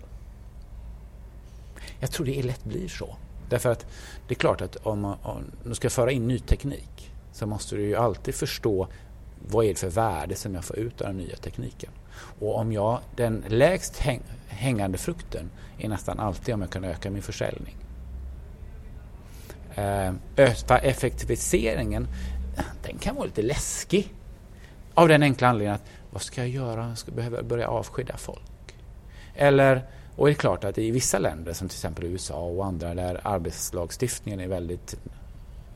Jag 2.00 2.10
tror 2.10 2.26
det 2.26 2.42
lätt 2.42 2.64
blir 2.64 2.88
så. 2.88 3.16
Därför 3.48 3.70
att 3.70 3.86
det 4.28 4.34
är 4.34 4.38
klart 4.38 4.60
att 4.60 4.76
om, 4.76 5.04
om 5.04 5.44
du 5.64 5.74
ska 5.74 5.90
föra 5.90 6.10
in 6.10 6.28
ny 6.28 6.38
teknik 6.38 7.10
så 7.32 7.46
måste 7.46 7.76
du 7.76 7.82
ju 7.82 7.96
alltid 7.96 8.34
förstå 8.34 8.86
vad 9.48 9.64
är 9.64 9.68
det 9.68 9.78
för 9.78 9.90
värde 9.90 10.34
som 10.34 10.54
jag 10.54 10.64
får 10.64 10.78
ut 10.78 11.00
av 11.00 11.06
den 11.06 11.16
nya 11.16 11.36
tekniken. 11.36 11.90
Och 12.40 12.56
om 12.58 12.72
jag, 12.72 12.98
den 13.16 13.44
lägst 13.48 13.96
häng, 13.98 14.22
hängande 14.48 14.98
frukten 14.98 15.50
är 15.78 15.88
nästan 15.88 16.18
alltid 16.18 16.54
om 16.54 16.60
jag 16.60 16.70
kan 16.70 16.84
öka 16.84 17.10
min 17.10 17.22
försäljning. 17.22 17.76
Eh, 20.36 20.82
effektiviseringen, 20.82 22.08
den 22.82 22.98
kan 22.98 23.16
vara 23.16 23.26
lite 23.26 23.42
läskig. 23.42 24.14
Av 24.94 25.08
den 25.08 25.22
enkla 25.22 25.48
anledningen 25.48 25.74
att 25.74 25.84
vad 26.10 26.22
ska 26.22 26.40
jag 26.40 26.48
göra? 26.48 26.88
Jag 26.88 26.98
ska 26.98 27.12
behöva 27.12 27.42
börja 27.42 27.68
avskeda 27.68 28.16
folk. 28.16 28.74
Eller 29.34 29.82
och 30.16 30.26
det 30.26 30.32
är 30.32 30.34
klart 30.34 30.64
att 30.64 30.78
i 30.78 30.90
vissa 30.90 31.18
länder 31.18 31.52
som 31.52 31.68
till 31.68 31.76
exempel 31.76 32.04
USA 32.04 32.40
och 32.40 32.66
andra 32.66 32.94
där 32.94 33.20
arbetslagstiftningen 33.22 34.40
är 34.40 34.48
väldigt 34.48 34.96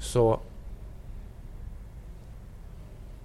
Så 0.00 0.40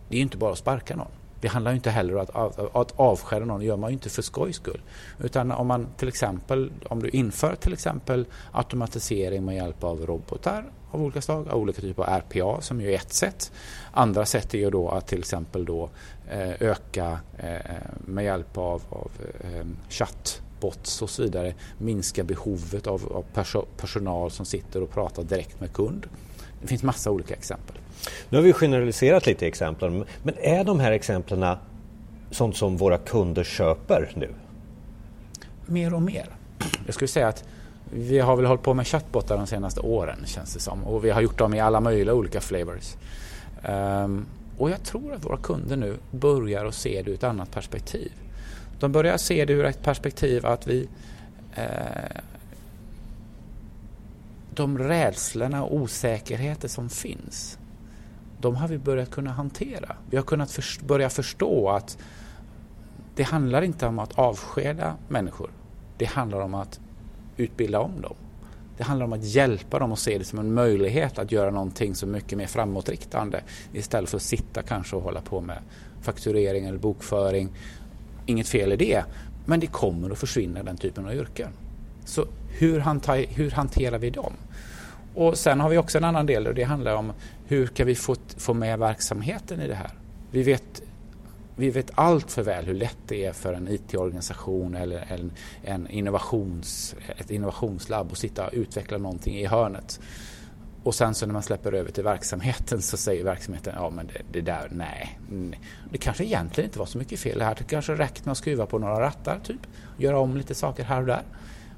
det 0.09 0.17
är 0.17 0.21
inte 0.21 0.37
bara 0.37 0.51
att 0.51 0.57
sparka 0.57 0.95
någon. 0.95 1.11
Det 1.41 1.47
handlar 1.47 1.73
inte 1.73 1.89
heller 1.89 2.15
om 2.15 2.21
att, 2.21 2.35
att, 2.35 2.75
att 2.75 2.99
avskära 2.99 3.45
någon, 3.45 3.59
det 3.59 3.65
gör 3.65 3.77
man 3.77 3.89
ju 3.89 3.93
inte 3.93 4.09
för 4.09 4.21
skojs 4.21 4.55
skull. 4.55 4.81
Utan 5.19 5.51
om 5.51 5.67
man 5.67 5.87
till 5.97 6.07
exempel, 6.07 6.71
om 6.89 7.01
du 7.01 7.09
inför 7.09 7.55
till 7.55 7.73
exempel 7.73 8.25
automatisering 8.51 9.45
med 9.45 9.55
hjälp 9.55 9.83
av 9.83 10.05
robotar 10.05 10.71
av 10.91 11.01
olika 11.03 11.21
slag, 11.21 11.47
av 11.47 11.59
olika 11.59 11.81
typer 11.81 12.03
av 12.03 12.09
RPA 12.19 12.61
som 12.61 12.81
ju 12.81 12.91
är 12.91 12.95
ett 12.95 13.13
sätt. 13.13 13.51
Andra 13.91 14.25
sätt 14.25 14.53
är 14.53 14.57
ju 14.57 14.69
då 14.69 14.89
att 14.89 15.07
till 15.07 15.19
exempel 15.19 15.65
då 15.65 15.89
eh, 16.29 16.61
öka 16.61 17.19
eh, 17.37 17.75
med 18.05 18.25
hjälp 18.25 18.57
av, 18.57 18.81
av 18.89 19.11
eh, 19.41 19.65
chatt 19.89 20.41
chattbots 20.59 21.01
och 21.01 21.09
så 21.09 21.23
vidare 21.23 21.53
minska 21.77 22.23
behovet 22.23 22.87
av, 22.87 23.13
av 23.13 23.25
perso 23.33 23.65
personal 23.77 24.31
som 24.31 24.45
sitter 24.45 24.83
och 24.83 24.91
pratar 24.91 25.23
direkt 25.23 25.59
med 25.59 25.73
kund. 25.73 26.07
Det 26.61 26.67
finns 26.67 26.83
massa 26.83 27.11
olika 27.11 27.33
exempel. 27.33 27.75
Nu 28.29 28.37
har 28.37 28.43
vi 28.43 28.53
generaliserat 28.53 29.25
lite 29.25 29.47
exemplen, 29.47 30.05
men 30.23 30.35
är 30.41 30.63
de 30.63 30.79
här 30.79 30.91
exemplen 30.91 31.55
sånt 32.31 32.57
som 32.57 32.77
våra 32.77 32.97
kunder 32.97 33.43
köper 33.43 34.11
nu? 34.15 34.29
Mer 35.65 35.93
och 35.93 36.01
mer. 36.01 36.25
Jag 36.85 36.95
skulle 36.95 37.07
säga 37.07 37.27
att 37.27 37.43
vi 37.93 38.19
har 38.19 38.35
väl 38.35 38.45
hållit 38.45 38.63
på 38.63 38.73
med 38.73 38.87
chatbotar 38.87 39.37
de 39.37 39.47
senaste 39.47 39.79
åren 39.79 40.17
känns 40.25 40.53
det 40.53 40.59
som 40.59 40.83
och 40.83 41.05
vi 41.05 41.09
har 41.09 41.21
gjort 41.21 41.37
dem 41.37 41.53
i 41.53 41.59
alla 41.59 41.79
möjliga 41.79 42.13
olika 42.13 42.41
flavors. 42.41 42.95
Um, 43.69 44.25
och 44.57 44.69
jag 44.69 44.83
tror 44.83 45.13
att 45.13 45.25
våra 45.25 45.37
kunder 45.37 45.77
nu 45.77 45.97
börjar 46.11 46.65
att 46.65 46.75
se 46.75 47.01
det 47.01 47.11
ur 47.11 47.15
ett 47.15 47.23
annat 47.23 47.51
perspektiv. 47.51 48.11
De 48.79 48.91
börjar 48.91 49.17
se 49.17 49.45
det 49.45 49.53
ur 49.53 49.65
ett 49.65 49.83
perspektiv 49.83 50.45
att 50.45 50.67
vi 50.67 50.87
eh, 51.55 51.63
de 54.59 54.77
rädslorna 54.77 55.63
och 55.63 55.75
osäkerheter 55.75 56.67
som 56.67 56.89
finns, 56.89 57.59
de 58.41 58.55
har 58.55 58.67
vi 58.67 58.77
börjat 58.77 59.11
kunna 59.11 59.31
hantera. 59.31 59.95
Vi 60.09 60.17
har 60.17 60.23
kunnat 60.23 60.51
för, 60.51 60.85
börja 60.85 61.09
förstå 61.09 61.69
att 61.69 61.97
det 63.15 63.23
handlar 63.23 63.61
inte 63.61 63.87
om 63.87 63.99
att 63.99 64.19
avskeda 64.19 64.95
människor. 65.07 65.51
Det 65.97 66.05
handlar 66.05 66.39
om 66.39 66.53
att 66.53 66.79
utbilda 67.37 67.79
om 67.79 68.01
dem. 68.01 68.15
Det 68.77 68.83
handlar 68.83 69.05
om 69.05 69.13
att 69.13 69.23
hjälpa 69.23 69.79
dem 69.79 69.91
och 69.91 69.99
se 69.99 70.17
det 70.17 70.23
som 70.23 70.39
en 70.39 70.53
möjlighet 70.53 71.19
att 71.19 71.31
göra 71.31 71.51
någonting 71.51 71.95
som 71.95 72.11
mycket 72.11 72.37
mer 72.37 72.47
framåtriktande 72.47 73.41
istället 73.73 74.09
för 74.09 74.17
att 74.17 74.23
sitta 74.23 74.61
kanske 74.61 74.95
och 74.95 75.01
hålla 75.01 75.21
på 75.21 75.41
med 75.41 75.59
fakturering 76.01 76.65
eller 76.65 76.79
bokföring. 76.79 77.49
Inget 78.25 78.47
fel 78.47 78.71
i 78.71 78.75
det, 78.75 79.03
men 79.45 79.59
det 79.59 79.67
kommer 79.67 80.09
att 80.09 80.19
försvinna 80.19 80.63
den 80.63 80.77
typen 80.77 81.05
av 81.05 81.13
yrken. 81.13 81.49
Så 82.05 82.25
hur, 82.59 82.79
hanter, 82.79 83.25
hur 83.29 83.51
hanterar 83.51 83.97
vi 83.97 84.09
dem? 84.09 84.33
Och 85.19 85.37
sen 85.37 85.59
har 85.59 85.69
vi 85.69 85.77
också 85.77 85.97
en 85.97 86.03
annan 86.03 86.25
del 86.25 86.47
och 86.47 86.53
det 86.55 86.63
handlar 86.63 86.95
om 86.95 87.13
hur 87.45 87.67
kan 87.67 87.87
vi 87.87 87.95
få, 87.95 88.15
få 88.37 88.53
med 88.53 88.79
verksamheten 88.79 89.61
i 89.61 89.67
det 89.67 89.75
här? 89.75 89.91
Vi 90.31 90.43
vet, 90.43 90.81
vi 91.55 91.69
vet 91.69 91.91
allt 91.95 92.31
för 92.31 92.43
väl 92.43 92.65
hur 92.65 92.73
lätt 92.73 92.97
det 93.07 93.25
är 93.25 93.33
för 93.33 93.53
en 93.53 93.67
IT-organisation 93.67 94.75
eller 94.75 95.05
en, 95.09 95.31
en 95.63 95.89
innovations, 95.89 96.95
ett 97.17 97.31
innovationslabb 97.31 98.11
att 98.11 98.17
sitta 98.17 98.47
och 98.47 98.53
utveckla 98.53 98.97
någonting 98.97 99.35
i 99.35 99.45
hörnet. 99.45 99.99
Och 100.83 100.95
sen 100.95 101.13
så 101.13 101.25
när 101.25 101.33
man 101.33 101.43
släpper 101.43 101.73
över 101.73 101.91
till 101.91 102.03
verksamheten 102.03 102.81
så 102.81 102.97
säger 102.97 103.23
verksamheten 103.23 103.73
ja 103.77 103.89
men 103.89 104.07
det, 104.07 104.21
det 104.31 104.41
där, 104.41 104.67
nej, 104.71 105.19
nej. 105.29 105.59
Det 105.91 105.97
kanske 105.97 106.23
egentligen 106.23 106.67
inte 106.67 106.79
var 106.79 106.85
så 106.85 106.97
mycket 106.97 107.19
fel 107.19 107.41
här. 107.41 107.55
Det 107.55 107.63
kanske 107.63 107.95
räckte 107.95 108.21
med 108.25 108.31
att 108.31 108.37
skruva 108.37 108.65
på 108.65 108.79
några 108.79 108.99
rattar 108.99 109.39
typ. 109.43 109.67
Göra 109.97 110.19
om 110.19 110.37
lite 110.37 110.55
saker 110.55 110.83
här 110.83 110.99
och 110.99 111.07
där. 111.07 111.23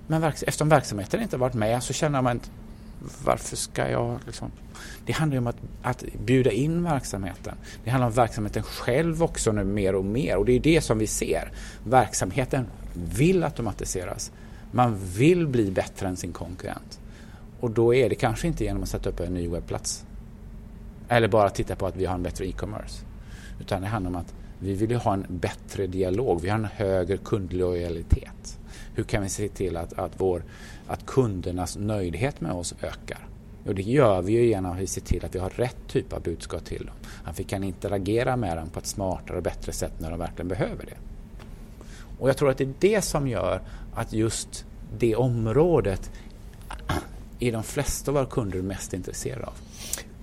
Men 0.08 0.24
eftersom 0.24 0.70
verksamheten 0.70 1.22
inte 1.22 1.38
varit 1.38 1.54
med 1.54 1.84
så 1.84 1.94
känner 1.94 2.22
man 2.22 2.40
varför 3.24 3.56
ska 3.56 3.90
jag 3.90 4.20
liksom... 4.26 4.52
Det 5.06 5.14
handlar 5.14 5.36
ju 5.36 5.40
om 5.40 5.48
att, 5.48 5.58
att 5.82 6.04
bjuda 6.26 6.52
in 6.52 6.84
verksamheten. 6.84 7.56
Det 7.84 7.90
handlar 7.90 8.08
om 8.08 8.14
verksamheten 8.14 8.64
själv 8.64 9.24
också 9.24 9.52
nu 9.52 9.64
mer 9.64 9.96
och 9.96 10.06
mer 10.06 10.38
och 10.38 10.46
det 10.46 10.54
är 10.54 10.60
det 10.60 10.82
som 10.82 10.98
vi 10.98 11.08
ser. 11.08 11.52
Verksamheten 11.84 12.66
vill 12.94 13.44
automatiseras. 13.44 14.32
Man 14.72 14.98
vill 14.98 15.48
bli 15.48 15.72
bättre 15.72 16.08
än 16.08 16.18
sin 16.18 16.34
konkurrent. 16.34 17.00
Och 17.60 17.72
då 17.72 17.94
är 17.94 18.10
det 18.10 18.16
kanske 18.16 18.48
inte 18.48 18.64
genom 18.64 18.84
att 18.84 18.90
sätta 18.90 19.10
upp 19.10 19.20
en 19.20 19.34
ny 19.34 19.48
webbplats. 19.48 20.06
Eller 21.08 21.28
bara 21.28 21.50
titta 21.50 21.76
på 21.76 21.88
att 21.88 21.96
vi 21.96 22.06
har 22.06 22.16
en 22.16 22.24
bättre 22.24 22.48
e-commerce. 22.48 23.06
Utan 23.60 23.82
det 23.82 23.88
handlar 23.88 24.12
om 24.12 24.16
att 24.16 24.34
vi 24.60 24.74
vill 24.74 24.98
ha 24.98 25.14
en 25.14 25.26
bättre 25.30 25.88
dialog. 25.88 26.42
Vi 26.42 26.50
har 26.50 26.60
en 26.60 26.66
högre 26.66 27.18
kundlojalitet. 27.18 28.60
Hur 28.96 29.04
kan 29.04 29.24
vi 29.24 29.30
se 29.30 29.48
till 29.48 29.78
att, 29.78 29.94
att, 29.94 30.12
vår, 30.18 30.44
att 30.88 31.06
kundernas 31.06 31.78
nöjdhet 31.78 32.42
med 32.42 32.52
oss 32.52 32.76
ökar? 32.82 33.28
Och 33.66 33.76
det 33.76 33.82
gör 33.82 34.22
vi 34.22 34.32
ju 34.34 34.46
genom 34.46 34.72
att 34.72 34.80
vi 34.80 34.88
ser 34.88 35.02
till 35.02 35.26
att 35.26 35.36
vi 35.36 35.40
har 35.40 35.50
rätt 35.50 35.88
typ 35.88 36.14
av 36.14 36.22
budskap 36.22 36.66
till 36.66 36.86
dem. 36.86 36.96
Att 37.24 37.40
vi 37.40 37.44
kan 37.44 37.64
interagera 37.64 38.36
med 38.36 38.58
dem 38.58 38.70
på 38.70 38.80
ett 38.80 38.86
smartare 38.86 39.38
och 39.38 39.44
bättre 39.44 39.72
sätt 39.72 39.94
när 40.00 40.10
de 40.10 40.20
verkligen 40.20 40.48
behöver 40.48 40.86
det. 40.86 40.98
Och 42.20 42.30
jag 42.30 42.38
tror 42.38 42.50
att 42.50 42.58
det 42.58 42.64
är 42.64 42.74
det 42.80 43.02
som 43.02 43.28
gör 43.28 43.62
att 43.96 44.14
just 44.14 44.66
det 44.98 45.16
området 45.16 46.12
är 47.40 47.52
de 47.52 47.64
flesta 47.64 48.12
av 48.12 48.16
våra 48.16 48.26
kunder 48.26 48.62
mest 48.62 48.94
intresserade 48.94 49.46
av. 49.46 49.54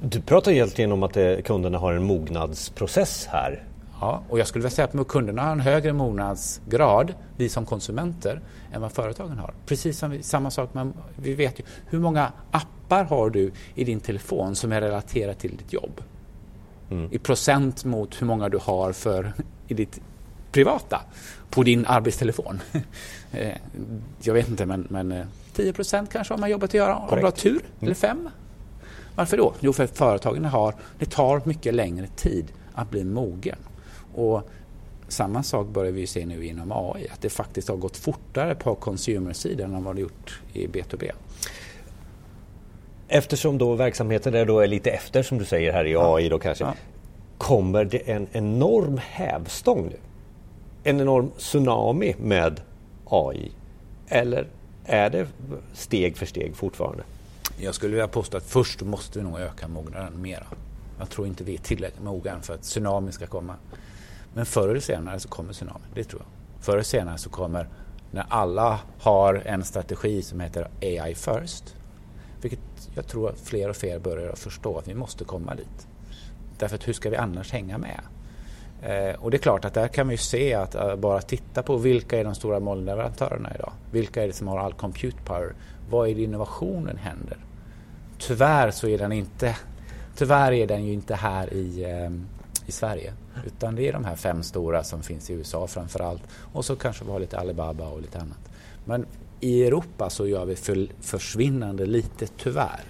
Du 0.03 0.21
pratar 0.21 0.53
egentligen 0.53 0.93
om 0.93 1.03
att 1.03 1.17
kunderna 1.45 1.79
har 1.79 1.93
en 1.93 2.03
mognadsprocess 2.03 3.27
här. 3.31 3.65
Ja, 4.01 4.23
och 4.29 4.39
jag 4.39 4.47
skulle 4.47 4.63
vilja 4.63 4.77
säga 4.77 4.89
att 5.01 5.09
kunderna 5.09 5.43
har 5.43 5.53
en 5.53 5.61
högre 5.61 5.93
mognadsgrad, 5.93 7.15
vi 7.37 7.49
som 7.49 7.67
konsumenter, 7.67 8.41
än 8.73 8.81
vad 8.81 8.93
företagen 8.93 9.39
har. 9.39 9.55
Precis 9.67 9.99
som 9.99 10.11
vi, 10.11 10.23
samma 10.23 10.51
sak 10.51 10.75
med, 10.75 10.93
vi 11.17 11.35
vet 11.35 11.61
ju, 11.61 11.65
hur 11.87 11.99
många 11.99 12.33
appar 12.51 13.05
har 13.05 13.31
du 13.31 13.53
i 13.75 13.85
din 13.85 14.01
telefon 14.01 14.57
som 14.57 14.73
är 14.73 14.81
relaterade 14.81 15.35
till 15.35 15.57
ditt 15.57 15.73
jobb? 15.73 16.03
Mm. 16.91 17.09
I 17.13 17.19
procent 17.19 17.85
mot 17.85 18.23
hur 18.23 18.27
många 18.27 18.49
du 18.49 18.59
har 18.59 18.93
för 18.93 19.33
i 19.69 19.75
ditt 19.75 20.01
privata 20.53 21.03
på 21.51 21.63
din 21.63 21.87
arbetstelefon. 21.87 22.61
Eh, 23.33 23.57
jag 24.21 24.35
vet 24.35 24.49
inte 24.49 24.67
men, 24.67 24.87
men 24.91 25.25
10 25.53 25.69
eh, 25.69 25.75
procent 25.75 26.13
kanske 26.13 26.35
har 26.35 26.39
man 26.39 26.51
jobbat 26.51 26.71
att 26.71 26.75
göra 26.75 26.97
om 26.97 27.19
du 27.19 27.25
har 27.25 27.31
tur, 27.31 27.51
mm. 27.51 27.63
eller 27.81 27.95
5. 27.95 28.29
Varför 29.15 29.37
då? 29.37 29.55
Jo, 29.61 29.73
för 29.73 29.87
företagen 29.87 30.45
har, 30.45 30.75
det 30.99 31.11
tar 31.11 31.43
mycket 31.45 31.75
längre 31.75 32.07
tid 32.07 32.53
att 32.75 32.91
bli 32.91 33.05
mogen. 33.05 33.57
Och 34.19 34.43
samma 35.09 35.43
sak 35.43 35.67
börjar 35.67 35.93
vi 35.93 36.07
se 36.07 36.27
nu 36.27 36.47
inom 36.47 36.73
AI, 36.73 37.09
att 37.13 37.21
det 37.21 37.31
faktiskt 37.31 37.69
har 37.69 37.77
gått 37.77 37.97
fortare 37.97 38.55
på 38.55 38.75
consumer-sidan 38.75 39.75
än 39.75 39.85
vad 39.85 39.97
det 39.97 40.01
gjort 40.01 40.41
i 40.53 40.67
B2B. 40.67 41.11
Eftersom 43.09 43.59
då 43.59 43.75
verksamheten 43.75 44.33
där 44.33 44.47
då 44.47 44.61
är 44.61 44.67
lite 44.67 44.91
efter 44.91 45.23
som 45.23 45.39
du 45.39 45.45
säger 45.45 45.73
här 45.73 45.85
i 45.87 45.97
AI 45.97 46.29
då 46.29 46.39
kanske. 46.39 46.65
Ja. 46.65 46.75
Kommer 47.39 47.85
det 47.85 47.99
en 48.11 48.29
enorm 48.33 49.01
hävstång 49.03 49.87
nu? 49.87 49.97
En 50.83 51.01
enorm 51.01 51.31
tsunami 51.39 52.15
med 52.19 52.61
AI? 53.05 53.51
Eller 54.09 54.47
är 54.85 55.11
det 55.11 55.29
steg 55.73 56.17
för 56.17 56.27
steg 56.27 56.57
fortfarande? 56.57 57.03
Jag 57.61 57.75
skulle 57.75 57.91
vilja 57.91 58.09
påstå 58.09 58.37
att 58.37 58.45
först 58.45 58.83
måste 58.83 59.19
vi 59.19 59.25
nog 59.25 59.41
öka 59.41 59.69
mognaden 59.69 60.23
mera. 60.23 60.47
Jag 60.99 61.11
tror 61.11 61.27
inte 61.27 61.45
vi 61.45 61.55
är 61.55 61.59
tillräckligt 61.59 62.05
mogna 62.05 62.41
för 62.41 62.55
att 62.55 62.63
tsunami 62.63 63.13
ska 63.13 63.27
komma. 63.27 63.55
Men 64.35 64.47
förr 64.47 64.69
eller 64.69 64.81
senare 64.81 65.21
så 65.21 65.29
kommer 65.29 65.53
tsunamin, 65.53 65.89
det 65.95 66.05
tror 66.05 66.23
jag. 66.23 66.65
Förr 66.65 66.73
eller 66.73 66.83
senare 66.83 67.19
så 67.19 67.31
kommer, 67.31 67.69
när 68.11 68.25
alla 68.29 68.81
har 69.01 69.35
en 69.35 69.65
strategi 69.65 70.23
som 70.23 70.41
heter 70.41 70.69
AI 70.81 71.15
first, 71.15 71.77
vilket 72.41 72.61
jag 72.95 73.07
tror 73.07 73.31
att 73.31 73.41
fler 73.41 73.69
och 73.69 73.77
fler 73.77 73.99
börjar 73.99 74.35
förstå 74.35 74.79
att 74.79 74.89
vi 74.89 74.95
måste 74.95 75.25
komma 75.25 75.55
dit. 75.55 75.89
Därför 76.59 76.77
att 76.77 76.89
hur 76.89 76.93
ska 76.93 77.11
vi 77.11 77.17
annars 77.17 77.53
hänga 77.53 77.79
med? 77.79 78.01
Eh, 78.83 79.15
och 79.15 79.31
det 79.31 79.37
är 79.37 79.39
klart 79.39 79.65
att 79.65 79.75
där 79.75 79.89
kan 79.89 80.09
vi 80.09 80.17
se 80.17 80.55
att 80.55 80.75
uh, 80.75 80.97
bara 80.97 81.21
titta 81.21 81.63
på 81.63 81.77
vilka 81.77 82.19
är 82.19 82.25
de 82.25 82.35
stora 82.35 82.61
molnleverantörerna 82.61 83.53
idag? 83.55 83.73
Vilka 83.91 84.23
är 84.23 84.27
det 84.27 84.33
som 84.33 84.49
har 84.49 84.59
all 84.59 84.73
compute 84.73 85.17
power? 85.25 85.55
Vad 85.91 86.09
är 86.09 86.15
det 86.15 86.23
innovationen 86.23 86.97
händer? 86.97 87.39
Tyvärr 88.19 88.71
så 88.71 88.89
är 88.89 88.99
den 88.99 89.13
inte, 89.13 89.57
tyvärr 90.17 90.53
är 90.53 90.67
den 90.67 90.85
ju 90.85 90.93
inte 90.93 91.15
här 91.15 91.55
i, 91.55 91.85
eh, 91.85 92.11
i 92.67 92.73
Sverige. 92.73 93.13
Utan 93.47 93.75
det 93.75 93.89
är 93.89 93.93
de 93.93 94.05
här 94.05 94.17
fem 94.17 94.43
stora 94.43 94.85
som 94.85 95.03
finns 95.03 95.31
i 95.31 95.33
USA 95.33 95.67
framför 95.67 96.01
allt. 96.01 96.23
Och 96.53 96.65
så 96.65 96.77
kanske 96.77 97.05
vi 97.05 97.11
har 97.11 97.21
lite 97.21 97.39
Alibaba 97.39 97.89
och 97.89 98.01
lite 98.01 98.19
annat. 98.19 98.39
Men 98.85 99.07
i 99.41 99.65
Europa 99.65 100.11
så 100.11 100.27
gör 100.27 100.45
vi 100.45 100.57
för, 100.57 100.87
försvinnande 101.01 101.87
lite 101.87 102.27
tyvärr. 102.27 102.81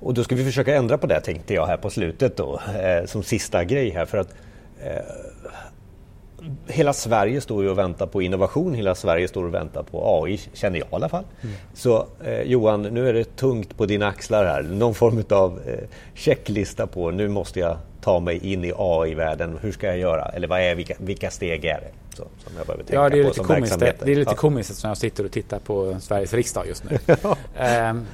Och 0.00 0.14
då 0.14 0.24
ska 0.24 0.34
vi 0.34 0.44
försöka 0.44 0.74
ändra 0.74 0.98
på 0.98 1.06
det 1.06 1.20
tänkte 1.20 1.54
jag 1.54 1.66
här 1.66 1.76
på 1.76 1.90
slutet 1.90 2.36
då 2.36 2.60
eh, 2.82 3.06
som 3.06 3.22
sista 3.22 3.64
grej 3.64 3.90
här 3.90 4.06
för 4.06 4.18
att 4.18 4.34
eh, 4.80 5.02
hela 6.66 6.92
Sverige 6.92 7.40
står 7.40 7.62
ju 7.62 7.70
och 7.70 7.78
väntar 7.78 8.06
på 8.06 8.22
innovation, 8.22 8.74
hela 8.74 8.94
Sverige 8.94 9.28
står 9.28 9.44
och 9.44 9.54
väntar 9.54 9.82
på 9.82 10.22
AI, 10.22 10.40
känner 10.52 10.78
jag 10.78 10.88
i 10.88 10.94
alla 10.94 11.08
fall. 11.08 11.24
Mm. 11.40 11.54
Så 11.74 12.06
eh, 12.24 12.42
Johan, 12.42 12.82
nu 12.82 13.08
är 13.08 13.12
det 13.12 13.36
tungt 13.36 13.76
på 13.76 13.86
dina 13.86 14.06
axlar 14.06 14.44
här. 14.44 14.62
Någon 14.62 14.94
form 14.94 15.24
av 15.30 15.60
eh, 15.66 15.88
checklista 16.14 16.86
på 16.86 17.10
nu 17.10 17.28
måste 17.28 17.60
jag 17.60 17.76
ta 18.00 18.20
mig 18.20 18.52
in 18.52 18.64
i 18.64 18.72
AI-världen. 18.76 19.58
Hur 19.62 19.72
ska 19.72 19.86
jag 19.86 19.98
göra? 19.98 20.24
Eller 20.24 20.48
vad 20.48 20.60
är, 20.60 20.74
vilka, 20.74 20.94
vilka 20.98 21.30
steg 21.30 21.64
är 21.64 21.80
det? 21.80 22.16
Så, 22.16 22.22
som 22.22 22.52
jag 22.56 22.66
behöver 22.66 22.84
tänka 22.84 23.02
ja, 23.02 23.08
det 23.08 23.18
är 23.18 23.22
på 23.22 23.28
lite 23.28 23.40
komiskt. 23.40 23.78
Det, 23.78 23.94
det 24.04 24.12
är 24.12 24.16
lite 24.16 24.30
ja. 24.30 24.36
komiskt 24.36 24.70
eftersom 24.70 24.88
jag 24.88 24.98
sitter 24.98 25.24
och 25.24 25.32
tittar 25.32 25.58
på 25.58 26.00
Sveriges 26.00 26.34
riksdag 26.34 26.66
just 26.66 26.84
nu. 26.84 26.98
um, 27.90 28.06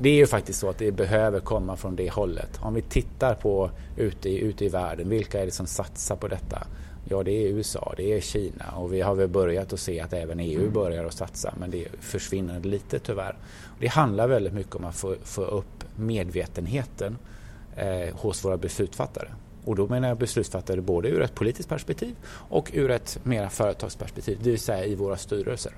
det 0.00 0.08
är 0.08 0.14
ju 0.14 0.26
faktiskt 0.26 0.58
så 0.58 0.68
att 0.68 0.78
det 0.78 0.92
behöver 0.92 1.40
komma 1.40 1.76
från 1.76 1.96
det 1.96 2.10
hållet. 2.10 2.58
Om 2.62 2.74
vi 2.74 2.82
tittar 2.82 3.34
på 3.34 3.70
ute 3.96 4.28
i, 4.28 4.38
ute 4.38 4.64
i 4.64 4.68
världen, 4.68 5.08
vilka 5.08 5.40
är 5.40 5.46
det 5.46 5.52
som 5.52 5.66
satsar 5.66 6.16
på 6.16 6.28
detta? 6.28 6.66
Ja, 7.08 7.22
det 7.22 7.32
är 7.32 7.48
USA, 7.48 7.94
det 7.96 8.12
är 8.12 8.20
Kina 8.20 8.64
och 8.76 8.92
vi 8.92 9.00
har 9.00 9.14
väl 9.14 9.28
börjat 9.28 9.72
att 9.72 9.80
se 9.80 10.00
att 10.00 10.12
även 10.12 10.40
EU 10.40 10.60
mm. 10.60 10.72
börjar 10.72 11.04
att 11.04 11.14
satsa 11.14 11.54
men 11.60 11.70
det 11.70 11.86
försvinner 12.00 12.60
lite 12.60 12.98
tyvärr. 12.98 13.36
Det 13.80 13.86
handlar 13.86 14.28
väldigt 14.28 14.52
mycket 14.52 14.74
om 14.74 14.84
att 14.84 14.96
få, 14.96 15.14
få 15.24 15.42
upp 15.42 15.84
medvetenheten 15.96 17.18
eh, 17.76 18.14
hos 18.14 18.44
våra 18.44 18.56
beslutsfattare. 18.56 19.28
Och 19.64 19.76
då 19.76 19.86
menar 19.86 20.08
jag 20.08 20.18
beslutsfattare 20.18 20.80
både 20.80 21.08
ur 21.08 21.22
ett 21.22 21.34
politiskt 21.34 21.68
perspektiv 21.68 22.16
och 22.26 22.70
ur 22.74 22.90
ett 22.90 23.18
mera 23.22 23.50
företagsperspektiv, 23.50 24.38
det 24.42 24.50
vill 24.50 24.60
säga 24.60 24.84
i 24.84 24.94
våra 24.94 25.16
styrelser. 25.16 25.72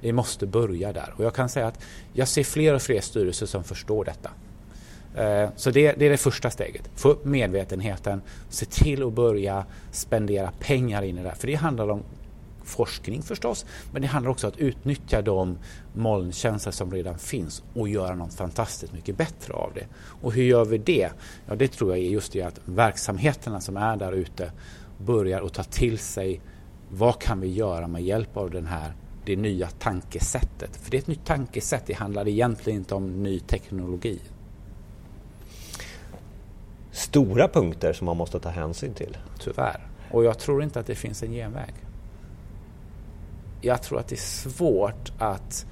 Vi 0.00 0.12
måste 0.12 0.46
börja 0.46 0.92
där 0.92 1.14
och 1.16 1.24
jag 1.24 1.34
kan 1.34 1.48
säga 1.48 1.66
att 1.66 1.80
jag 2.12 2.28
ser 2.28 2.44
fler 2.44 2.74
och 2.74 2.82
fler 2.82 3.00
styrelser 3.00 3.46
som 3.46 3.64
förstår 3.64 4.04
detta. 4.04 4.30
Eh, 5.16 5.50
så 5.56 5.70
det, 5.70 5.92
det, 5.92 6.06
är 6.06 6.10
det 6.10 6.16
första 6.16 6.50
steget. 6.50 6.90
Få 6.94 7.08
upp 7.08 7.24
medvetenheten, 7.24 8.22
se 8.48 8.66
till 8.66 9.02
att 9.02 9.12
börja 9.12 9.64
spendera 9.90 10.50
pengar 10.60 11.02
in 11.02 11.18
i 11.18 11.22
det 11.22 11.28
här. 11.28 11.36
För 11.36 11.46
det 11.46 11.54
handlar 11.54 11.90
om 11.90 12.02
forskning 12.66 13.22
förstås, 13.22 13.66
men 13.92 14.02
det 14.02 14.08
handlar 14.08 14.30
också 14.30 14.46
om 14.46 14.52
att 14.52 14.58
utnyttja 14.58 15.22
de 15.22 15.58
molntjänster 15.94 16.70
som 16.70 16.92
redan 16.92 17.18
finns 17.18 17.62
och 17.74 17.88
göra 17.88 18.14
något 18.14 18.34
fantastiskt 18.34 18.92
mycket 18.92 19.16
bättre 19.16 19.54
av 19.54 19.72
det. 19.74 19.86
Och 20.22 20.32
hur 20.32 20.42
gör 20.42 20.64
vi 20.64 20.78
det? 20.78 21.10
Ja, 21.46 21.54
det 21.54 21.68
tror 21.68 21.90
jag 21.90 21.98
är 21.98 22.10
just 22.10 22.32
det 22.32 22.42
att 22.42 22.60
verksamheterna 22.64 23.60
som 23.60 23.76
är 23.76 23.96
där 23.96 24.12
ute 24.12 24.52
börjar 24.98 25.42
att 25.42 25.54
ta 25.54 25.62
till 25.62 25.98
sig 25.98 26.40
vad 26.90 27.18
kan 27.18 27.40
vi 27.40 27.48
göra 27.48 27.88
med 27.88 28.02
hjälp 28.02 28.36
av 28.36 28.50
den 28.50 28.66
här 28.66 28.94
det 29.24 29.36
nya 29.36 29.66
tankesättet. 29.66 30.76
För 30.76 30.90
det 30.90 30.96
är 30.96 30.98
ett 30.98 31.06
nytt 31.06 31.24
tankesätt, 31.24 31.82
det 31.86 31.92
handlar 31.92 32.28
egentligen 32.28 32.78
inte 32.78 32.94
om 32.94 33.22
ny 33.22 33.40
teknologi. 33.40 34.20
Stora 36.90 37.48
punkter 37.48 37.92
som 37.92 38.04
man 38.04 38.16
måste 38.16 38.40
ta 38.40 38.48
hänsyn 38.48 38.94
till. 38.94 39.16
Tyvärr. 39.38 39.86
Och 40.10 40.24
jag 40.24 40.38
tror 40.38 40.62
inte 40.62 40.80
att 40.80 40.86
det 40.86 40.94
finns 40.94 41.22
en 41.22 41.32
genväg. 41.32 41.74
Jag 43.66 43.82
tror 43.82 43.98
att 43.98 44.08
det 44.08 44.14
är 44.14 44.48
svårt 44.48 45.12
att 45.18 45.66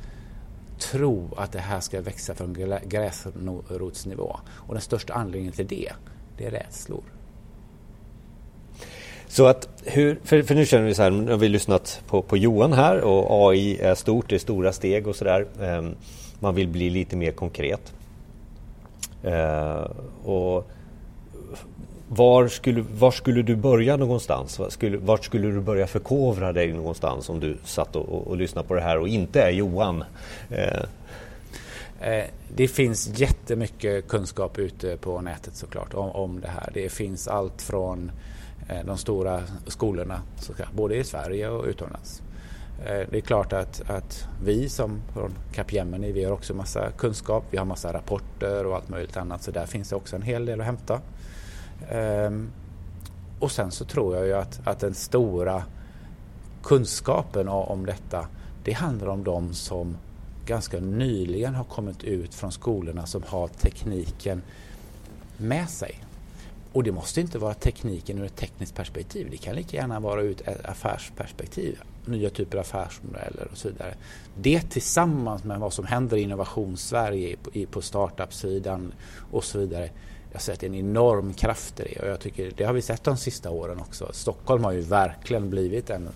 tro 0.78 1.28
att 1.36 1.52
det 1.52 1.58
här 1.58 1.80
ska 1.80 2.00
växa 2.00 2.34
från 2.34 2.56
gräsrotsnivå. 2.84 4.36
Och 4.46 4.74
den 4.74 4.82
största 4.82 5.14
anledningen 5.14 5.52
till 5.52 5.66
det, 5.66 5.92
det 6.38 6.46
är 6.46 6.50
rädslor. 6.50 7.02
Så 9.26 9.46
att 9.46 9.68
hur, 9.84 10.20
för, 10.24 10.42
för, 10.42 10.54
nu 10.54 10.66
känner 10.66 10.84
vi 10.84 10.94
så 10.94 11.02
här, 11.02 11.10
nu 11.10 11.30
har 11.30 11.38
vi 11.38 11.48
lyssnat 11.48 12.02
på, 12.06 12.22
på 12.22 12.36
Johan 12.36 12.72
här 12.72 13.00
och 13.00 13.48
AI 13.48 13.78
är 13.80 13.94
stort, 13.94 14.28
det 14.28 14.34
är 14.34 14.38
stora 14.38 14.72
steg 14.72 15.06
och 15.06 15.16
sådär. 15.16 15.46
där. 15.58 15.78
Ehm, 15.78 15.94
man 16.40 16.54
vill 16.54 16.68
bli 16.68 16.90
lite 16.90 17.16
mer 17.16 17.32
konkret. 17.32 17.94
Ehm, 19.24 19.88
och 20.24 20.70
var 22.16 22.48
skulle, 22.48 22.84
var 22.98 23.10
skulle 23.10 23.42
du 23.42 23.56
börja 23.56 23.96
någonstans? 23.96 24.58
Var 24.58 24.70
skulle, 24.70 24.96
vart 24.96 25.24
skulle 25.24 25.48
du 25.48 25.60
börja 25.60 25.86
förkovra 25.86 26.52
dig 26.52 26.72
någonstans 26.72 27.28
om 27.28 27.40
du 27.40 27.56
satt 27.64 27.96
och, 27.96 28.08
och, 28.08 28.26
och 28.26 28.36
lyssnade 28.36 28.68
på 28.68 28.74
det 28.74 28.80
här 28.80 28.98
och 28.98 29.08
inte 29.08 29.42
är 29.42 29.50
Johan? 29.50 30.04
Eh. 30.50 30.82
eh 32.00 32.24
det 32.56 32.68
finns 32.68 33.18
jättemycket 33.18 34.08
kunskap 34.08 34.58
ute 34.58 34.96
på 34.96 35.20
nätet 35.20 35.56
såklart 35.56 35.94
om, 35.94 36.10
om 36.10 36.40
det 36.40 36.48
här. 36.48 36.70
Det 36.74 36.88
finns 36.88 37.28
allt 37.28 37.62
från 37.62 38.10
eh, 38.68 38.86
de 38.86 38.98
stora 38.98 39.42
skolorna, 39.66 40.20
både 40.72 40.96
i 40.96 41.04
Sverige 41.04 41.48
och 41.48 41.64
utomlands. 41.64 42.22
Eh, 42.86 43.08
det 43.10 43.16
är 43.16 43.20
klart 43.20 43.52
att, 43.52 43.90
att 43.90 44.28
vi 44.44 44.68
som 44.68 45.00
från 45.12 45.34
Capgemini, 45.52 46.12
vi 46.12 46.24
har 46.24 46.32
också 46.32 46.54
massa 46.54 46.90
kunskap, 46.90 47.44
vi 47.50 47.58
har 47.58 47.64
massa 47.64 47.92
rapporter 47.92 48.66
och 48.66 48.76
allt 48.76 48.88
möjligt 48.88 49.16
annat 49.16 49.42
så 49.42 49.50
där 49.50 49.66
finns 49.66 49.88
det 49.88 49.96
också 49.96 50.16
en 50.16 50.22
hel 50.22 50.46
del 50.46 50.60
att 50.60 50.66
hämta. 50.66 51.00
Um, 51.92 52.50
och 53.38 53.52
sen 53.52 53.70
så 53.70 53.84
tror 53.84 54.16
jag 54.16 54.26
ju 54.26 54.32
att, 54.32 54.60
att 54.64 54.78
den 54.78 54.94
stora 54.94 55.64
kunskapen 56.62 57.48
om 57.48 57.86
detta 57.86 58.26
det 58.64 58.72
handlar 58.72 59.08
om 59.08 59.24
de 59.24 59.54
som 59.54 59.96
ganska 60.46 60.80
nyligen 60.80 61.54
har 61.54 61.64
kommit 61.64 62.04
ut 62.04 62.34
från 62.34 62.52
skolorna 62.52 63.06
som 63.06 63.22
har 63.26 63.48
tekniken 63.48 64.42
med 65.36 65.70
sig. 65.70 66.04
Och 66.72 66.84
det 66.84 66.92
måste 66.92 67.20
inte 67.20 67.38
vara 67.38 67.54
tekniken 67.54 68.18
ur 68.18 68.24
ett 68.24 68.36
tekniskt 68.36 68.74
perspektiv. 68.74 69.28
Det 69.30 69.36
kan 69.36 69.54
lika 69.54 69.76
gärna 69.76 70.00
vara 70.00 70.22
ur 70.22 70.30
ett 70.30 70.64
affärsperspektiv. 70.64 71.80
Nya 72.06 72.30
typer 72.30 72.58
av 72.58 72.60
affärsmodeller 72.60 73.48
och 73.50 73.58
så 73.58 73.68
vidare. 73.68 73.94
Det 74.36 74.60
tillsammans 74.60 75.44
med 75.44 75.60
vad 75.60 75.72
som 75.72 75.86
händer 75.86 76.16
i 76.16 76.22
innovationssverige 76.22 77.36
på 77.70 77.82
startup-sidan 77.82 78.92
och 79.30 79.44
så 79.44 79.58
vidare 79.58 79.90
jag 80.34 80.38
har 80.38 80.42
sett 80.42 80.62
en 80.62 80.74
enorm 80.74 81.32
kraft 81.32 81.80
i 81.80 81.82
det 81.82 82.00
och 82.00 82.08
jag 82.08 82.20
tycker 82.20 82.52
det 82.56 82.64
har 82.64 82.72
vi 82.72 82.82
sett 82.82 83.04
de 83.04 83.16
sista 83.16 83.50
åren 83.50 83.80
också. 83.80 84.08
Stockholm 84.12 84.64
har 84.64 84.72
ju 84.72 84.80
verkligen 84.80 85.50
blivit 85.50 85.90
en, 85.90 86.08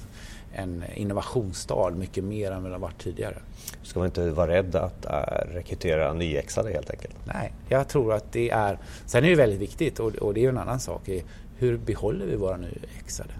en 0.52 0.84
innovationsstad 0.94 1.90
mycket 1.90 2.24
mer 2.24 2.52
än 2.52 2.62
vad 2.62 2.72
har 2.72 2.78
varit 2.78 2.98
tidigare. 2.98 3.36
Ska 3.82 3.98
man 3.98 4.06
inte 4.06 4.30
vara 4.30 4.48
rädd 4.50 4.76
att 4.76 5.04
äh, 5.06 5.10
rekrytera 5.54 6.12
nyexade 6.12 6.72
helt 6.72 6.90
enkelt? 6.90 7.14
Nej, 7.24 7.52
jag 7.68 7.88
tror 7.88 8.14
att 8.14 8.32
det 8.32 8.50
är... 8.50 8.78
Sen 9.06 9.24
är 9.24 9.28
det 9.28 9.36
väldigt 9.36 9.60
viktigt 9.60 10.00
och, 10.00 10.14
och 10.14 10.34
det 10.34 10.44
är 10.44 10.48
en 10.48 10.58
annan 10.58 10.80
sak. 10.80 11.10
Hur 11.56 11.76
behåller 11.76 12.26
vi 12.26 12.36
våra 12.36 12.56
nyexade? 12.56 13.32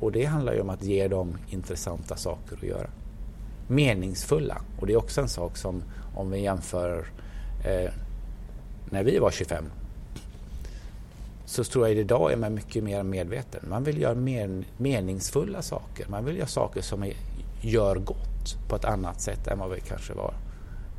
Och 0.00 0.12
det 0.12 0.24
handlar 0.24 0.52
ju 0.52 0.60
om 0.60 0.70
att 0.70 0.82
ge 0.82 1.08
dem 1.08 1.38
intressanta 1.48 2.16
saker 2.16 2.56
att 2.56 2.62
göra. 2.62 2.90
Meningsfulla. 3.68 4.62
Och 4.80 4.86
det 4.86 4.92
är 4.92 4.96
också 4.96 5.20
en 5.20 5.28
sak 5.28 5.56
som 5.56 5.82
om 6.14 6.30
vi 6.30 6.40
jämför 6.40 7.06
eh, 7.64 7.90
när 8.90 9.02
vi 9.02 9.18
var 9.18 9.30
25 9.30 9.64
så 11.50 11.64
tror 11.64 11.88
jag 11.88 11.96
idag 11.96 12.32
är 12.32 12.36
man 12.36 12.54
mycket 12.54 12.84
mer 12.84 13.02
medveten. 13.02 13.60
Man 13.68 13.84
vill 13.84 14.00
göra 14.00 14.14
mer 14.14 14.64
meningsfulla 14.76 15.62
saker. 15.62 16.06
Man 16.08 16.24
vill 16.24 16.36
göra 16.36 16.46
saker 16.46 16.80
som 16.80 17.02
är, 17.02 17.12
gör 17.60 17.96
gott 17.96 18.56
på 18.68 18.76
ett 18.76 18.84
annat 18.84 19.20
sätt 19.20 19.46
än 19.46 19.58
vad 19.58 19.70
vi 19.70 19.80
kanske 19.80 20.14
var 20.14 20.34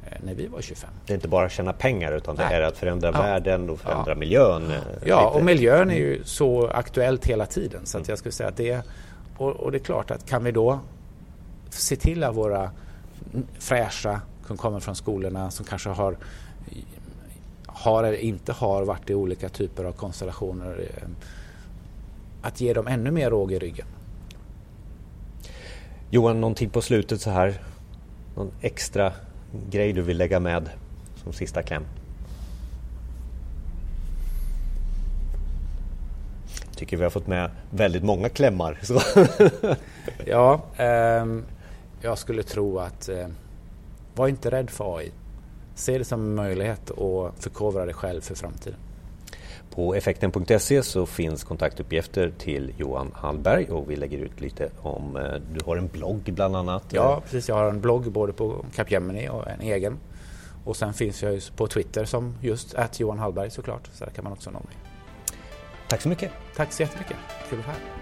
eh, 0.06 0.18
när 0.24 0.34
vi 0.34 0.48
var 0.48 0.62
25. 0.62 0.90
Det 1.06 1.14
är 1.14 1.16
inte 1.16 1.28
bara 1.28 1.46
att 1.46 1.52
tjäna 1.52 1.74
pengar 1.74 2.12
utan 2.12 2.36
Nej. 2.36 2.46
det 2.50 2.56
är 2.56 2.62
att 2.62 2.78
förändra 2.78 3.12
ja. 3.14 3.22
världen 3.22 3.70
och 3.70 3.80
förändra 3.80 4.12
ja. 4.12 4.16
miljön. 4.16 4.72
Eh, 4.72 4.78
ja, 5.06 5.26
lite. 5.26 5.38
och 5.38 5.46
miljön 5.46 5.90
är 5.92 5.96
ju 5.96 6.24
så 6.24 6.68
aktuellt 6.68 7.26
hela 7.26 7.46
tiden 7.46 7.86
så 7.86 7.98
att 7.98 8.08
jag 8.08 8.18
skulle 8.18 8.34
säga 8.34 8.50
att 8.50 8.58
det 8.58 8.82
och, 9.38 9.52
och 9.52 9.72
det 9.72 9.78
är 9.78 9.84
klart 9.84 10.12
att 10.12 10.30
kan 10.30 10.44
vi 10.44 10.52
då 10.52 10.80
se 11.70 11.96
till 11.96 12.24
att 12.24 12.36
våra 12.36 12.72
fräscha 13.60 14.22
som 14.48 14.58
kommer 14.58 14.80
från 14.80 14.96
skolorna 14.96 15.52
som 15.52 15.66
kanske 15.66 15.90
har 15.90 16.18
har 17.74 18.04
eller 18.04 18.18
inte 18.18 18.52
har 18.52 18.86
varit 18.86 19.10
i 19.10 19.14
olika 19.14 19.50
typer 19.50 19.84
av 19.84 19.92
konstellationer. 19.92 20.80
Eh, 20.80 21.08
att 22.42 22.62
ge 22.62 22.74
dem 22.74 22.88
ännu 22.88 23.12
mer 23.12 23.30
råg 23.30 23.52
i 23.52 23.60
ryggen. 23.60 23.88
Johan, 26.10 26.42
någonting 26.42 26.70
på 26.70 26.82
slutet 26.82 27.22
så 27.22 27.30
här? 27.30 27.62
Någon 28.36 28.52
extra 28.62 29.14
grej 29.70 29.94
du 29.94 30.02
vill 30.02 30.18
lägga 30.18 30.40
med 30.40 30.70
som 31.24 31.34
sista 31.34 31.64
kläm? 31.64 31.84
Jag 36.68 36.78
tycker 36.78 36.98
vi 36.98 37.04
har 37.04 37.10
fått 37.10 37.28
med 37.28 37.52
väldigt 37.70 38.04
många 38.04 38.30
klämmar. 38.30 38.78
ja, 40.26 40.62
eh, 40.78 41.26
jag 42.02 42.18
skulle 42.18 42.44
tro 42.44 42.80
att 42.80 43.10
eh, 43.10 43.28
var 44.16 44.28
inte 44.28 44.52
rädd 44.52 44.70
för 44.70 44.98
AI. 44.98 45.12
Se 45.76 45.98
det 45.98 46.06
som 46.06 46.20
en 46.22 46.36
möjlighet 46.36 46.92
att 46.92 47.44
förkovra 47.44 47.86
dig 47.86 47.94
själv 47.94 48.22
för 48.22 48.36
framtiden. 48.36 48.80
På 49.76 49.96
effekten.se 49.96 50.84
så 50.84 51.06
finns 51.06 51.44
kontaktuppgifter 51.44 52.32
till 52.38 52.74
Johan 52.78 53.12
Hallberg 53.16 53.70
och 53.70 53.92
vi 53.92 53.96
lägger 53.96 54.18
ut 54.18 54.42
lite 54.42 54.70
om, 54.82 55.16
eh, 55.16 55.24
du 55.54 55.66
har 55.66 55.78
en 55.78 55.88
blogg 55.88 56.34
bland 56.34 56.56
annat. 56.56 56.84
Ja 56.90 57.22
precis, 57.24 57.50
jag 57.50 57.56
har 57.56 57.70
en 57.70 57.82
blogg 57.82 58.12
både 58.12 58.34
på 58.34 58.66
Capgemini 58.76 59.30
och 59.30 59.48
en 59.48 59.62
egen. 59.62 59.98
Och 60.66 60.76
sen 60.76 60.94
finns 60.94 61.24
jag 61.24 61.42
på 61.56 61.68
Twitter 61.68 62.06
som 62.06 62.36
just 62.42 62.76
att 62.76 63.00
Johan 63.00 63.20
Hallberg 63.20 63.50
såklart, 63.50 63.90
så 63.94 64.06
där 64.06 64.12
kan 64.12 64.24
man 64.24 64.34
också 64.34 64.52
nå 64.52 64.60
mig. 64.60 64.78
Tack 65.90 66.02
så 66.02 66.10
mycket. 66.10 66.32
Tack 66.56 66.74
så 66.74 66.84
jättemycket, 66.84 67.18
kul 67.50 67.60
att 67.60 67.66
vara 67.66 67.76
här. 67.76 68.01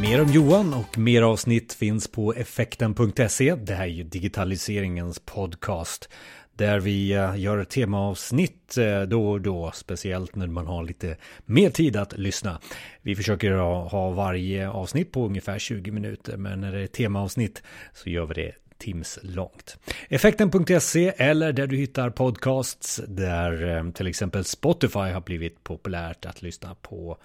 Mer 0.00 0.22
om 0.22 0.28
Johan 0.28 0.74
och 0.74 0.98
mer 0.98 1.22
avsnitt 1.22 1.72
finns 1.72 2.08
på 2.08 2.32
effekten.se. 2.32 3.54
Det 3.54 3.74
här 3.74 3.84
är 3.84 3.86
ju 3.86 4.02
digitaliseringens 4.02 5.18
podcast. 5.18 6.08
Där 6.54 6.80
vi 6.80 7.12
eh, 7.12 7.36
gör 7.36 7.64
temaavsnitt 7.64 8.78
eh, 8.78 9.02
då 9.02 9.30
och 9.30 9.40
då, 9.40 9.70
speciellt 9.74 10.34
när 10.34 10.46
man 10.46 10.66
har 10.66 10.84
lite 10.84 11.16
mer 11.44 11.70
tid 11.70 11.96
att 11.96 12.18
lyssna. 12.18 12.60
Vi 13.02 13.16
försöker 13.16 13.52
ha 13.52 14.10
varje 14.10 14.68
avsnitt 14.68 15.12
på 15.12 15.26
ungefär 15.26 15.58
20 15.58 15.90
minuter, 15.90 16.36
men 16.36 16.60
när 16.60 16.72
det 16.72 16.80
är 16.80 16.86
temaavsnitt 16.86 17.62
så 17.94 18.10
gör 18.10 18.26
vi 18.26 18.34
det 18.34 18.52
timslångt. 18.78 19.78
Effekten.se 20.08 21.12
eller 21.16 21.52
där 21.52 21.66
du 21.66 21.76
hittar 21.76 22.10
podcasts 22.10 23.00
där 23.08 23.76
eh, 23.76 23.90
till 23.90 24.06
exempel 24.06 24.44
Spotify 24.44 24.98
har 24.98 25.20
blivit 25.20 25.64
populärt 25.64 26.26
att 26.26 26.42
lyssna 26.42 26.74
på 26.74 27.18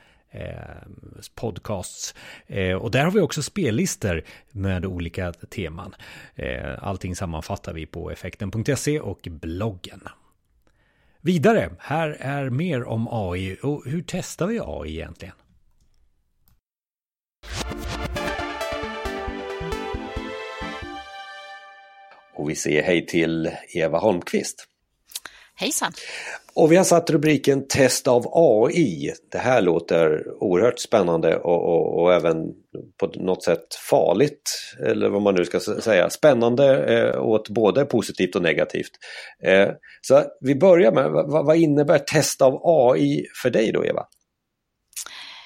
podcasts. 1.35 2.15
och 2.79 2.91
där 2.91 3.03
har 3.03 3.11
vi 3.11 3.19
också 3.19 3.43
spellistor 3.43 4.23
med 4.51 4.85
olika 4.85 5.33
teman. 5.33 5.95
allting 6.79 7.15
sammanfattar 7.15 7.73
vi 7.73 7.85
på 7.85 8.11
effekten.se 8.11 8.99
och 8.99 9.27
bloggen. 9.31 10.01
Vidare, 11.21 11.75
här 11.79 12.09
är 12.09 12.49
mer 12.49 12.83
om 12.83 13.07
AI 13.11 13.57
och 13.63 13.83
hur 13.85 14.03
testar 14.07 14.47
vi 14.47 14.59
AI 14.63 14.91
egentligen? 14.91 15.35
Och 22.33 22.49
vi 22.49 22.55
säger 22.55 22.83
hej 22.83 23.05
till 23.05 23.51
Eva 23.73 23.97
Holmqvist. 23.97 24.67
Hejsan! 25.55 25.93
Och 26.55 26.71
vi 26.71 26.75
har 26.75 26.83
satt 26.83 27.09
rubriken 27.09 27.67
Test 27.67 28.07
av 28.07 28.25
AI. 28.33 29.13
Det 29.31 29.37
här 29.37 29.61
låter 29.61 30.23
oerhört 30.43 30.79
spännande 30.79 31.37
och, 31.37 31.63
och, 31.63 32.01
och 32.01 32.13
även 32.13 32.35
på 32.99 33.07
något 33.15 33.43
sätt 33.43 33.75
farligt. 33.89 34.51
Eller 34.85 35.09
vad 35.09 35.21
man 35.21 35.35
nu 35.35 35.45
ska 35.45 35.59
säga. 35.59 36.09
Spännande 36.09 36.85
eh, 36.85 37.21
åt 37.21 37.49
både 37.49 37.85
positivt 37.85 38.35
och 38.35 38.41
negativt. 38.41 38.91
Eh, 39.43 39.69
så 40.01 40.23
vi 40.41 40.55
börjar 40.55 40.91
med, 40.91 41.11
vad, 41.11 41.45
vad 41.45 41.57
innebär 41.57 41.99
test 41.99 42.41
av 42.41 42.61
AI 42.63 43.25
för 43.43 43.49
dig 43.49 43.71
då 43.71 43.85
Eva? 43.85 44.05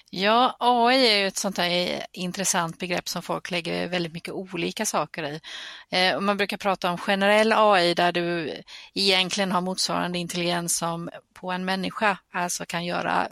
Ja, 0.09 0.55
AI 0.59 1.07
är 1.07 1.17
ju 1.17 1.27
ett 1.27 1.37
sånt 1.37 1.57
här 1.57 2.05
intressant 2.11 2.79
begrepp 2.79 3.09
som 3.09 3.21
folk 3.21 3.51
lägger 3.51 3.87
väldigt 3.87 4.13
mycket 4.13 4.33
olika 4.33 4.85
saker 4.85 5.23
i. 5.23 5.41
Eh, 5.89 6.19
man 6.19 6.37
brukar 6.37 6.57
prata 6.57 6.91
om 6.91 6.97
generell 6.97 7.53
AI 7.53 7.93
där 7.93 8.11
du 8.11 8.53
egentligen 8.93 9.51
har 9.51 9.61
motsvarande 9.61 10.19
intelligens 10.19 10.77
som 10.77 11.09
på 11.33 11.51
en 11.51 11.65
människa, 11.65 12.17
alltså 12.33 12.65
kan 12.65 12.85
göra 12.85 13.27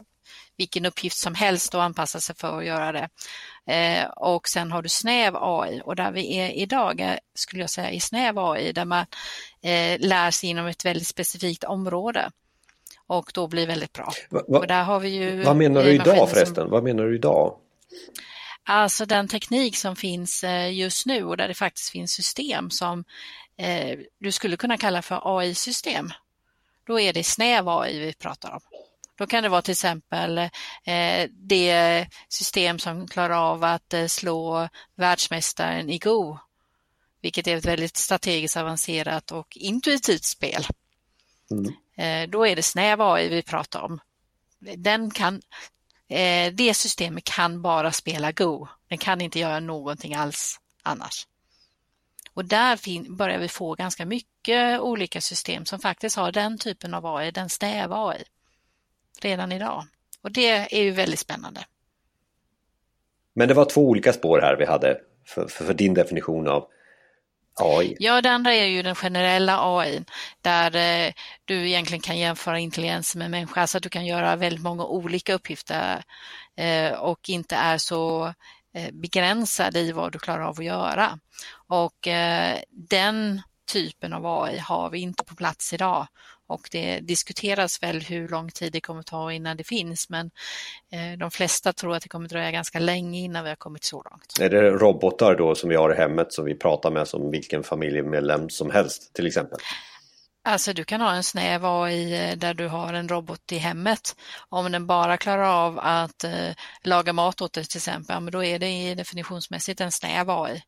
vilken 0.56 0.86
uppgift 0.86 1.16
som 1.16 1.34
helst 1.34 1.74
och 1.74 1.82
anpassa 1.82 2.20
sig 2.20 2.36
för 2.36 2.58
att 2.58 2.64
göra 2.64 2.92
det. 2.92 3.08
Eh, 3.74 4.04
och 4.08 4.48
sen 4.48 4.72
har 4.72 4.82
du 4.82 4.88
snäv 4.88 5.36
AI 5.36 5.82
och 5.84 5.96
där 5.96 6.12
vi 6.12 6.36
är 6.36 6.50
idag 6.50 7.00
eh, 7.00 7.16
skulle 7.34 7.62
jag 7.62 7.70
säga 7.70 7.90
i 7.90 8.00
snäv 8.00 8.38
AI 8.38 8.72
där 8.72 8.84
man 8.84 9.06
eh, 9.62 9.98
lär 10.00 10.30
sig 10.30 10.50
inom 10.50 10.66
ett 10.66 10.84
väldigt 10.84 11.08
specifikt 11.08 11.64
område 11.64 12.30
och 13.18 13.30
då 13.34 13.48
blir 13.48 13.66
väldigt 13.66 13.92
bra. 13.92 14.12
Va, 14.30 14.42
va, 14.48 14.58
och 14.58 14.66
där 14.66 14.82
har 14.82 15.00
vi 15.00 15.08
ju 15.08 15.42
vad 15.42 15.56
menar 15.56 15.84
du 15.84 15.90
idag 15.90 16.30
förresten? 16.30 16.54
Som, 16.54 16.70
vad 16.70 16.84
menar 16.84 17.04
du 17.04 17.14
idag? 17.14 17.56
Alltså 18.66 19.06
den 19.06 19.28
teknik 19.28 19.76
som 19.76 19.96
finns 19.96 20.44
eh, 20.44 20.72
just 20.72 21.06
nu 21.06 21.24
och 21.24 21.36
där 21.36 21.48
det 21.48 21.54
faktiskt 21.54 21.90
finns 21.90 22.12
system 22.12 22.70
som 22.70 23.04
eh, 23.56 23.98
du 24.18 24.32
skulle 24.32 24.56
kunna 24.56 24.76
kalla 24.76 25.02
för 25.02 25.38
AI-system. 25.38 26.10
Då 26.86 27.00
är 27.00 27.12
det 27.12 27.24
snäv 27.24 27.68
AI 27.68 27.98
vi 27.98 28.12
pratar 28.12 28.52
om. 28.52 28.60
Då 29.18 29.26
kan 29.26 29.42
det 29.42 29.48
vara 29.48 29.62
till 29.62 29.72
exempel 29.72 30.38
eh, 30.38 31.30
det 31.30 32.06
system 32.28 32.78
som 32.78 33.08
klarar 33.08 33.52
av 33.52 33.64
att 33.64 33.94
eh, 33.94 34.06
slå 34.06 34.68
världsmästaren 34.96 35.90
i 35.90 35.98
Go, 35.98 36.38
vilket 37.22 37.46
är 37.46 37.56
ett 37.56 37.64
väldigt 37.64 37.96
strategiskt 37.96 38.56
avancerat 38.56 39.32
och 39.32 39.56
intuitivt 39.56 40.24
spel. 40.24 40.66
Mm. 41.50 41.72
Eh, 41.96 42.28
då 42.28 42.46
är 42.46 42.56
det 42.56 42.62
snäv 42.62 43.00
AI 43.00 43.28
vi 43.28 43.42
pratar 43.42 43.82
om. 43.82 44.00
Den 44.76 45.10
kan, 45.10 45.42
eh, 46.08 46.52
det 46.52 46.74
systemet 46.74 47.24
kan 47.24 47.62
bara 47.62 47.92
spela 47.92 48.32
Go. 48.32 48.68
Den 48.88 48.98
kan 48.98 49.20
inte 49.20 49.38
göra 49.38 49.60
någonting 49.60 50.14
alls 50.14 50.60
annars. 50.82 51.26
Och 52.34 52.44
där 52.44 53.10
börjar 53.16 53.38
vi 53.38 53.48
få 53.48 53.74
ganska 53.74 54.06
mycket 54.06 54.80
olika 54.80 55.20
system 55.20 55.64
som 55.64 55.78
faktiskt 55.78 56.16
har 56.16 56.32
den 56.32 56.58
typen 56.58 56.94
av 56.94 57.06
AI, 57.06 57.30
den 57.30 57.48
snäva 57.48 58.08
AI, 58.08 58.22
redan 59.20 59.52
idag. 59.52 59.86
Och 60.22 60.32
det 60.32 60.76
är 60.78 60.82
ju 60.82 60.90
väldigt 60.90 61.18
spännande. 61.18 61.64
Men 63.34 63.48
det 63.48 63.54
var 63.54 63.64
två 63.64 63.88
olika 63.88 64.12
spår 64.12 64.40
här 64.40 64.56
vi 64.56 64.64
hade 64.64 65.00
för, 65.26 65.46
för, 65.48 65.64
för 65.64 65.74
din 65.74 65.94
definition 65.94 66.48
av 66.48 66.68
AI? 67.54 67.96
Ja, 67.98 68.22
det 68.22 68.30
andra 68.30 68.54
är 68.54 68.66
ju 68.66 68.82
den 68.82 68.94
generella 68.94 69.76
AI 69.78 70.04
där 70.40 70.76
eh, 70.76 71.12
du 71.44 71.68
egentligen 71.68 72.00
kan 72.00 72.18
jämföra 72.18 72.58
intelligens 72.58 73.16
med 73.16 73.30
människa, 73.30 73.66
så 73.66 73.76
att 73.76 73.82
du 73.82 73.88
kan 73.88 74.06
göra 74.06 74.36
väldigt 74.36 74.62
många 74.62 74.84
olika 74.84 75.34
uppgifter 75.34 76.04
eh, 76.56 76.92
och 76.92 77.28
inte 77.28 77.56
är 77.56 77.78
så 77.78 78.26
eh, 78.74 78.92
begränsad 78.92 79.76
i 79.76 79.92
vad 79.92 80.12
du 80.12 80.18
klarar 80.18 80.44
av 80.44 80.58
att 80.58 80.64
göra. 80.64 81.18
Och 81.68 82.08
eh, 82.08 82.58
den 82.70 83.42
typen 83.72 84.12
av 84.12 84.26
AI 84.26 84.58
har 84.58 84.90
vi 84.90 84.98
inte 84.98 85.24
på 85.24 85.34
plats 85.36 85.72
idag 85.72 86.06
och 86.46 86.68
det 86.72 87.00
diskuteras 87.00 87.82
väl 87.82 88.00
hur 88.00 88.28
lång 88.28 88.50
tid 88.50 88.72
det 88.72 88.80
kommer 88.80 89.02
ta 89.02 89.32
innan 89.32 89.56
det 89.56 89.64
finns 89.64 90.08
men 90.08 90.30
eh, 90.92 91.18
de 91.18 91.30
flesta 91.30 91.72
tror 91.72 91.96
att 91.96 92.02
det 92.02 92.08
kommer 92.08 92.28
dröja 92.28 92.50
ganska 92.50 92.78
länge 92.78 93.20
innan 93.20 93.44
vi 93.44 93.48
har 93.48 93.56
kommit 93.56 93.84
så 93.84 94.02
långt. 94.02 94.32
Är 94.40 94.50
det 94.50 94.70
robotar 94.70 95.34
då 95.34 95.54
som 95.54 95.68
vi 95.68 95.76
har 95.76 95.92
i 95.92 95.96
hemmet 95.96 96.32
som 96.32 96.44
vi 96.44 96.54
pratar 96.54 96.90
med 96.90 97.08
som 97.08 97.30
vilken 97.30 97.62
familjemedlem 97.62 98.48
som 98.50 98.70
helst 98.70 99.14
till 99.14 99.26
exempel? 99.26 99.58
Alltså 100.46 100.72
du 100.72 100.84
kan 100.84 101.00
ha 101.00 101.14
en 101.14 101.24
snäv 101.24 101.64
AI 101.64 102.30
eh, 102.30 102.36
där 102.36 102.54
du 102.54 102.68
har 102.68 102.92
en 102.92 103.08
robot 103.08 103.52
i 103.52 103.58
hemmet. 103.58 104.16
Om 104.48 104.72
den 104.72 104.86
bara 104.86 105.16
klarar 105.16 105.66
av 105.66 105.78
att 105.78 106.24
eh, 106.24 106.50
laga 106.82 107.12
mat 107.12 107.42
åt 107.42 107.52
dig 107.52 107.64
till 107.64 107.78
exempel, 107.78 108.20
men 108.20 108.32
då 108.32 108.44
är 108.44 108.58
det 108.58 108.94
definitionsmässigt 108.94 109.80
en 109.80 109.92
snäv 109.92 110.30
AI. 110.30 110.62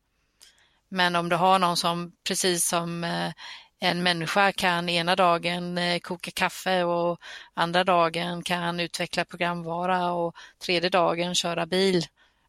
Men 0.89 1.15
om 1.15 1.29
du 1.29 1.35
har 1.35 1.59
någon 1.59 1.77
som 1.77 2.11
precis 2.27 2.67
som 2.67 3.03
eh, 3.03 3.31
en 3.79 4.03
människa 4.03 4.51
kan 4.51 4.89
ena 4.89 5.15
dagen 5.15 5.77
eh, 5.77 5.99
koka 5.99 6.31
kaffe 6.31 6.83
och 6.83 7.19
andra 7.53 7.83
dagen 7.83 8.43
kan 8.43 8.79
utveckla 8.79 9.25
programvara 9.25 10.11
och 10.11 10.35
tredje 10.59 10.89
dagen 10.89 11.35
köra 11.35 11.65
bil, 11.65 12.05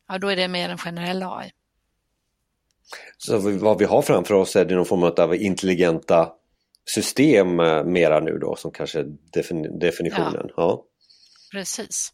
ja, 0.08 0.18
då 0.18 0.28
är 0.28 0.36
det 0.36 0.48
mer 0.48 0.68
en 0.68 0.78
generell 0.78 1.22
AI. 1.22 1.50
Så 3.18 3.38
vad 3.38 3.78
vi 3.78 3.84
har 3.84 4.02
framför 4.02 4.34
oss 4.34 4.56
är 4.56 4.64
det 4.64 4.74
någon 4.74 4.86
form 4.86 5.02
av 5.02 5.34
intelligenta 5.34 6.32
system 6.94 7.60
eh, 7.60 7.84
mera 7.84 8.20
nu 8.20 8.38
då 8.38 8.56
som 8.56 8.70
kanske 8.70 8.98
är 8.98 9.06
definitionen? 9.80 10.46
Ja, 10.48 10.52
ja. 10.56 10.84
Precis. 11.52 12.12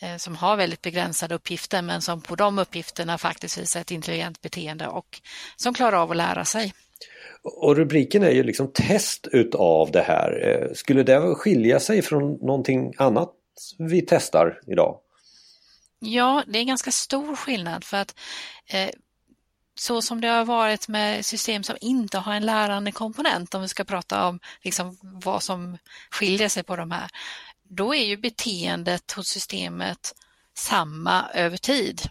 Eh, 0.00 0.16
som 0.16 0.36
har 0.36 0.56
väldigt 0.56 0.82
begränsade 0.82 1.34
uppgifter 1.34 1.82
men 1.82 2.02
som 2.02 2.20
på 2.20 2.36
de 2.36 2.58
uppgifterna 2.58 3.18
faktiskt 3.18 3.58
visar 3.58 3.80
ett 3.80 3.90
intelligent 3.90 4.42
beteende 4.42 4.86
och 4.86 5.20
som 5.56 5.74
klarar 5.74 5.96
av 5.96 6.10
att 6.10 6.16
lära 6.16 6.44
sig. 6.44 6.72
Och 7.42 7.76
rubriken 7.76 8.22
är 8.22 8.30
ju 8.30 8.42
liksom 8.42 8.72
test 8.72 9.28
utav 9.32 9.90
det 9.90 10.02
här. 10.02 10.48
Eh, 10.48 10.74
skulle 10.74 11.02
det 11.02 11.34
skilja 11.34 11.80
sig 11.80 12.02
från 12.02 12.32
någonting 12.32 12.94
annat 12.96 13.34
vi 13.78 14.02
testar 14.02 14.60
idag? 14.66 14.98
Ja, 15.98 16.42
det 16.46 16.58
är 16.58 16.64
ganska 16.64 16.90
stor 16.90 17.36
skillnad 17.36 17.84
för 17.84 17.96
att 17.96 18.14
eh, 18.66 18.90
så 19.74 20.02
som 20.02 20.20
det 20.20 20.28
har 20.28 20.44
varit 20.44 20.88
med 20.88 21.24
system 21.24 21.62
som 21.62 21.76
inte 21.80 22.18
har 22.18 22.34
en 22.34 22.46
lärande 22.46 22.92
komponent, 22.92 23.54
om 23.54 23.62
vi 23.62 23.68
ska 23.68 23.84
prata 23.84 24.28
om 24.28 24.40
liksom 24.62 24.98
vad 25.02 25.42
som 25.42 25.78
skiljer 26.10 26.48
sig 26.48 26.62
på 26.62 26.76
de 26.76 26.90
här, 26.90 27.10
då 27.68 27.94
är 27.94 28.04
ju 28.04 28.16
beteendet 28.16 29.12
hos 29.12 29.26
systemet 29.26 30.14
samma 30.54 31.30
över 31.34 31.56
tid. 31.56 32.02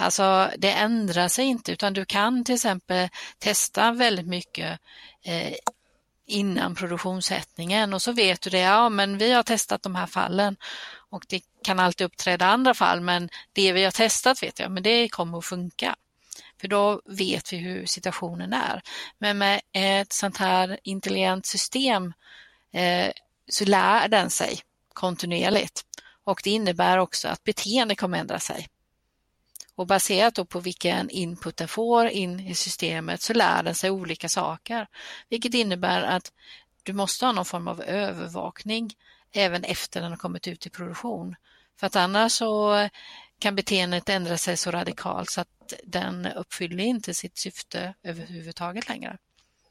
Alltså 0.00 0.50
det 0.58 0.72
ändrar 0.72 1.28
sig 1.28 1.44
inte 1.44 1.72
utan 1.72 1.92
du 1.92 2.04
kan 2.04 2.44
till 2.44 2.54
exempel 2.54 3.08
testa 3.38 3.92
väldigt 3.92 4.26
mycket 4.26 4.80
eh, 5.24 5.54
innan 6.26 6.74
produktionssättningen 6.74 7.94
och 7.94 8.02
så 8.02 8.12
vet 8.12 8.40
du 8.40 8.50
det, 8.50 8.58
ja 8.58 8.88
men 8.88 9.18
vi 9.18 9.32
har 9.32 9.42
testat 9.42 9.82
de 9.82 9.94
här 9.94 10.06
fallen 10.06 10.56
och 11.10 11.24
det 11.28 11.42
kan 11.64 11.80
alltid 11.80 12.04
uppträda 12.04 12.46
andra 12.46 12.74
fall 12.74 13.00
men 13.00 13.28
det 13.52 13.72
vi 13.72 13.84
har 13.84 13.90
testat 13.90 14.42
vet 14.42 14.58
jag, 14.58 14.70
men 14.70 14.82
det 14.82 15.08
kommer 15.08 15.38
att 15.38 15.44
funka. 15.44 15.96
För 16.60 16.68
då 16.68 17.02
vet 17.06 17.52
vi 17.52 17.56
hur 17.56 17.86
situationen 17.86 18.52
är. 18.52 18.82
Men 19.18 19.38
med 19.38 19.60
ett 19.72 20.12
sånt 20.12 20.36
här 20.36 20.78
intelligent 20.82 21.46
system 21.46 22.12
eh, 22.72 23.10
så 23.48 23.64
lär 23.64 24.08
den 24.08 24.30
sig 24.30 24.60
kontinuerligt 24.92 25.82
och 26.24 26.40
det 26.44 26.50
innebär 26.50 26.98
också 26.98 27.28
att 27.28 27.44
beteende 27.44 27.94
kommer 27.94 28.18
ändra 28.18 28.38
sig. 28.38 28.68
Och 29.78 29.86
baserat 29.86 30.48
på 30.48 30.60
vilken 30.60 31.10
input 31.10 31.56
den 31.56 31.68
får 31.68 32.06
in 32.06 32.40
i 32.40 32.54
systemet 32.54 33.22
så 33.22 33.32
lär 33.32 33.62
den 33.62 33.74
sig 33.74 33.90
olika 33.90 34.28
saker, 34.28 34.86
vilket 35.28 35.54
innebär 35.54 36.02
att 36.02 36.32
du 36.82 36.92
måste 36.92 37.26
ha 37.26 37.32
någon 37.32 37.44
form 37.44 37.68
av 37.68 37.82
övervakning 37.82 38.90
även 39.32 39.64
efter 39.64 40.00
den 40.00 40.10
har 40.10 40.16
kommit 40.16 40.48
ut 40.48 40.66
i 40.66 40.70
produktion. 40.70 41.34
För 41.80 41.86
att 41.86 41.96
annars 41.96 42.32
så 42.32 42.88
kan 43.38 43.56
beteendet 43.56 44.08
ändra 44.08 44.36
sig 44.36 44.56
så 44.56 44.70
radikalt 44.70 45.30
så 45.30 45.40
att 45.40 45.74
den 45.84 46.26
uppfyller 46.26 46.84
inte 46.84 47.14
sitt 47.14 47.38
syfte 47.38 47.94
överhuvudtaget 48.02 48.88
längre. 48.88 49.18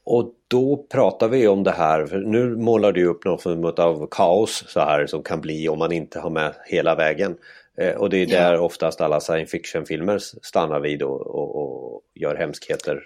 Och 0.04 0.34
då 0.48 0.86
pratar 0.90 1.28
vi 1.28 1.48
om 1.48 1.62
det 1.62 1.72
här, 1.72 2.06
för 2.06 2.18
nu 2.18 2.56
målar 2.56 2.92
du 2.92 3.06
upp 3.06 3.24
någon 3.24 3.38
form 3.38 3.64
av 3.64 4.08
kaos 4.10 4.64
så 4.68 4.80
här 4.80 5.06
som 5.06 5.22
kan 5.22 5.40
bli 5.40 5.68
om 5.68 5.78
man 5.78 5.92
inte 5.92 6.20
har 6.20 6.30
med 6.30 6.54
hela 6.66 6.94
vägen. 6.94 7.36
Eh, 7.80 7.94
och 7.94 8.10
det 8.10 8.16
är 8.16 8.26
där 8.26 8.54
ja. 8.54 8.60
oftast 8.60 9.00
alla 9.00 9.20
science 9.20 9.50
fiction-filmer 9.50 10.18
stannar 10.42 10.80
vid 10.80 11.02
och, 11.02 11.26
och, 11.26 11.56
och, 11.56 12.02
gör 12.14 12.36
hemskheter, 12.36 13.02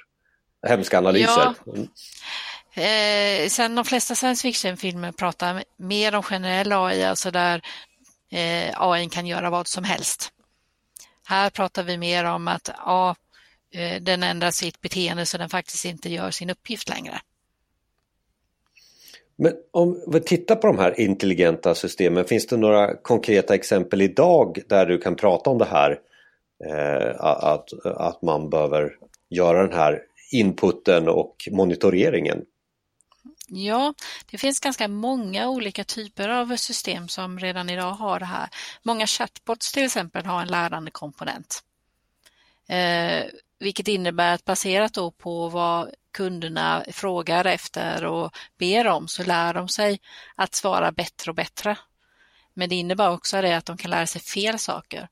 hemska 0.69 0.99
analyser. 0.99 1.55
Ja. 1.65 2.83
Eh, 2.83 3.49
sen 3.49 3.75
de 3.75 3.85
flesta 3.85 4.15
science 4.15 4.43
fiction-filmer 4.43 5.13
pratar 5.13 5.65
mer 5.77 6.15
om 6.15 6.23
generell 6.23 6.73
AI, 6.73 7.05
alltså 7.05 7.31
där 7.31 7.63
eh, 8.31 8.83
AI 8.83 9.09
kan 9.09 9.27
göra 9.27 9.51
vad 9.51 9.67
som 9.67 9.85
helst. 9.85 10.33
Här 11.25 11.51
pratar 11.51 11.83
vi 11.83 11.99
mer 11.99 12.25
om 12.25 12.49
att 12.49 12.71
ja, 12.77 13.17
eh, 13.75 14.03
den 14.03 14.23
ändrar 14.23 14.51
sitt 14.51 14.81
beteende 14.81 15.27
så 15.27 15.39
den 15.39 15.49
faktiskt 15.49 15.85
inte 15.85 16.11
gör 16.11 16.31
sin 16.31 16.51
uppgift 16.51 16.89
längre. 16.89 17.21
Men 19.43 19.53
om 19.71 20.05
vi 20.07 20.21
tittar 20.21 20.57
på 20.57 20.67
de 20.67 20.79
här 20.79 21.01
intelligenta 21.01 21.75
systemen, 21.75 22.25
finns 22.25 22.47
det 22.47 22.57
några 22.57 22.97
konkreta 22.97 23.55
exempel 23.55 24.03
idag 24.03 24.59
där 24.69 24.87
du 24.87 24.99
kan 24.99 25.17
prata 25.17 25.51
om 25.51 25.59
det 25.59 25.65
här? 25.65 25.99
Eh, 26.65 27.21
att, 27.21 27.69
att 27.85 28.23
man 28.23 28.51
behöver 28.51 28.93
göra 29.31 29.63
den 29.67 29.79
här 29.79 30.03
inputen 30.33 31.09
och 31.09 31.37
monitoreringen? 31.51 32.45
Ja, 33.49 33.95
det 34.31 34.39
finns 34.39 34.61
ganska 34.61 34.89
många 34.89 35.49
olika 35.49 35.85
typer 35.85 36.29
av 36.29 36.57
system 36.57 37.09
som 37.09 37.39
redan 37.39 37.71
idag 37.71 37.91
har 37.91 38.19
det 38.19 38.27
här. 38.27 38.49
Många 38.83 39.07
chatbots 39.07 39.73
till 39.73 39.85
exempel 39.85 40.27
har 40.27 40.43
en 40.43 40.49
lärande 40.49 40.91
komponent. 40.91 41.63
Eh, 42.69 43.25
vilket 43.63 43.89
innebär 43.89 44.35
att 44.35 44.45
baserat 44.45 44.95
då 44.95 45.11
på 45.11 45.49
vad 45.49 45.91
kunderna 46.13 46.85
frågar 46.89 47.45
efter 47.45 48.05
och 48.05 48.37
ber 48.59 48.87
om 48.87 49.09
så 49.09 49.23
lär 49.23 49.55
de 49.55 49.69
sig 49.69 50.01
att 50.35 50.55
svara 50.55 50.93
bättre 50.93 51.31
och 51.31 51.35
bättre. 51.35 51.79
Men 52.55 52.69
det 52.69 52.75
innebär 52.75 53.11
också 53.11 53.43
det 53.43 53.57
att 53.57 53.67
de 53.67 53.77
kan 53.77 53.91
lära 53.91 54.07
sig 54.07 54.21
fel 54.21 54.59
saker. 54.59 55.09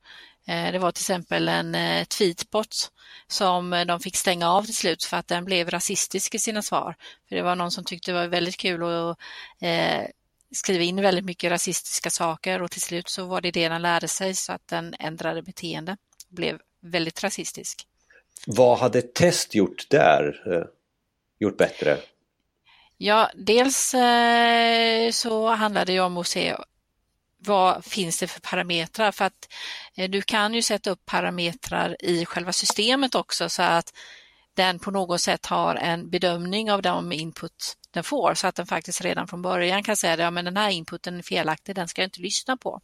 Eh, 0.46 0.72
det 0.72 0.78
var 0.78 0.92
till 0.92 1.02
exempel 1.02 1.48
en 1.48 1.74
eh, 1.74 2.04
tweetbot 2.04 2.92
som 3.26 3.84
de 3.88 4.00
fick 4.00 4.16
stänga 4.16 4.50
av 4.50 4.62
till 4.62 4.76
slut 4.76 5.04
för 5.04 5.16
att 5.16 5.28
den 5.28 5.44
blev 5.44 5.70
rasistisk 5.70 6.34
i 6.34 6.38
sina 6.38 6.62
svar. 6.62 6.96
För 7.28 7.36
Det 7.36 7.42
var 7.42 7.56
någon 7.56 7.70
som 7.70 7.84
tyckte 7.84 8.10
det 8.10 8.18
var 8.18 8.26
väldigt 8.26 8.56
kul 8.56 8.82
att 8.82 9.18
eh, 9.60 10.06
skriva 10.52 10.84
in 10.84 11.02
väldigt 11.02 11.24
mycket 11.24 11.50
rasistiska 11.50 12.10
saker 12.10 12.62
och 12.62 12.70
till 12.70 12.80
slut 12.80 13.08
så 13.08 13.24
var 13.24 13.40
det 13.40 13.50
det 13.50 13.68
den 13.68 13.82
lärde 13.82 14.08
sig 14.08 14.34
så 14.34 14.52
att 14.52 14.68
den 14.68 14.94
ändrade 14.98 15.42
beteende 15.42 15.96
och 16.28 16.34
blev 16.34 16.58
väldigt 16.82 17.24
rasistisk. 17.24 17.86
Vad 18.46 18.78
hade 18.78 19.02
test 19.02 19.54
gjort 19.54 19.86
där? 19.90 20.42
Eh, 20.46 20.66
gjort 21.38 21.56
bättre? 21.56 21.98
Ja, 22.96 23.30
dels 23.34 23.94
eh, 23.94 25.10
så 25.10 25.48
handlar 25.48 25.84
det 25.84 26.00
om 26.00 26.16
att 26.16 26.26
se 26.26 26.56
vad 27.38 27.84
finns 27.84 28.20
det 28.20 28.26
för 28.26 28.40
parametrar? 28.40 29.12
För 29.12 29.24
att 29.24 29.48
eh, 29.96 30.10
du 30.10 30.22
kan 30.22 30.54
ju 30.54 30.62
sätta 30.62 30.90
upp 30.90 31.06
parametrar 31.06 31.96
i 32.00 32.26
själva 32.26 32.52
systemet 32.52 33.14
också 33.14 33.48
så 33.48 33.62
att 33.62 33.92
den 34.54 34.78
på 34.78 34.90
något 34.90 35.20
sätt 35.20 35.46
har 35.46 35.74
en 35.74 36.10
bedömning 36.10 36.72
av 36.72 36.82
de 36.82 37.12
input 37.12 37.76
den 37.90 38.04
får 38.04 38.34
så 38.34 38.46
att 38.46 38.54
den 38.54 38.66
faktiskt 38.66 39.00
redan 39.00 39.28
från 39.28 39.42
början 39.42 39.82
kan 39.82 39.96
säga 39.96 40.12
att 40.12 40.34
ja, 40.36 40.42
den 40.42 40.56
här 40.56 40.70
inputen 40.70 41.18
är 41.18 41.22
felaktig, 41.22 41.74
den 41.74 41.88
ska 41.88 42.02
jag 42.02 42.06
inte 42.06 42.20
lyssna 42.20 42.56
på. 42.56 42.80